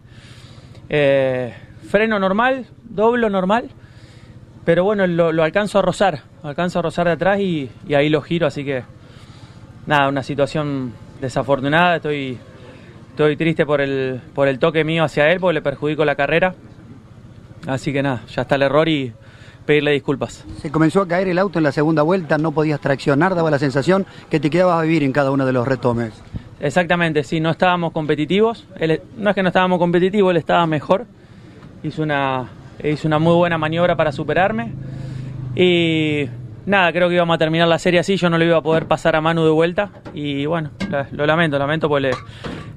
Eh, 0.89 1.53
freno 1.87 2.19
normal, 2.19 2.65
doblo 2.83 3.29
normal, 3.29 3.69
pero 4.65 4.83
bueno, 4.83 5.05
lo, 5.05 5.43
alcanzo 5.43 5.79
a 5.79 5.81
rozar, 5.83 6.21
alcanzo 6.41 6.79
a 6.79 6.81
rozar 6.81 7.05
de 7.05 7.13
atrás 7.13 7.39
y, 7.39 7.69
ahí 7.95 8.09
lo 8.09 8.21
giro, 8.21 8.47
así 8.47 8.65
que 8.65 8.83
nada, 9.85 10.09
una 10.09 10.23
situación 10.23 10.93
desafortunada, 11.21 11.97
estoy, 11.97 12.39
estoy 13.11 13.35
triste 13.35 13.65
por 13.67 13.81
el, 13.81 14.19
por 14.33 14.47
el 14.47 14.57
toque 14.57 14.83
mío 14.83 15.03
hacia 15.03 15.31
él, 15.31 15.39
porque 15.39 15.53
le 15.53 15.61
perjudico 15.61 16.05
la 16.05 16.15
carrera, 16.15 16.55
así 17.67 17.93
que 17.93 18.01
nada, 18.01 18.23
ya 18.27 18.43
está 18.43 18.55
el 18.55 18.63
error 18.63 18.89
y 18.89 19.13
pedirle 19.65 19.91
disculpas. 19.91 20.45
Se 20.61 20.71
comenzó 20.71 21.01
a 21.01 21.07
caer 21.07 21.27
el 21.27 21.39
auto 21.39 21.59
en 21.59 21.63
la 21.63 21.71
segunda 21.71 22.01
vuelta, 22.03 22.37
no 22.37 22.51
podías 22.51 22.79
traccionar, 22.79 23.35
daba 23.35 23.49
la 23.51 23.59
sensación 23.59 24.05
que 24.29 24.39
te 24.39 24.49
quedabas 24.49 24.79
a 24.79 24.83
vivir 24.83 25.03
en 25.03 25.11
cada 25.11 25.31
uno 25.31 25.45
de 25.45 25.53
los 25.53 25.67
retomes. 25.67 26.13
Exactamente, 26.59 27.23
sí, 27.23 27.39
no 27.39 27.49
estábamos 27.51 27.91
competitivos. 27.91 28.65
Él- 28.79 29.01
no 29.17 29.29
es 29.29 29.35
que 29.35 29.41
no 29.43 29.49
estábamos 29.49 29.77
competitivos, 29.79 30.31
él 30.31 30.37
estaba 30.37 30.65
mejor. 30.65 31.05
Hizo 31.83 32.01
una, 32.03 32.49
hizo 32.83 33.07
una 33.07 33.19
muy 33.19 33.33
buena 33.35 33.57
maniobra 33.57 33.95
para 33.95 34.11
superarme. 34.11 34.71
Y 35.55 36.27
nada, 36.65 36.91
creo 36.91 37.07
que 37.09 37.15
íbamos 37.15 37.35
a 37.35 37.37
terminar 37.37 37.67
la 37.67 37.79
serie 37.79 37.99
así. 37.99 38.15
Yo 38.17 38.29
no 38.29 38.37
le 38.37 38.45
iba 38.45 38.57
a 38.57 38.61
poder 38.61 38.87
pasar 38.87 39.15
a 39.15 39.21
Manu 39.21 39.43
de 39.43 39.51
vuelta. 39.51 39.89
Y 40.13 40.45
bueno, 40.45 40.71
lo 41.11 41.25
lamento, 41.25 41.59
lamento 41.59 41.87
porque 41.89 42.07
le, 42.09 42.11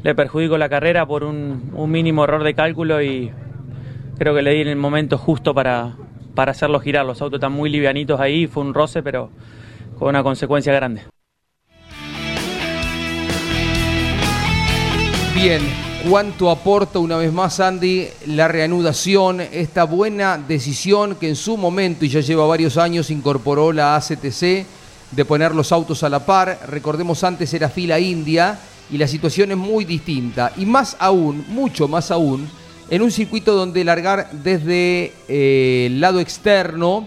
le 0.02 0.14
perjudico 0.14 0.58
la 0.58 0.68
carrera 0.68 1.06
por 1.06 1.24
un, 1.24 1.70
un 1.72 1.90
mínimo 1.90 2.24
error 2.24 2.42
de 2.44 2.54
cálculo. 2.54 3.02
Y 3.02 3.30
creo 4.18 4.34
que 4.34 4.42
le 4.42 4.52
di 4.52 4.60
en 4.62 4.68
el 4.68 4.76
momento 4.76 5.18
justo 5.18 5.54
para, 5.54 5.92
para 6.38 6.52
hacerlo 6.52 6.78
girar. 6.78 7.04
Los 7.04 7.20
autos 7.20 7.38
están 7.38 7.50
muy 7.50 7.68
livianitos 7.68 8.20
ahí. 8.20 8.46
Fue 8.46 8.62
un 8.62 8.72
roce, 8.72 9.02
pero 9.02 9.28
con 9.98 10.10
una 10.10 10.22
consecuencia 10.22 10.72
grande. 10.72 11.02
Bien, 15.34 15.60
¿cuánto 16.08 16.48
aporta 16.48 17.00
una 17.00 17.16
vez 17.16 17.32
más 17.32 17.58
Andy 17.58 18.06
la 18.28 18.46
reanudación, 18.46 19.40
esta 19.40 19.82
buena 19.82 20.38
decisión 20.38 21.16
que 21.16 21.28
en 21.28 21.34
su 21.34 21.56
momento, 21.56 22.04
y 22.04 22.08
ya 22.08 22.20
lleva 22.20 22.46
varios 22.46 22.76
años, 22.76 23.10
incorporó 23.10 23.72
la 23.72 23.96
ACTC 23.96 24.64
de 25.10 25.24
poner 25.26 25.56
los 25.56 25.72
autos 25.72 26.04
a 26.04 26.08
la 26.08 26.24
par? 26.24 26.56
Recordemos 26.68 27.24
antes 27.24 27.52
era 27.52 27.68
fila 27.68 27.98
india 27.98 28.60
y 28.92 28.96
la 28.96 29.08
situación 29.08 29.50
es 29.50 29.56
muy 29.56 29.84
distinta. 29.84 30.52
Y 30.56 30.66
más 30.66 30.96
aún, 31.00 31.44
mucho 31.48 31.88
más 31.88 32.12
aún, 32.12 32.48
en 32.90 33.02
un 33.02 33.10
circuito 33.10 33.54
donde 33.54 33.84
largar 33.84 34.30
desde 34.32 35.12
eh, 35.28 35.86
el 35.86 36.00
lado 36.00 36.20
externo, 36.20 37.06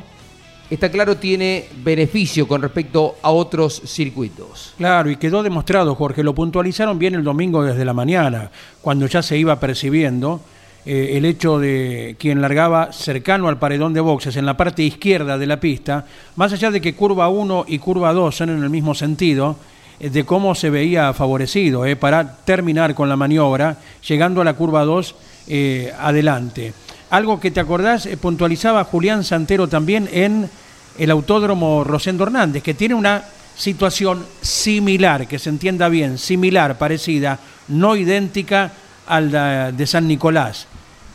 está 0.70 0.90
claro, 0.90 1.18
tiene 1.18 1.66
beneficio 1.84 2.48
con 2.48 2.62
respecto 2.62 3.16
a 3.22 3.32
otros 3.32 3.82
circuitos. 3.86 4.74
Claro, 4.78 5.10
y 5.10 5.18
quedó 5.18 5.44
demostrado, 5.44 5.96
Jorge, 5.96 6.24
lo 6.24 6.36
puntualizaron 6.36 7.00
bien 7.00 7.16
el 7.16 7.24
domingo 7.24 7.64
desde 7.64 7.84
la 7.84 7.94
mañana, 7.94 8.52
cuando 8.82 9.08
ya 9.08 9.24
se 9.24 9.38
iba 9.38 9.60
percibiendo 9.60 10.42
eh, 10.86 11.18
el 11.18 11.26
hecho 11.26 11.60
de 11.60 12.16
quien 12.20 12.42
largaba 12.42 12.94
cercano 12.94 13.48
al 13.48 13.60
paredón 13.60 13.94
de 13.94 14.02
boxes 14.02 14.36
en 14.38 14.46
la 14.46 14.58
parte 14.58 14.84
izquierda 14.84 15.38
de 15.38 15.48
la 15.48 15.60
pista, 15.60 16.06
más 16.36 16.54
allá 16.54 16.70
de 16.70 16.80
que 16.80 16.96
curva 16.96 17.28
1 17.30 17.66
y 17.68 17.80
curva 17.80 18.14
2 18.14 18.36
son 18.36 18.50
en 18.52 18.64
el 18.64 18.70
mismo 18.70 18.94
sentido, 18.94 19.58
eh, 20.00 20.12
de 20.12 20.24
cómo 20.26 20.54
se 20.54 20.70
veía 20.70 21.12
favorecido 21.14 21.84
para 22.00 22.38
terminar 22.46 22.94
con 22.94 23.10
la 23.10 23.16
maniobra, 23.16 23.78
llegando 24.08 24.42
a 24.42 24.46
la 24.46 24.54
curva 24.54 24.86
2 24.86 25.16
eh, 25.48 25.94
adelante. 26.00 26.74
Algo 27.10 27.40
que 27.40 27.52
te 27.52 27.60
acordás, 27.60 28.06
eh, 28.06 28.16
puntualizaba 28.18 28.84
Julián 28.84 29.24
Santero 29.24 29.68
también 29.68 30.08
en 30.12 30.50
el 30.98 31.12
Autódromo 31.12 31.84
Rosendo 31.84 32.24
Hernández, 32.24 32.64
que 32.64 32.74
tiene 32.74 32.96
una 32.96 33.24
situación 33.56 34.26
similar, 34.42 35.28
que 35.28 35.40
se 35.40 35.50
entienda 35.50 35.90
bien, 35.90 36.18
similar, 36.18 36.78
parecida, 36.78 37.40
no 37.68 37.96
idéntica 37.96 38.72
al 39.08 39.76
de, 39.76 39.88
San 39.88 40.08
Nicolás. 40.08 40.68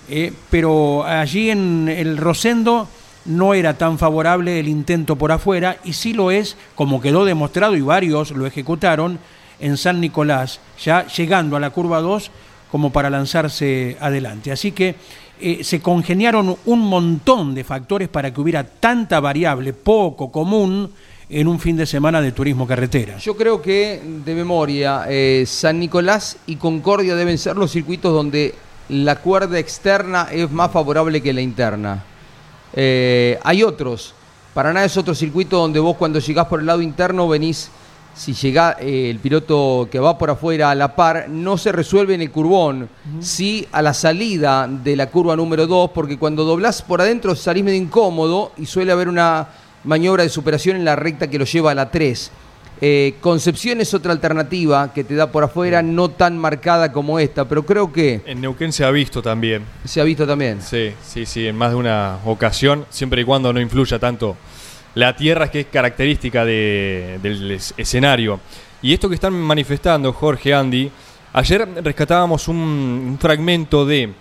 Eh, 0.09 0.33
pero 0.51 1.05
allí 1.05 1.51
en 1.51 1.89
el 1.89 2.17
Rosendo 2.17 2.89
no 3.25 3.55
era 3.55 3.77
tan 3.77 3.99
favorable 3.99 4.61
el 4.61 4.69
intento 4.69 5.17
por 5.17 5.33
afuera 5.33 5.79
y 5.83 5.95
sí 5.95 6.13
lo 6.13 6.31
es, 6.31 6.57
como 6.75 7.01
quedó 7.01 7.25
demostrado 7.25 7.77
y 7.77 7.81
varios 7.81 8.31
lo 8.31 8.47
ejecutaron 8.47 9.19
en 9.59 9.77
San 9.77 10.01
Nicolás, 10.01 10.61
ya 10.83 11.07
llegando 11.07 11.57
a 11.57 11.61
la 11.61 11.71
curva 11.71 12.01
2 12.01 12.31
como 12.71 12.91
para 12.93 13.11
lanzarse 13.11 13.97
adelante. 14.01 14.53
Así 14.53 14.73
que 14.73 14.95
eh, 15.41 15.63
se 15.63 15.81
congeniaron 15.81 16.57
un 16.65 16.81
montón 16.81 17.55
de 17.55 17.65
factores 17.65 18.09
para 18.09 18.33
que 18.33 18.41
hubiera 18.41 18.65
tanta 18.65 19.21
variable 19.21 19.73
poco 19.73 20.31
común 20.33 20.91
en 21.29 21.49
un 21.49 21.59
fin 21.59 21.77
de 21.77 21.87
semana 21.87 22.21
de 22.21 22.33
turismo 22.33 22.67
carretera. 22.67 23.19
Yo 23.19 23.37
creo 23.37 23.61
que, 23.61 24.01
de 24.25 24.35
memoria, 24.35 25.05
eh, 25.09 25.45
San 25.47 25.81
Nicolás 25.81 26.39
y 26.47 26.57
Concordia 26.57 27.17
deben 27.17 27.37
ser 27.37 27.57
los 27.57 27.73
circuitos 27.73 28.13
donde 28.13 28.55
la 28.89 29.17
cuerda 29.17 29.59
externa 29.59 30.29
es 30.31 30.51
más 30.51 30.71
favorable 30.71 31.21
que 31.21 31.33
la 31.33 31.41
interna. 31.41 32.05
Eh, 32.73 33.39
hay 33.43 33.63
otros. 33.63 34.15
Paraná 34.55 34.85
es 34.85 34.97
otro 34.97 35.15
circuito 35.15 35.59
donde 35.59 35.81
vos 35.81 35.97
cuando 35.97 36.19
llegás 36.19 36.47
por 36.47 36.61
el 36.61 36.67
lado 36.67 36.81
interno 36.81 37.29
venís, 37.29 37.71
si 38.17 38.33
llega 38.33 38.77
eh, 38.81 39.11
el 39.11 39.19
piloto 39.19 39.89
que 39.93 39.99
va 39.99 40.17
por 40.17 40.31
afuera 40.31 40.71
a 40.71 40.75
la 40.75 40.97
par, 40.97 41.29
no 41.29 41.59
se 41.59 41.71
resuelve 41.71 42.15
en 42.15 42.23
el 42.23 42.31
curbón, 42.31 42.89
sí 43.21 43.67
a 43.73 43.83
la 43.83 43.93
salida 43.93 44.67
de 44.67 44.97
la 44.97 45.09
curva 45.11 45.37
número 45.37 45.67
2, 45.67 45.91
porque 45.91 46.17
cuando 46.19 46.45
doblás 46.45 46.81
por 46.81 47.01
adentro 47.03 47.37
salís 47.37 47.63
medio 47.63 47.79
incómodo 47.81 48.53
y 48.57 48.65
suele 48.67 48.91
haber 48.93 49.09
una 49.09 49.47
maniobra 49.85 50.23
de 50.23 50.31
superación 50.31 50.77
en 50.77 50.85
la 50.85 50.97
recta 50.97 51.29
que 51.29 51.39
lo 51.39 51.45
lleva 51.45 51.73
a 51.73 51.75
la 51.75 51.91
3. 51.91 52.31
Eh, 52.81 53.15
Concepción 53.21 53.81
es 53.81 53.95
otra 53.95 54.13
alternativa 54.13 54.93
que 54.93 55.03
te 55.05 55.15
da 55.15 55.31
por 55.31 55.45
afuera, 55.45 55.83
no 55.83 56.11
tan 56.11 56.37
marcada 56.39 56.93
como 56.93 57.19
esta, 57.19 57.47
pero 57.47 57.65
creo 57.65 57.93
que 57.93 58.21
En 58.27 58.41
Neuquén 58.41 58.73
se 58.73 58.85
ha 58.85 58.91
visto 58.91 59.23
también. 59.23 59.63
se 59.85 60.01
ha 60.01 60.05
visto 60.05 60.27
también. 60.27 60.61
Sí, 60.63 60.93
sí, 61.07 61.25
sí, 61.27 61.47
en 61.47 61.57
más 61.57 61.71
de 61.71 61.77
una 61.77 62.19
ocasión, 62.25 62.85
siempre 62.91 63.23
y 63.23 63.25
cuando 63.25 63.53
no 63.53 63.61
influya 63.61 63.99
tanto 63.99 64.37
la 64.97 65.15
tierra, 65.15 65.51
que 65.51 65.61
es 65.61 65.67
característica 65.67 66.45
de- 66.45 67.19
del 67.23 67.51
es- 67.53 67.73
escenario. 67.77 68.41
Y 68.83 68.93
esto 68.95 69.09
que 69.09 69.15
están 69.15 69.35
manifestando 69.35 70.13
Jorge 70.13 70.53
Andy, 70.55 70.91
ayer 71.33 71.69
rescatábamos 71.85 72.49
un, 72.49 72.57
un 72.57 73.19
fragmento 73.21 73.85
de 73.85 74.13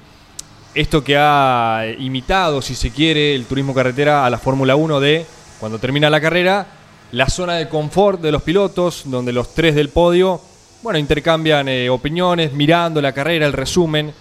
esto 0.73 1.01
que 1.01 1.15
ha 1.17 1.83
imitado, 1.99 2.61
si 2.61 2.75
se 2.75 2.91
quiere, 2.91 3.33
el 3.35 3.45
turismo 3.45 3.73
carretera 3.73 4.25
a 4.25 4.29
la 4.29 4.37
Fórmula 4.37 4.75
1 4.75 4.99
de 4.99 5.25
cuando 5.61 5.79
termina 5.79 6.09
la 6.09 6.19
carrera, 6.19 6.67
la 7.13 7.29
zona 7.29 7.53
de 7.53 7.69
confort 7.69 8.19
de 8.19 8.31
los 8.33 8.41
pilotos, 8.41 9.03
donde 9.05 9.31
los 9.31 9.53
tres 9.53 9.75
del 9.75 9.87
podio, 9.89 10.41
bueno, 10.83 10.99
intercambian 10.99 11.69
eh, 11.69 11.89
opiniones, 11.89 12.51
mirando 12.51 13.01
la 13.01 13.13
carrera, 13.13 13.45
el 13.45 13.53
resumen. 13.53 14.13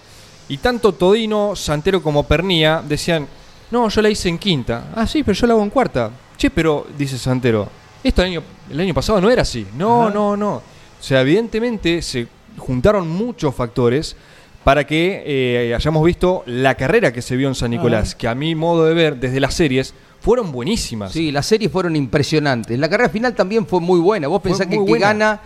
Y 0.47 0.57
tanto 0.59 0.93
Todino, 0.93 1.53
Santero 1.57 2.01
como 2.01 2.23
Pernía 2.23 2.81
decían, 2.87 3.27
no, 3.71 3.89
yo 3.89 4.01
la 4.01 4.09
hice 4.09 4.29
en 4.29 4.37
quinta. 4.37 4.85
Ah, 4.95 5.05
sí, 5.05 5.21
pero 5.23 5.33
yo 5.37 5.47
la 5.47 5.53
hago 5.53 5.63
en 5.63 5.69
cuarta. 5.69 6.11
Che, 6.37 6.49
pero, 6.49 6.85
dice 6.97 7.17
Santero, 7.17 7.67
esto 8.03 8.21
el 8.21 8.29
año, 8.29 8.43
el 8.69 8.79
año 8.79 8.93
pasado 8.93 9.19
no 9.21 9.29
era 9.29 9.41
así. 9.43 9.65
No, 9.77 10.09
no, 10.09 10.35
no. 10.37 10.55
O 10.55 10.61
sea, 10.99 11.21
evidentemente 11.21 12.01
se 12.01 12.27
juntaron 12.57 13.07
muchos 13.07 13.53
factores 13.55 14.15
para 14.63 14.85
que 14.85 15.23
eh, 15.25 15.75
hayamos 15.75 16.03
visto 16.05 16.43
la 16.47 16.75
carrera 16.75 17.13
que 17.13 17.21
se 17.21 17.35
vio 17.35 17.47
en 17.47 17.55
San 17.55 17.71
Nicolás, 17.71 18.15
que 18.15 18.27
a 18.27 18.33
mi 18.35 18.55
modo 18.55 18.85
de 18.85 18.93
ver, 18.95 19.17
desde 19.17 19.39
las 19.39 19.53
series, 19.53 19.93
fueron 20.21 20.51
buenísimas. 20.51 21.11
Sí, 21.11 21.31
las 21.31 21.45
series 21.45 21.71
fueron 21.71 21.95
impresionantes. 21.95 22.77
La 22.79 22.89
carrera 22.89 23.09
final 23.09 23.35
también 23.35 23.67
fue 23.67 23.79
muy 23.79 23.99
buena. 23.99 24.27
Vos 24.27 24.41
pensás 24.41 24.65
que 24.67 24.83
que 24.83 24.97
gana 24.99 25.39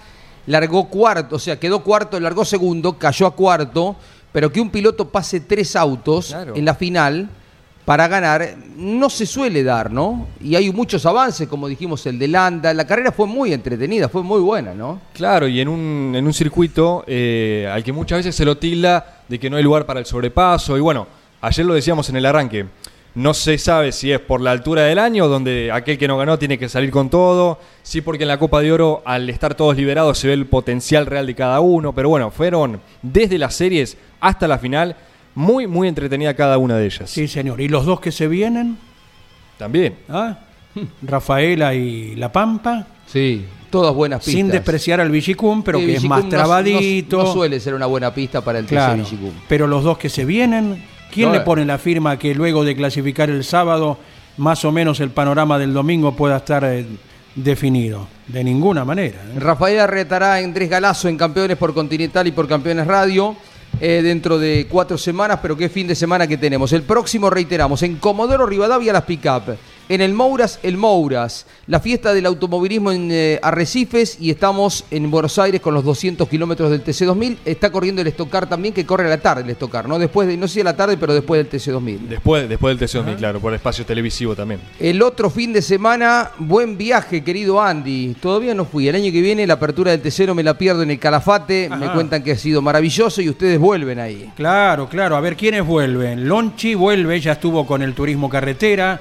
largó 0.47 0.87
cuarto, 0.87 1.35
o 1.35 1.39
sea, 1.39 1.59
quedó 1.59 1.83
cuarto, 1.83 2.17
largó 2.19 2.45
segundo, 2.45 2.97
cayó 2.97 3.27
a 3.27 3.35
cuarto, 3.35 3.97
pero 4.31 4.51
que 4.51 4.61
un 4.61 4.69
piloto 4.69 5.09
pase 5.09 5.41
tres 5.41 5.75
autos 5.75 6.27
Claro. 6.27 6.55
en 6.55 6.63
la 6.65 6.73
final 6.75 7.29
para 7.89 8.07
ganar 8.07 8.53
no 8.77 9.09
se 9.09 9.25
suele 9.25 9.63
dar, 9.63 9.91
¿no? 9.91 10.27
Y 10.39 10.53
hay 10.53 10.71
muchos 10.71 11.07
avances, 11.07 11.47
como 11.47 11.67
dijimos, 11.67 12.05
el 12.05 12.19
de 12.19 12.27
Landa. 12.27 12.71
La 12.71 12.85
carrera 12.85 13.11
fue 13.11 13.25
muy 13.25 13.51
entretenida, 13.51 14.07
fue 14.07 14.21
muy 14.21 14.39
buena, 14.41 14.75
¿no? 14.75 15.01
Claro, 15.11 15.47
y 15.47 15.59
en 15.59 15.67
un, 15.67 16.13
en 16.15 16.23
un 16.23 16.31
circuito 16.31 17.03
eh, 17.07 17.67
al 17.73 17.83
que 17.83 17.91
muchas 17.91 18.19
veces 18.19 18.35
se 18.35 18.45
lo 18.45 18.59
tilda 18.59 19.23
de 19.27 19.39
que 19.39 19.49
no 19.49 19.57
hay 19.57 19.63
lugar 19.63 19.87
para 19.87 19.99
el 19.99 20.05
sobrepaso. 20.05 20.77
Y 20.77 20.81
bueno, 20.81 21.07
ayer 21.41 21.65
lo 21.65 21.73
decíamos 21.73 22.07
en 22.09 22.17
el 22.17 22.27
arranque. 22.27 22.67
No 23.15 23.33
se 23.33 23.57
sabe 23.57 23.91
si 23.91 24.11
es 24.11 24.19
por 24.19 24.39
la 24.39 24.51
altura 24.51 24.83
del 24.83 24.99
año, 24.99 25.27
donde 25.27 25.71
aquel 25.71 25.97
que 25.97 26.07
no 26.07 26.15
ganó 26.15 26.37
tiene 26.37 26.59
que 26.59 26.69
salir 26.69 26.91
con 26.91 27.09
todo. 27.09 27.57
Sí, 27.81 28.01
porque 28.01 28.23
en 28.23 28.27
la 28.27 28.37
Copa 28.37 28.61
de 28.61 28.71
Oro, 28.71 29.01
al 29.03 29.27
estar 29.31 29.55
todos 29.55 29.75
liberados, 29.75 30.19
se 30.19 30.27
ve 30.27 30.33
el 30.33 30.45
potencial 30.45 31.07
real 31.07 31.25
de 31.25 31.33
cada 31.33 31.59
uno. 31.59 31.91
Pero 31.93 32.09
bueno, 32.09 32.29
fueron 32.29 32.81
desde 33.01 33.39
las 33.39 33.55
series 33.55 33.97
hasta 34.19 34.47
la 34.47 34.59
final 34.59 34.95
muy, 35.39 35.67
muy 35.67 35.87
entretenida 35.87 36.33
cada 36.33 36.57
una 36.57 36.75
de 36.75 36.85
ellas. 36.85 37.09
Sí, 37.09 37.27
señor. 37.29 37.61
¿Y 37.61 37.69
los 37.69 37.85
dos 37.85 38.01
que 38.01 38.11
se 38.11 38.27
vienen? 38.27 38.77
También. 39.57 39.95
¿Ah? 40.09 40.37
Rafaela 41.01 41.73
y 41.73 42.15
La 42.15 42.31
Pampa. 42.31 42.85
Sí, 43.07 43.45
todas 43.69 43.93
buenas 43.95 44.19
pistas. 44.19 44.33
Sin 44.33 44.49
despreciar 44.49 44.99
al 45.01 45.09
Villicum, 45.09 45.63
pero 45.63 45.79
Sí, 45.79 45.85
que 45.85 45.95
es 45.95 46.03
más 46.03 46.23
no- 46.25 46.29
trabadito. 46.29 47.17
No, 47.19 47.23
no 47.23 47.33
suele 47.33 47.59
ser 47.59 47.73
una 47.73 47.85
buena 47.85 48.13
pista 48.13 48.41
para 48.41 48.59
el 48.59 48.65
TC 48.65 48.69
Claro, 48.75 48.95
Villicum. 49.03 49.31
pero 49.47 49.65
los 49.67 49.83
dos 49.83 49.97
que 49.97 50.09
se 50.09 50.25
vienen, 50.25 50.83
¿quién 51.11 51.29
No, 51.29 51.33
le 51.35 51.39
eh. 51.39 51.45
pone 51.45 51.65
la 51.65 51.77
firma 51.77 52.19
que 52.19 52.35
luego 52.35 52.63
de 52.65 52.75
clasificar 52.75 53.29
el 53.29 53.43
sábado, 53.43 53.97
más 54.37 54.63
o 54.65 54.71
menos 54.71 54.99
el 54.99 55.09
panorama 55.09 55.57
del 55.57 55.73
domingo 55.73 56.15
pueda 56.15 56.37
estar 56.37 56.63
eh, 56.65 56.85
definido? 57.35 58.07
De 58.27 58.43
ninguna 58.43 58.85
manera. 58.85 59.17
¿eh? 59.35 59.39
Rafael 59.39 59.87
retará 59.87 60.33
a 60.33 60.37
Andrés 60.37 60.69
Galazo 60.69 61.07
en 61.07 61.17
Campeones 61.17 61.57
por 61.57 61.73
Continental 61.73 62.27
y 62.27 62.31
por 62.31 62.47
Campeones 62.47 62.85
Radio 62.85 63.35
eh, 63.82 64.01
dentro 64.01 64.38
de 64.38 64.67
cuatro 64.69 64.97
semanas, 64.97 65.39
pero 65.41 65.55
qué 65.55 65.69
fin 65.69 65.88
de 65.88 65.95
semana 65.95 66.27
que 66.27 66.38
tenemos. 66.38 66.73
El 66.73 66.84
próximo, 66.84 67.30
reiteramos, 67.30 67.82
en 67.84 67.95
Comodoro 67.95 68.45
Rivadavia 68.45 68.93
las 68.93 69.03
pick-up, 69.03 69.57
en 69.89 70.01
el 70.01 70.13
Mouras, 70.13 70.59
el 70.61 70.77
Mouras, 70.77 71.47
la 71.65 71.79
fiesta 71.79 72.13
del 72.13 72.27
automovilismo 72.27 72.91
en 72.91 73.09
eh, 73.11 73.39
Arrecifes 73.41 74.17
y 74.21 74.29
estamos 74.29 74.85
en 74.91 75.09
Buenos 75.09 75.39
Aires 75.39 75.59
con 75.61 75.73
los 75.73 75.83
200 75.83 76.29
kilómetros 76.29 76.69
del 76.69 76.83
TC2000. 76.83 77.37
Está 77.43 77.71
corriendo 77.71 78.01
el 78.01 78.07
Estocar 78.07 78.47
también, 78.47 78.71
que 78.71 78.85
corre 78.85 79.07
a 79.07 79.09
la 79.09 79.17
tarde 79.17 79.41
el 79.41 79.49
Estocar, 79.49 79.89
¿no? 79.89 79.97
Después 79.97 80.27
de, 80.27 80.37
no 80.37 80.47
sé 80.47 80.53
si 80.53 80.61
a 80.61 80.65
la 80.65 80.75
tarde, 80.75 80.95
pero 80.97 81.15
después 81.15 81.43
del 81.43 81.49
TC2000. 81.49 82.07
Después, 82.07 82.47
después 82.47 82.77
del 82.77 82.87
TC2000, 82.87 83.17
claro, 83.17 83.39
por 83.39 83.51
espacio 83.53 83.83
televisivo 83.83 84.35
también. 84.35 84.61
El 84.79 85.01
otro 85.01 85.31
fin 85.31 85.51
de 85.53 85.63
semana, 85.63 86.31
buen 86.37 86.77
viaje, 86.77 87.23
querido 87.23 87.59
Andy. 87.59 88.15
Todavía 88.21 88.53
no 88.53 88.65
fui. 88.65 88.87
El 88.87 88.95
año 88.95 89.11
que 89.11 89.21
viene 89.21 89.47
la 89.47 89.55
apertura 89.55 89.89
del 89.89 90.03
T0 90.03 90.35
me 90.35 90.43
la 90.43 90.55
pierdo 90.55 90.83
en 90.83 90.91
el 90.91 90.99
Calafate. 90.99 91.67
Me 91.67 91.91
cuentan 91.91 92.21
que 92.21 92.33
ha 92.33 92.37
sido 92.37 92.61
maravilloso 92.61 93.21
y 93.21 93.29
ustedes 93.29 93.57
vuelven 93.57 93.99
ahí. 93.99 94.31
Claro, 94.35 94.87
claro. 94.87 95.15
A 95.15 95.21
ver 95.21 95.35
quiénes 95.35 95.65
vuelven. 95.65 96.27
Lonchi 96.27 96.75
vuelve, 96.75 97.19
ya 97.19 97.31
estuvo 97.31 97.65
con 97.65 97.81
el 97.81 97.95
turismo 97.95 98.29
carretera. 98.29 98.99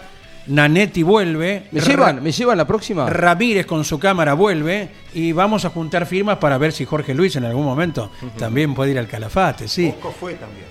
Nanetti 0.48 1.02
vuelve. 1.02 1.64
¿Me 1.72 1.80
llevan? 1.80 2.22
¿Me 2.22 2.32
llevan 2.32 2.56
la 2.58 2.66
próxima? 2.66 3.08
Ramírez 3.08 3.66
con 3.66 3.84
su 3.84 3.98
cámara 3.98 4.34
vuelve 4.34 4.88
y 5.14 5.32
vamos 5.32 5.64
a 5.64 5.70
juntar 5.70 6.06
firmas 6.06 6.38
para 6.38 6.58
ver 6.58 6.72
si 6.72 6.84
Jorge 6.84 7.14
Luis 7.14 7.36
en 7.36 7.44
algún 7.44 7.64
momento 7.64 8.10
también 8.38 8.74
puede 8.74 8.92
ir 8.92 8.98
al 8.98 9.06
Calafate, 9.08 9.68
sí. 9.68 9.92
fue 10.18 10.34
también. 10.34 10.66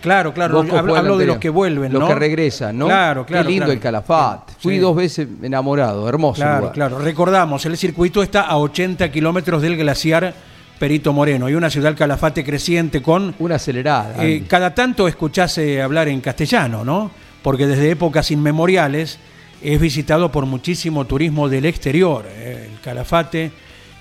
Claro, 0.00 0.32
claro, 0.32 0.62
Bosco 0.62 0.78
hablo, 0.78 1.18
de 1.18 1.26
los 1.26 1.36
que 1.36 1.50
vuelven, 1.50 1.92
Los 1.92 2.00
¿no? 2.00 2.08
que 2.08 2.14
regresan, 2.14 2.78
¿no? 2.78 2.86
Claro, 2.86 3.26
claro. 3.26 3.44
Qué 3.44 3.50
lindo 3.50 3.64
claro. 3.66 3.72
el 3.74 3.80
Calafate. 3.80 4.54
Fui 4.58 4.74
Sí. 4.76 4.80
dos 4.80 4.96
veces 4.96 5.28
enamorado. 5.42 6.08
Hermoso 6.08 6.36
Claro, 6.36 6.58
lugar. 6.60 6.72
claro. 6.72 6.98
Recordamos, 7.00 7.66
el 7.66 7.76
circuito 7.76 8.22
está 8.22 8.42
a 8.42 8.56
80 8.56 9.12
kilómetros 9.12 9.60
del 9.60 9.76
glaciar 9.76 10.32
Perito 10.78 11.12
Moreno 11.12 11.50
y 11.50 11.54
una 11.54 11.68
ciudad 11.68 11.94
Calafate 11.94 12.42
creciente 12.42 13.02
con... 13.02 13.34
Una 13.40 13.56
acelerada. 13.56 14.24
Eh, 14.24 14.44
cada 14.48 14.74
tanto 14.74 15.06
escuchase 15.06 15.82
hablar 15.82 16.08
en 16.08 16.22
castellano, 16.22 16.82
¿no? 16.82 17.10
Porque 17.42 17.66
desde 17.66 17.90
épocas 17.90 18.30
inmemoriales 18.30 19.18
es 19.62 19.80
visitado 19.80 20.32
por 20.32 20.46
muchísimo 20.46 21.04
turismo 21.06 21.48
del 21.48 21.66
exterior. 21.66 22.26
eh, 22.28 22.68
el 22.72 22.80
Calafate 22.80 23.52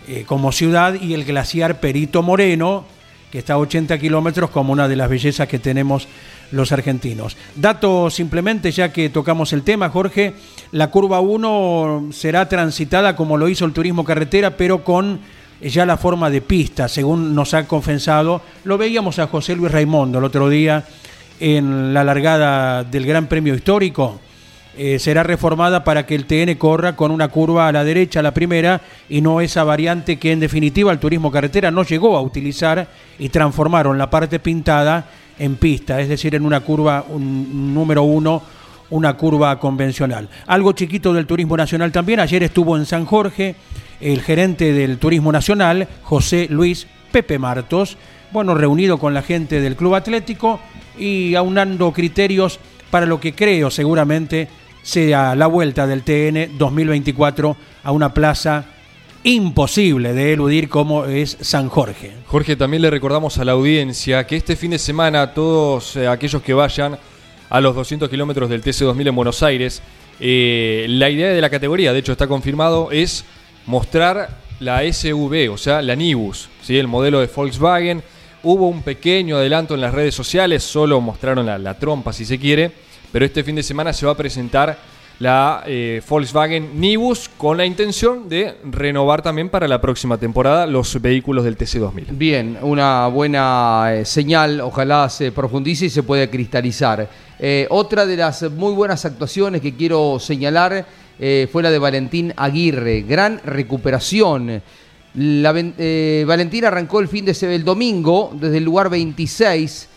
eh, 0.08 0.24
como 0.26 0.52
ciudad 0.52 0.96
y 1.00 1.14
el 1.14 1.26
glaciar 1.26 1.80
Perito 1.80 2.24
Moreno, 2.24 2.86
que 3.32 3.40
está 3.40 3.54
a 3.54 3.58
80 3.60 3.98
kilómetros 4.00 4.50
como 4.50 4.74
una 4.74 4.88
de 4.88 4.96
las 4.96 5.10
bellezas 5.10 5.48
que 5.48 5.60
tenemos 5.60 6.08
los 6.52 6.72
argentinos. 6.72 7.38
Dato 7.56 8.10
simplemente, 8.10 8.72
ya 8.72 8.92
que 8.92 9.10
tocamos 9.10 9.54
el 9.54 9.62
tema, 9.62 9.90
Jorge, 9.90 10.34
la 10.72 10.90
curva 10.90 11.20
1 11.20 12.10
será 12.12 12.50
transitada 12.50 13.16
como 13.16 13.38
lo 13.38 13.50
hizo 13.50 13.66
el 13.66 13.74
turismo 13.74 14.04
carretera, 14.04 14.58
pero 14.58 14.84
con 14.84 15.20
ya 15.62 15.86
la 15.86 15.98
forma 15.98 16.30
de 16.30 16.42
pista, 16.42 16.88
según 16.88 17.36
nos 17.36 17.54
ha 17.54 17.68
confesado. 17.68 18.42
Lo 18.64 18.78
veíamos 18.78 19.20
a 19.20 19.28
José 19.28 19.56
Luis 19.56 19.72
Raimundo 19.72 20.20
el 20.20 20.26
otro 20.26 20.50
día 20.50 20.86
en 21.40 21.94
la 21.94 22.04
largada 22.04 22.84
del 22.84 23.06
Gran 23.06 23.28
Premio 23.28 23.56
Histórico. 23.56 24.20
Eh, 24.78 25.00
será 25.00 25.24
reformada 25.24 25.84
para 25.84 26.06
que 26.06 26.16
el 26.16 26.26
TN 26.26 26.56
corra 26.56 26.96
con 26.96 27.12
una 27.12 27.28
curva 27.28 27.68
a 27.68 27.72
la 27.72 27.84
derecha, 27.84 28.22
la 28.22 28.34
primera, 28.34 28.82
y 29.10 29.20
no 29.20 29.42
esa 29.42 29.64
variante 29.64 30.18
que 30.18 30.32
en 30.32 30.40
definitiva 30.40 30.92
el 30.92 31.00
turismo 31.00 31.32
carretera 31.32 31.70
no 31.72 31.84
llegó 31.84 32.16
a 32.16 32.22
utilizar 32.22 32.88
y 33.18 33.30
transformaron 33.30 33.98
la 33.98 34.10
parte 34.10 34.40
pintada 34.40 35.10
en 35.38 35.56
pista, 35.56 36.00
es 36.00 36.08
decir, 36.08 36.36
en 36.36 36.46
una 36.46 36.62
curva 36.62 37.04
número 37.10 38.04
uno, 38.04 38.42
una 38.92 39.16
curva 39.18 39.60
convencional. 39.60 40.30
Algo 40.48 40.72
chiquito 40.74 41.14
del 41.14 41.26
turismo 41.26 41.58
nacional 41.58 41.92
también, 41.92 42.20
ayer 42.20 42.44
estuvo 42.44 42.78
en 42.78 42.86
San 42.86 43.06
Jorge 43.06 43.56
el 44.00 44.22
gerente 44.22 44.72
del 44.72 44.98
turismo 44.98 45.32
nacional, 45.32 45.88
José 46.04 46.48
Luis 46.50 46.88
Pepe 47.12 47.38
Martos, 47.38 47.98
bueno, 48.32 48.54
reunido 48.56 48.98
con 48.98 49.14
la 49.14 49.22
gente 49.22 49.62
del 49.62 49.76
Club 49.76 49.96
Atlético 49.96 50.60
y 50.98 51.36
aunando 51.36 51.92
criterios 51.92 52.60
para 52.92 53.06
lo 53.06 53.20
que 53.20 53.34
creo 53.34 53.70
seguramente 53.70 54.48
sea 54.82 55.36
la 55.36 55.48
vuelta 55.48 55.88
del 55.88 56.04
TN 56.04 56.58
2024 56.58 57.56
a 57.84 57.92
una 57.92 58.14
plaza 58.14 58.66
imposible 59.24 60.14
de 60.14 60.34
eludir 60.34 60.70
como 60.70 61.06
es 61.06 61.38
San 61.42 61.70
Jorge. 61.70 62.14
Jorge, 62.26 62.56
también 62.56 62.82
le 62.82 62.90
recordamos 62.90 63.38
a 63.38 63.46
la 63.46 63.52
audiencia 63.52 64.26
que 64.26 64.38
este 64.38 64.56
fin 64.56 64.72
de 64.72 64.80
semana 64.80 65.34
todos 65.34 65.96
eh, 65.96 66.08
aquellos 66.08 66.42
que 66.42 66.54
vayan 66.54 66.98
a 67.50 67.62
los 67.62 67.76
200 67.76 68.10
kilómetros 68.10 68.50
del 68.50 68.64
TC2000 68.64 69.10
en 69.10 69.16
Buenos 69.16 69.44
Aires, 69.44 69.82
eh, 70.20 70.86
la 70.88 71.10
idea 71.10 71.30
de 71.30 71.42
la 71.42 71.50
categoría, 71.50 71.94
de 71.94 72.00
hecho 72.00 72.12
está 72.12 72.28
confirmado, 72.28 72.90
es 72.92 73.26
mostrar 73.66 74.30
la 74.60 74.82
SUV, 74.92 75.52
o 75.52 75.58
sea, 75.58 75.82
la 75.82 75.96
Nibus, 75.96 76.50
¿sí? 76.62 76.78
el 76.78 76.88
modelo 76.88 77.20
de 77.20 77.28
Volkswagen. 77.28 78.04
Hubo 78.42 78.70
un 78.70 78.84
pequeño 78.84 79.36
adelanto 79.36 79.76
en 79.76 79.82
las 79.82 79.94
redes 79.94 80.16
sociales, 80.16 80.64
solo 80.64 81.02
mostraron 81.02 81.46
la, 81.46 81.74
trompa 81.78 82.14
si 82.14 82.24
se 82.24 82.40
quiere, 82.40 82.72
pero 83.12 83.26
este 83.26 83.44
fin 83.44 83.56
de 83.56 83.64
semana 83.64 83.92
se 83.92 84.06
va 84.06 84.14
a 84.14 84.18
presentar 84.18 84.78
la 85.20 85.64
eh, 85.68 86.02
Volkswagen 86.08 86.80
Nibus 86.80 87.30
con 87.38 87.58
la 87.58 87.66
intención 87.66 88.30
de 88.30 88.56
renovar 88.64 89.22
también 89.22 89.50
para 89.50 89.68
la 89.68 89.82
próxima 89.82 90.18
temporada 90.18 90.66
los 90.66 91.02
vehículos 91.02 91.44
del 91.44 91.58
TC2000. 91.58 92.06
Bien, 92.12 92.58
una 92.62 93.08
buena 93.08 93.90
eh, 93.94 94.06
señal, 94.06 94.62
ojalá 94.62 95.10
se 95.10 95.34
profundice 95.34 95.88
y 95.88 95.90
se 95.90 96.04
pueda 96.04 96.28
cristalizar. 96.28 97.10
Eh, 97.38 97.68
otra 97.70 98.06
de 98.06 98.16
las 98.16 98.50
muy 98.52 98.72
buenas 98.72 99.04
actuaciones 99.04 99.60
que 99.60 99.76
quiero 99.76 100.18
señalar 100.20 100.86
fue 101.52 101.62
la 101.62 101.70
de 101.70 101.80
Valentín 101.80 102.34
Aguirre, 102.38 103.02
gran 103.02 103.42
recuperación. 103.44 104.62
La, 105.16 105.54
eh, 105.56 106.24
Valentín 106.28 106.66
arrancó 106.66 107.00
el 107.00 107.08
fin 107.08 107.26
de 107.26 107.36
el 107.42 107.64
domingo 107.64 108.32
desde 108.40 108.58
el 108.58 108.64
lugar 108.64 108.90
26, 108.90 109.90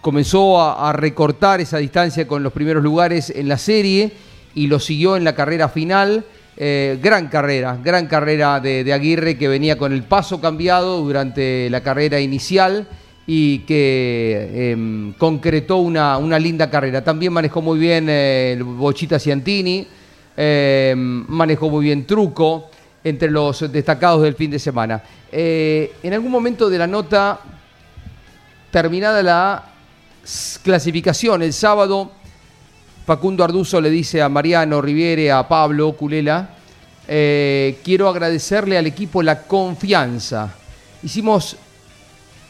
comenzó 0.00 0.60
a, 0.60 0.92
recortar 0.92 1.60
esa 1.60 1.78
distancia 1.78 2.28
con 2.28 2.42
los 2.42 2.52
primeros 2.52 2.82
lugares 2.82 3.30
en 3.30 3.48
la 3.48 3.58
serie 3.58 4.12
y 4.54 4.68
lo 4.68 4.78
siguió 4.78 5.16
en 5.16 5.24
la 5.24 5.34
carrera 5.34 5.68
final. 5.68 6.24
Eh, 6.56 7.00
gran 7.02 7.26
carrera, 7.26 7.80
gran 7.82 8.06
carrera 8.06 8.60
de, 8.60 8.92
Aguirre 8.92 9.36
que 9.36 9.48
venía 9.48 9.76
con 9.76 9.92
el 9.92 10.04
paso 10.04 10.40
cambiado 10.40 11.00
durante 11.00 11.68
la 11.68 11.82
carrera 11.82 12.20
inicial 12.20 12.86
y 13.26 13.60
que 13.60 14.70
em, 14.70 15.14
concretó 15.14 15.78
una, 15.78 16.16
una 16.18 16.38
linda 16.38 16.70
carrera. 16.70 17.02
También 17.02 17.32
manejó 17.32 17.60
muy 17.60 17.80
bien 17.80 18.06
eh, 18.08 18.56
Bochita 18.62 19.18
Ciantini, 19.18 19.84
em, 20.36 21.24
manejó 21.28 21.70
muy 21.70 21.86
bien 21.86 22.06
Truco, 22.06 22.70
entre 23.04 23.30
los 23.30 23.70
destacados 23.70 24.22
del 24.22 24.34
fin 24.34 24.50
de 24.50 24.58
semana. 24.58 25.02
Eh, 25.30 25.92
en 26.02 26.14
algún 26.14 26.32
momento 26.32 26.70
de 26.70 26.78
la 26.78 26.86
nota, 26.86 27.38
terminada 28.70 29.22
la 29.22 29.64
clasificación 30.62 31.42
el 31.42 31.52
sábado, 31.52 32.10
Facundo 33.06 33.44
Arduzo 33.44 33.80
le 33.82 33.90
dice 33.90 34.22
a 34.22 34.30
Mariano 34.30 34.80
Riviere, 34.80 35.30
a 35.30 35.46
Pablo 35.46 35.92
Culela, 35.92 36.48
eh, 37.06 37.78
quiero 37.84 38.08
agradecerle 38.08 38.78
al 38.78 38.86
equipo 38.86 39.22
la 39.22 39.42
confianza. 39.42 40.54
Hicimos 41.02 41.58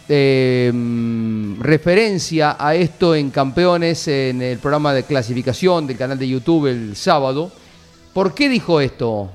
eh, 0.09 0.71
mm, 0.73 1.61
referencia 1.61 2.57
a 2.57 2.77
esto 2.77 3.17
en 3.17 3.31
Campeones 3.31 4.07
en 4.07 4.41
el 4.43 4.59
programa 4.59 4.95
de 4.95 5.03
clasificación 5.03 5.89
del 5.89 5.97
canal 5.97 6.19
de 6.19 6.29
YouTube 6.29 6.67
el 6.67 6.95
sábado. 6.95 7.51
¿Por 8.13 8.33
qué 8.33 8.49
dijo 8.49 8.81
esto? 8.81 9.31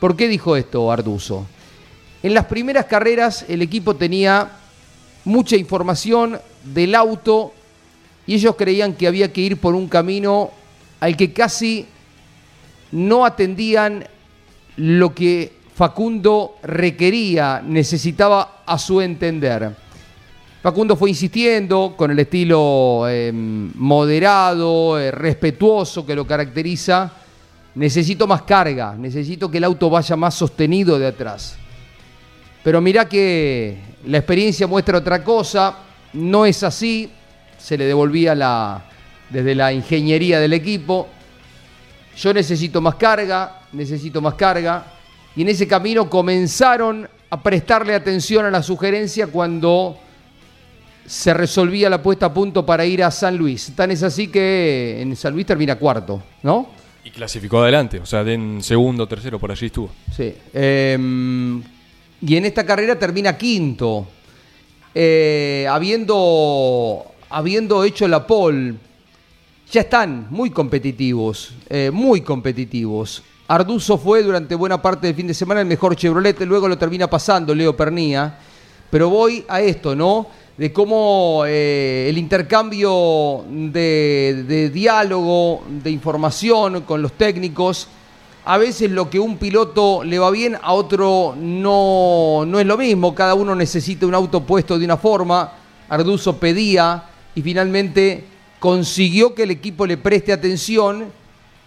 ¿Por 0.00 0.16
qué 0.16 0.28
dijo 0.28 0.56
esto 0.56 0.92
Arduzo? 0.92 1.46
En 2.22 2.34
las 2.34 2.46
primeras 2.46 2.86
carreras 2.86 3.44
el 3.48 3.62
equipo 3.62 3.96
tenía 3.96 4.50
mucha 5.24 5.56
información 5.56 6.38
del 6.64 6.94
auto 6.94 7.52
y 8.26 8.34
ellos 8.34 8.56
creían 8.56 8.94
que 8.94 9.06
había 9.06 9.32
que 9.32 9.40
ir 9.40 9.56
por 9.58 9.74
un 9.74 9.88
camino 9.88 10.50
al 11.00 11.16
que 11.16 11.32
casi 11.32 11.86
no 12.92 13.24
atendían 13.24 14.06
lo 14.76 15.14
que 15.14 15.56
Facundo 15.74 16.56
requería, 16.62 17.62
necesitaba 17.64 18.62
a 18.64 18.78
su 18.78 19.00
entender. 19.00 19.76
Facundo 20.62 20.96
fue 20.96 21.10
insistiendo 21.10 21.94
con 21.96 22.10
el 22.10 22.18
estilo 22.18 23.06
em, 23.08 23.70
moderado, 23.76 24.98
eh, 24.98 25.10
respetuoso 25.10 26.04
que 26.04 26.14
lo 26.14 26.26
caracteriza. 26.26 27.12
Necesito 27.76 28.26
más 28.26 28.42
carga, 28.42 28.94
necesito 28.98 29.50
que 29.50 29.58
el 29.58 29.64
auto 29.64 29.90
vaya 29.90 30.16
más 30.16 30.34
sostenido 30.34 30.98
de 30.98 31.08
atrás. 31.08 31.56
Pero 32.64 32.80
mirá 32.80 33.06
que 33.06 33.76
la 34.06 34.16
experiencia 34.16 34.66
muestra 34.66 34.96
otra 34.96 35.22
cosa, 35.22 35.76
no 36.14 36.46
es 36.46 36.62
así, 36.62 37.10
se 37.58 37.76
le 37.76 37.84
devolvía 37.84 38.34
la, 38.34 38.82
desde 39.28 39.54
la 39.54 39.74
ingeniería 39.74 40.40
del 40.40 40.54
equipo. 40.54 41.08
Yo 42.16 42.32
necesito 42.32 42.80
más 42.80 42.94
carga, 42.94 43.60
necesito 43.72 44.22
más 44.22 44.34
carga. 44.34 44.84
Y 45.36 45.42
en 45.42 45.50
ese 45.50 45.68
camino 45.68 46.08
comenzaron 46.08 47.06
a 47.28 47.42
prestarle 47.42 47.94
atención 47.94 48.46
a 48.46 48.50
la 48.50 48.62
sugerencia 48.62 49.26
cuando 49.26 49.98
se 51.04 51.34
resolvía 51.34 51.90
la 51.90 52.02
puesta 52.02 52.26
a 52.26 52.32
punto 52.32 52.64
para 52.64 52.86
ir 52.86 53.04
a 53.04 53.10
San 53.10 53.36
Luis. 53.36 53.70
Tan 53.76 53.90
es 53.90 54.02
así 54.02 54.28
que 54.28 54.98
en 55.02 55.14
San 55.14 55.34
Luis 55.34 55.44
termina 55.44 55.76
cuarto, 55.76 56.22
¿no? 56.42 56.75
Y 57.06 57.10
clasificó 57.12 57.60
adelante, 57.60 58.00
o 58.00 58.04
sea, 58.04 58.22
en 58.22 58.60
segundo, 58.64 59.06
tercero, 59.06 59.38
por 59.38 59.52
allí 59.52 59.66
estuvo. 59.66 59.90
Sí. 60.12 60.34
Em, 60.52 61.62
y 62.20 62.36
en 62.36 62.46
esta 62.46 62.66
carrera 62.66 62.98
termina 62.98 63.38
quinto. 63.38 64.08
Eh, 64.92 65.68
habiendo, 65.70 67.04
habiendo 67.30 67.84
hecho 67.84 68.08
la 68.08 68.26
pole, 68.26 68.74
ya 69.70 69.82
están 69.82 70.26
muy 70.30 70.50
competitivos, 70.50 71.54
eh, 71.70 71.92
muy 71.92 72.22
competitivos. 72.22 73.22
Arduzo 73.46 73.98
fue 73.98 74.24
durante 74.24 74.56
buena 74.56 74.82
parte 74.82 75.06
del 75.06 75.14
fin 75.14 75.28
de 75.28 75.34
semana 75.34 75.60
el 75.60 75.68
mejor 75.68 75.94
Chevrolet, 75.94 76.40
luego 76.40 76.66
lo 76.66 76.76
termina 76.76 77.08
pasando 77.08 77.54
Leo 77.54 77.76
Pernía. 77.76 78.36
Pero 78.90 79.10
voy 79.10 79.44
a 79.46 79.60
esto, 79.60 79.94
¿no? 79.94 80.26
De 80.56 80.72
cómo 80.72 81.44
eh, 81.46 82.06
el 82.08 82.16
intercambio 82.16 83.44
de, 83.46 84.70
diálogo, 84.72 85.64
de 85.68 85.90
información 85.90 86.82
con 86.82 87.02
los 87.02 87.12
técnicos, 87.12 87.88
a 88.46 88.56
veces 88.56 88.90
lo 88.90 89.10
que 89.10 89.18
un 89.18 89.36
piloto 89.36 90.02
le 90.02 90.18
va 90.18 90.30
bien, 90.30 90.56
a 90.62 90.72
otro 90.72 91.34
no, 91.36 92.44
no 92.46 92.58
es 92.58 92.66
lo 92.66 92.78
mismo. 92.78 93.14
Cada 93.14 93.34
uno 93.34 93.54
necesita 93.54 94.06
un 94.06 94.14
auto 94.14 94.40
puesto 94.44 94.78
de 94.78 94.84
una 94.84 94.96
forma. 94.96 95.52
Arduzo 95.88 96.38
pedía 96.38 97.04
y 97.34 97.42
finalmente 97.42 98.24
consiguió 98.58 99.34
que 99.34 99.42
el 99.42 99.50
equipo 99.50 99.86
le 99.86 99.98
preste 99.98 100.32
atención 100.32 101.12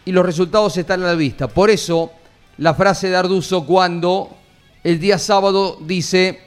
y 0.04 0.12
los 0.12 0.26
resultados 0.26 0.76
están 0.78 1.04
a 1.04 1.08
la 1.08 1.16
vista. 1.16 1.48
Por 1.48 1.70
eso 1.70 2.12
la 2.58 2.74
frase 2.74 3.10
de 3.10 3.16
Arduzo 3.16 3.66
cuando 3.66 4.36
el 4.84 5.00
día 5.00 5.20
sábado 5.20 5.78
dice, 5.82 6.40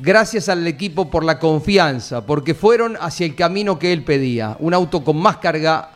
gracias 0.00 0.48
al 0.48 0.66
equipo 0.66 1.10
por 1.10 1.24
la 1.24 1.38
confianza, 1.38 2.24
porque 2.24 2.54
fueron 2.54 2.96
hacia 3.00 3.26
el 3.26 3.34
camino 3.34 3.78
que 3.78 3.92
él 3.92 4.02
pedía, 4.02 4.56
un 4.60 4.74
auto 4.74 5.04
con 5.04 5.16
más 5.18 5.36
carga 5.36 5.90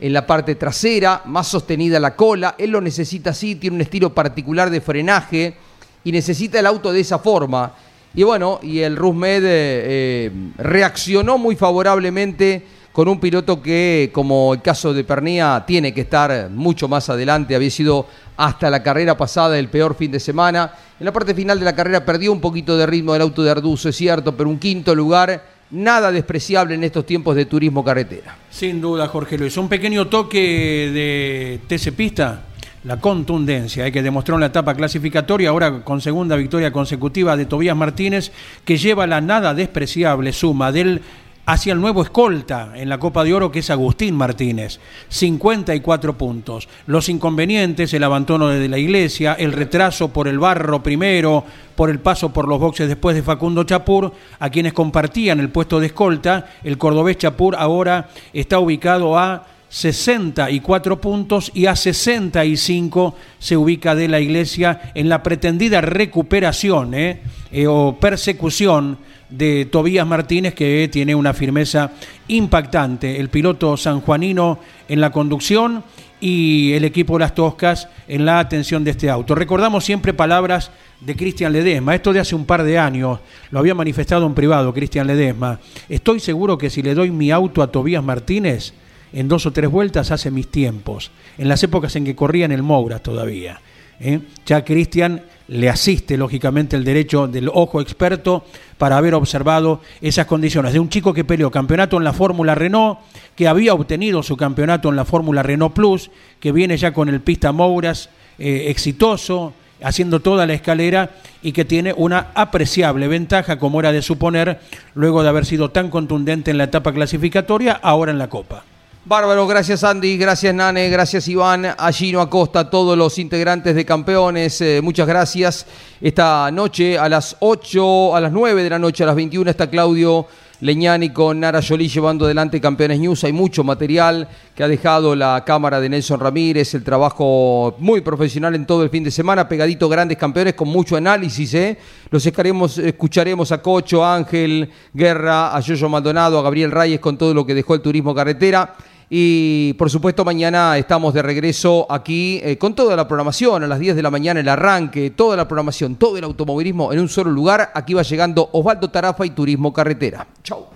en 0.00 0.12
la 0.12 0.26
parte 0.26 0.54
trasera, 0.54 1.22
más 1.24 1.48
sostenida 1.48 1.98
la 1.98 2.14
cola, 2.14 2.54
él 2.56 2.70
lo 2.70 2.80
necesita 2.80 3.30
así, 3.30 3.56
tiene 3.56 3.76
un 3.76 3.82
estilo 3.82 4.14
particular 4.14 4.70
de 4.70 4.80
frenaje 4.80 5.56
y 6.04 6.12
necesita 6.12 6.60
el 6.60 6.66
auto 6.66 6.92
de 6.92 7.00
esa 7.00 7.18
forma. 7.18 7.72
Y 8.14 8.22
bueno, 8.22 8.60
y 8.62 8.78
el 8.80 8.96
Rusmed 8.96 9.44
eh, 9.44 9.48
eh, 9.50 10.30
reaccionó 10.56 11.36
muy 11.36 11.56
favorablemente 11.56 12.64
con 12.98 13.06
un 13.06 13.20
piloto 13.20 13.62
que, 13.62 14.10
como 14.12 14.54
el 14.54 14.60
caso 14.60 14.92
de 14.92 15.04
Pernía, 15.04 15.62
tiene 15.64 15.94
que 15.94 16.00
estar 16.00 16.50
mucho 16.50 16.88
más 16.88 17.08
adelante. 17.08 17.54
Había 17.54 17.70
sido 17.70 18.08
hasta 18.36 18.68
la 18.70 18.82
carrera 18.82 19.16
pasada 19.16 19.56
el 19.56 19.68
peor 19.68 19.94
fin 19.94 20.10
de 20.10 20.18
semana. 20.18 20.72
En 20.98 21.06
la 21.06 21.12
parte 21.12 21.32
final 21.32 21.60
de 21.60 21.64
la 21.64 21.76
carrera 21.76 22.04
perdió 22.04 22.32
un 22.32 22.40
poquito 22.40 22.76
de 22.76 22.86
ritmo 22.86 23.12
del 23.12 23.22
auto 23.22 23.44
de 23.44 23.52
Arduzo, 23.52 23.90
es 23.90 23.96
cierto, 23.96 24.36
pero 24.36 24.50
un 24.50 24.58
quinto 24.58 24.96
lugar 24.96 25.44
nada 25.70 26.10
despreciable 26.10 26.74
en 26.74 26.82
estos 26.82 27.06
tiempos 27.06 27.36
de 27.36 27.44
turismo 27.44 27.84
carretera. 27.84 28.36
Sin 28.50 28.80
duda, 28.80 29.06
Jorge 29.06 29.38
Luis. 29.38 29.56
Un 29.58 29.68
pequeño 29.68 30.08
toque 30.08 30.90
de 30.92 31.60
TC 31.68 31.92
Pista, 31.92 32.46
la 32.82 32.96
contundencia 32.96 33.86
eh, 33.86 33.92
que 33.92 34.02
demostró 34.02 34.34
en 34.34 34.40
la 34.40 34.46
etapa 34.46 34.74
clasificatoria, 34.74 35.50
ahora 35.50 35.84
con 35.84 36.00
segunda 36.00 36.34
victoria 36.34 36.72
consecutiva 36.72 37.36
de 37.36 37.46
Tobías 37.46 37.76
Martínez, 37.76 38.32
que 38.64 38.76
lleva 38.76 39.06
la 39.06 39.20
nada 39.20 39.54
despreciable 39.54 40.32
suma 40.32 40.72
del 40.72 41.00
hacia 41.48 41.72
el 41.72 41.80
nuevo 41.80 42.02
escolta 42.02 42.72
en 42.74 42.90
la 42.90 42.98
Copa 42.98 43.24
de 43.24 43.32
Oro 43.32 43.50
que 43.50 43.60
es 43.60 43.70
Agustín 43.70 44.14
Martínez. 44.14 44.78
54 45.08 46.18
puntos. 46.18 46.68
Los 46.84 47.08
inconvenientes, 47.08 47.94
el 47.94 48.04
abandono 48.04 48.48
de 48.48 48.68
la 48.68 48.76
iglesia, 48.76 49.32
el 49.32 49.52
retraso 49.52 50.08
por 50.08 50.28
el 50.28 50.38
barro 50.38 50.82
primero, 50.82 51.42
por 51.74 51.88
el 51.88 52.00
paso 52.00 52.34
por 52.34 52.46
los 52.46 52.60
boxes 52.60 52.86
después 52.86 53.16
de 53.16 53.22
Facundo 53.22 53.64
Chapur, 53.64 54.12
a 54.38 54.50
quienes 54.50 54.74
compartían 54.74 55.40
el 55.40 55.48
puesto 55.48 55.80
de 55.80 55.86
escolta, 55.86 56.50
el 56.64 56.76
cordobés 56.76 57.16
Chapur 57.16 57.56
ahora 57.56 58.10
está 58.34 58.58
ubicado 58.58 59.18
a 59.18 59.46
64 59.68 61.00
puntos 61.00 61.50
y 61.54 61.66
a 61.66 61.76
65 61.76 63.14
se 63.38 63.56
ubica 63.56 63.94
de 63.94 64.08
la 64.08 64.20
iglesia 64.20 64.92
en 64.94 65.08
la 65.08 65.22
pretendida 65.22 65.80
recuperación 65.80 66.94
¿eh? 66.94 67.20
Eh, 67.52 67.66
o 67.66 67.98
persecución 68.00 68.98
de 69.28 69.66
Tobías 69.66 70.06
Martínez, 70.06 70.54
que 70.54 70.88
tiene 70.90 71.14
una 71.14 71.34
firmeza 71.34 71.92
impactante. 72.28 73.20
El 73.20 73.28
piloto 73.28 73.76
sanjuanino 73.76 74.58
en 74.88 75.00
la 75.00 75.10
conducción 75.10 75.84
y 76.20 76.72
el 76.72 76.84
equipo 76.84 77.18
las 77.18 77.34
Toscas 77.34 77.88
en 78.08 78.24
la 78.24 78.38
atención 78.38 78.84
de 78.84 78.92
este 78.92 79.10
auto. 79.10 79.34
Recordamos 79.34 79.84
siempre 79.84 80.14
palabras 80.14 80.70
de 81.00 81.14
Cristian 81.14 81.52
Ledesma, 81.52 81.94
esto 81.94 82.12
de 82.12 82.20
hace 82.20 82.34
un 82.34 82.44
par 82.44 82.64
de 82.64 82.78
años, 82.78 83.20
lo 83.50 83.60
había 83.60 83.74
manifestado 83.74 84.26
en 84.26 84.34
privado 84.34 84.74
Cristian 84.74 85.06
Ledesma. 85.06 85.60
Estoy 85.88 86.18
seguro 86.20 86.58
que 86.58 86.70
si 86.70 86.82
le 86.82 86.94
doy 86.94 87.10
mi 87.10 87.30
auto 87.30 87.62
a 87.62 87.70
Tobías 87.70 88.02
Martínez, 88.02 88.72
en 89.12 89.28
dos 89.28 89.46
o 89.46 89.52
tres 89.52 89.70
vueltas 89.70 90.10
hace 90.10 90.30
mis 90.30 90.48
tiempos, 90.48 91.10
en 91.38 91.48
las 91.48 91.62
épocas 91.62 91.94
en 91.96 92.04
que 92.04 92.16
corría 92.16 92.44
en 92.44 92.52
el 92.52 92.62
Moura 92.62 92.98
todavía. 92.98 93.60
¿eh? 94.00 94.20
Ya 94.46 94.64
Cristian 94.64 95.22
le 95.48 95.68
asiste, 95.68 96.16
lógicamente, 96.16 96.76
el 96.76 96.84
derecho 96.84 97.26
del 97.26 97.48
ojo 97.48 97.80
experto 97.80 98.44
para 98.76 98.98
haber 98.98 99.14
observado 99.14 99.80
esas 100.00 100.26
condiciones. 100.26 100.72
De 100.72 100.80
un 100.80 100.90
chico 100.90 101.14
que 101.14 101.24
peleó 101.24 101.50
campeonato 101.50 101.96
en 101.96 102.04
la 102.04 102.12
Fórmula 102.12 102.54
Renault, 102.54 102.98
que 103.34 103.48
había 103.48 103.74
obtenido 103.74 104.22
su 104.22 104.36
campeonato 104.36 104.88
en 104.88 104.96
la 104.96 105.04
Fórmula 105.04 105.42
Renault 105.42 105.74
Plus, 105.74 106.10
que 106.38 106.52
viene 106.52 106.76
ya 106.76 106.92
con 106.92 107.08
el 107.08 107.20
pista 107.20 107.52
Mouras 107.52 108.10
eh, 108.38 108.66
exitoso, 108.68 109.54
haciendo 109.82 110.20
toda 110.20 110.46
la 110.46 110.54
escalera 110.54 111.10
y 111.42 111.52
que 111.52 111.64
tiene 111.64 111.94
una 111.96 112.28
apreciable 112.34 113.08
ventaja, 113.08 113.58
como 113.58 113.80
era 113.80 113.92
de 113.92 114.02
suponer, 114.02 114.60
luego 114.94 115.22
de 115.22 115.28
haber 115.28 115.46
sido 115.46 115.70
tan 115.70 115.88
contundente 115.88 116.50
en 116.50 116.58
la 116.58 116.64
etapa 116.64 116.92
clasificatoria, 116.92 117.72
ahora 117.72 118.12
en 118.12 118.18
la 118.18 118.28
Copa. 118.28 118.64
Bárbaro, 119.08 119.46
gracias 119.46 119.84
Andy, 119.84 120.18
gracias 120.18 120.54
Nane, 120.54 120.90
gracias 120.90 121.28
Iván, 121.28 121.64
a 121.64 121.92
Gino 121.92 122.20
Acosta, 122.20 122.68
todos 122.68 122.98
los 122.98 123.18
integrantes 123.18 123.74
de 123.74 123.86
campeones, 123.86 124.60
eh, 124.60 124.80
muchas 124.82 125.08
gracias. 125.08 125.64
Esta 125.98 126.50
noche 126.50 126.98
a 126.98 127.08
las 127.08 127.34
8, 127.40 128.14
a 128.14 128.20
las 128.20 128.32
9 128.32 128.62
de 128.62 128.68
la 128.68 128.78
noche, 128.78 129.04
a 129.04 129.06
las 129.06 129.16
21 129.16 129.50
está 129.50 129.70
Claudio 129.70 130.26
Leñani 130.60 131.10
con 131.10 131.40
Nara 131.40 131.62
Jolie 131.66 131.88
llevando 131.88 132.26
adelante 132.26 132.60
Campeones 132.60 133.00
News. 133.00 133.24
Hay 133.24 133.32
mucho 133.32 133.64
material 133.64 134.28
que 134.54 134.62
ha 134.62 134.68
dejado 134.68 135.16
la 135.16 135.42
cámara 135.42 135.80
de 135.80 135.88
Nelson 135.88 136.20
Ramírez, 136.20 136.74
el 136.74 136.84
trabajo 136.84 137.76
muy 137.78 138.02
profesional 138.02 138.54
en 138.56 138.66
todo 138.66 138.82
el 138.82 138.90
fin 138.90 139.04
de 139.04 139.10
semana, 139.10 139.48
pegadito 139.48 139.88
grandes 139.88 140.18
campeones 140.18 140.52
con 140.52 140.68
mucho 140.68 140.96
análisis. 140.96 141.54
¿eh? 141.54 141.78
Los 142.10 142.26
escucharemos 142.26 143.52
a 143.52 143.62
Cocho, 143.62 144.04
Ángel 144.04 144.68
Guerra, 144.92 145.56
a 145.56 145.60
Yoyo 145.60 145.88
Maldonado, 145.88 146.38
a 146.38 146.42
Gabriel 146.42 146.72
Reyes 146.72 147.00
con 147.00 147.16
todo 147.16 147.32
lo 147.32 147.46
que 147.46 147.54
dejó 147.54 147.74
el 147.74 147.80
turismo 147.80 148.14
carretera. 148.14 148.74
Y 149.10 149.72
por 149.74 149.88
supuesto 149.88 150.24
mañana 150.24 150.76
estamos 150.76 151.14
de 151.14 151.22
regreso 151.22 151.86
aquí 151.90 152.40
eh, 152.42 152.58
con 152.58 152.74
toda 152.74 152.94
la 152.94 153.08
programación, 153.08 153.62
a 153.62 153.66
las 153.66 153.78
10 153.78 153.96
de 153.96 154.02
la 154.02 154.10
mañana 154.10 154.40
el 154.40 154.48
arranque, 154.48 155.10
toda 155.10 155.36
la 155.36 155.48
programación, 155.48 155.96
todo 155.96 156.18
el 156.18 156.24
automovilismo 156.24 156.92
en 156.92 157.00
un 157.00 157.08
solo 157.08 157.30
lugar. 157.30 157.70
Aquí 157.74 157.94
va 157.94 158.02
llegando 158.02 158.50
Osvaldo 158.52 158.90
Tarafa 158.90 159.24
y 159.24 159.30
Turismo 159.30 159.72
Carretera. 159.72 160.26
Chau. 160.42 160.66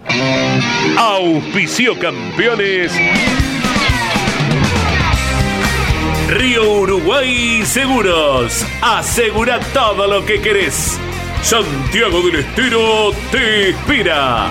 Auspicio 0.96 1.98
campeones. 1.98 2.92
Río 6.28 6.80
Uruguay 6.80 7.62
Seguros. 7.66 8.64
Asegura 8.80 9.60
todo 9.74 10.06
lo 10.06 10.24
que 10.24 10.40
querés. 10.40 10.98
Santiago 11.42 12.22
del 12.22 12.36
Estero 12.36 13.10
te 13.30 13.70
inspira. 13.70 14.50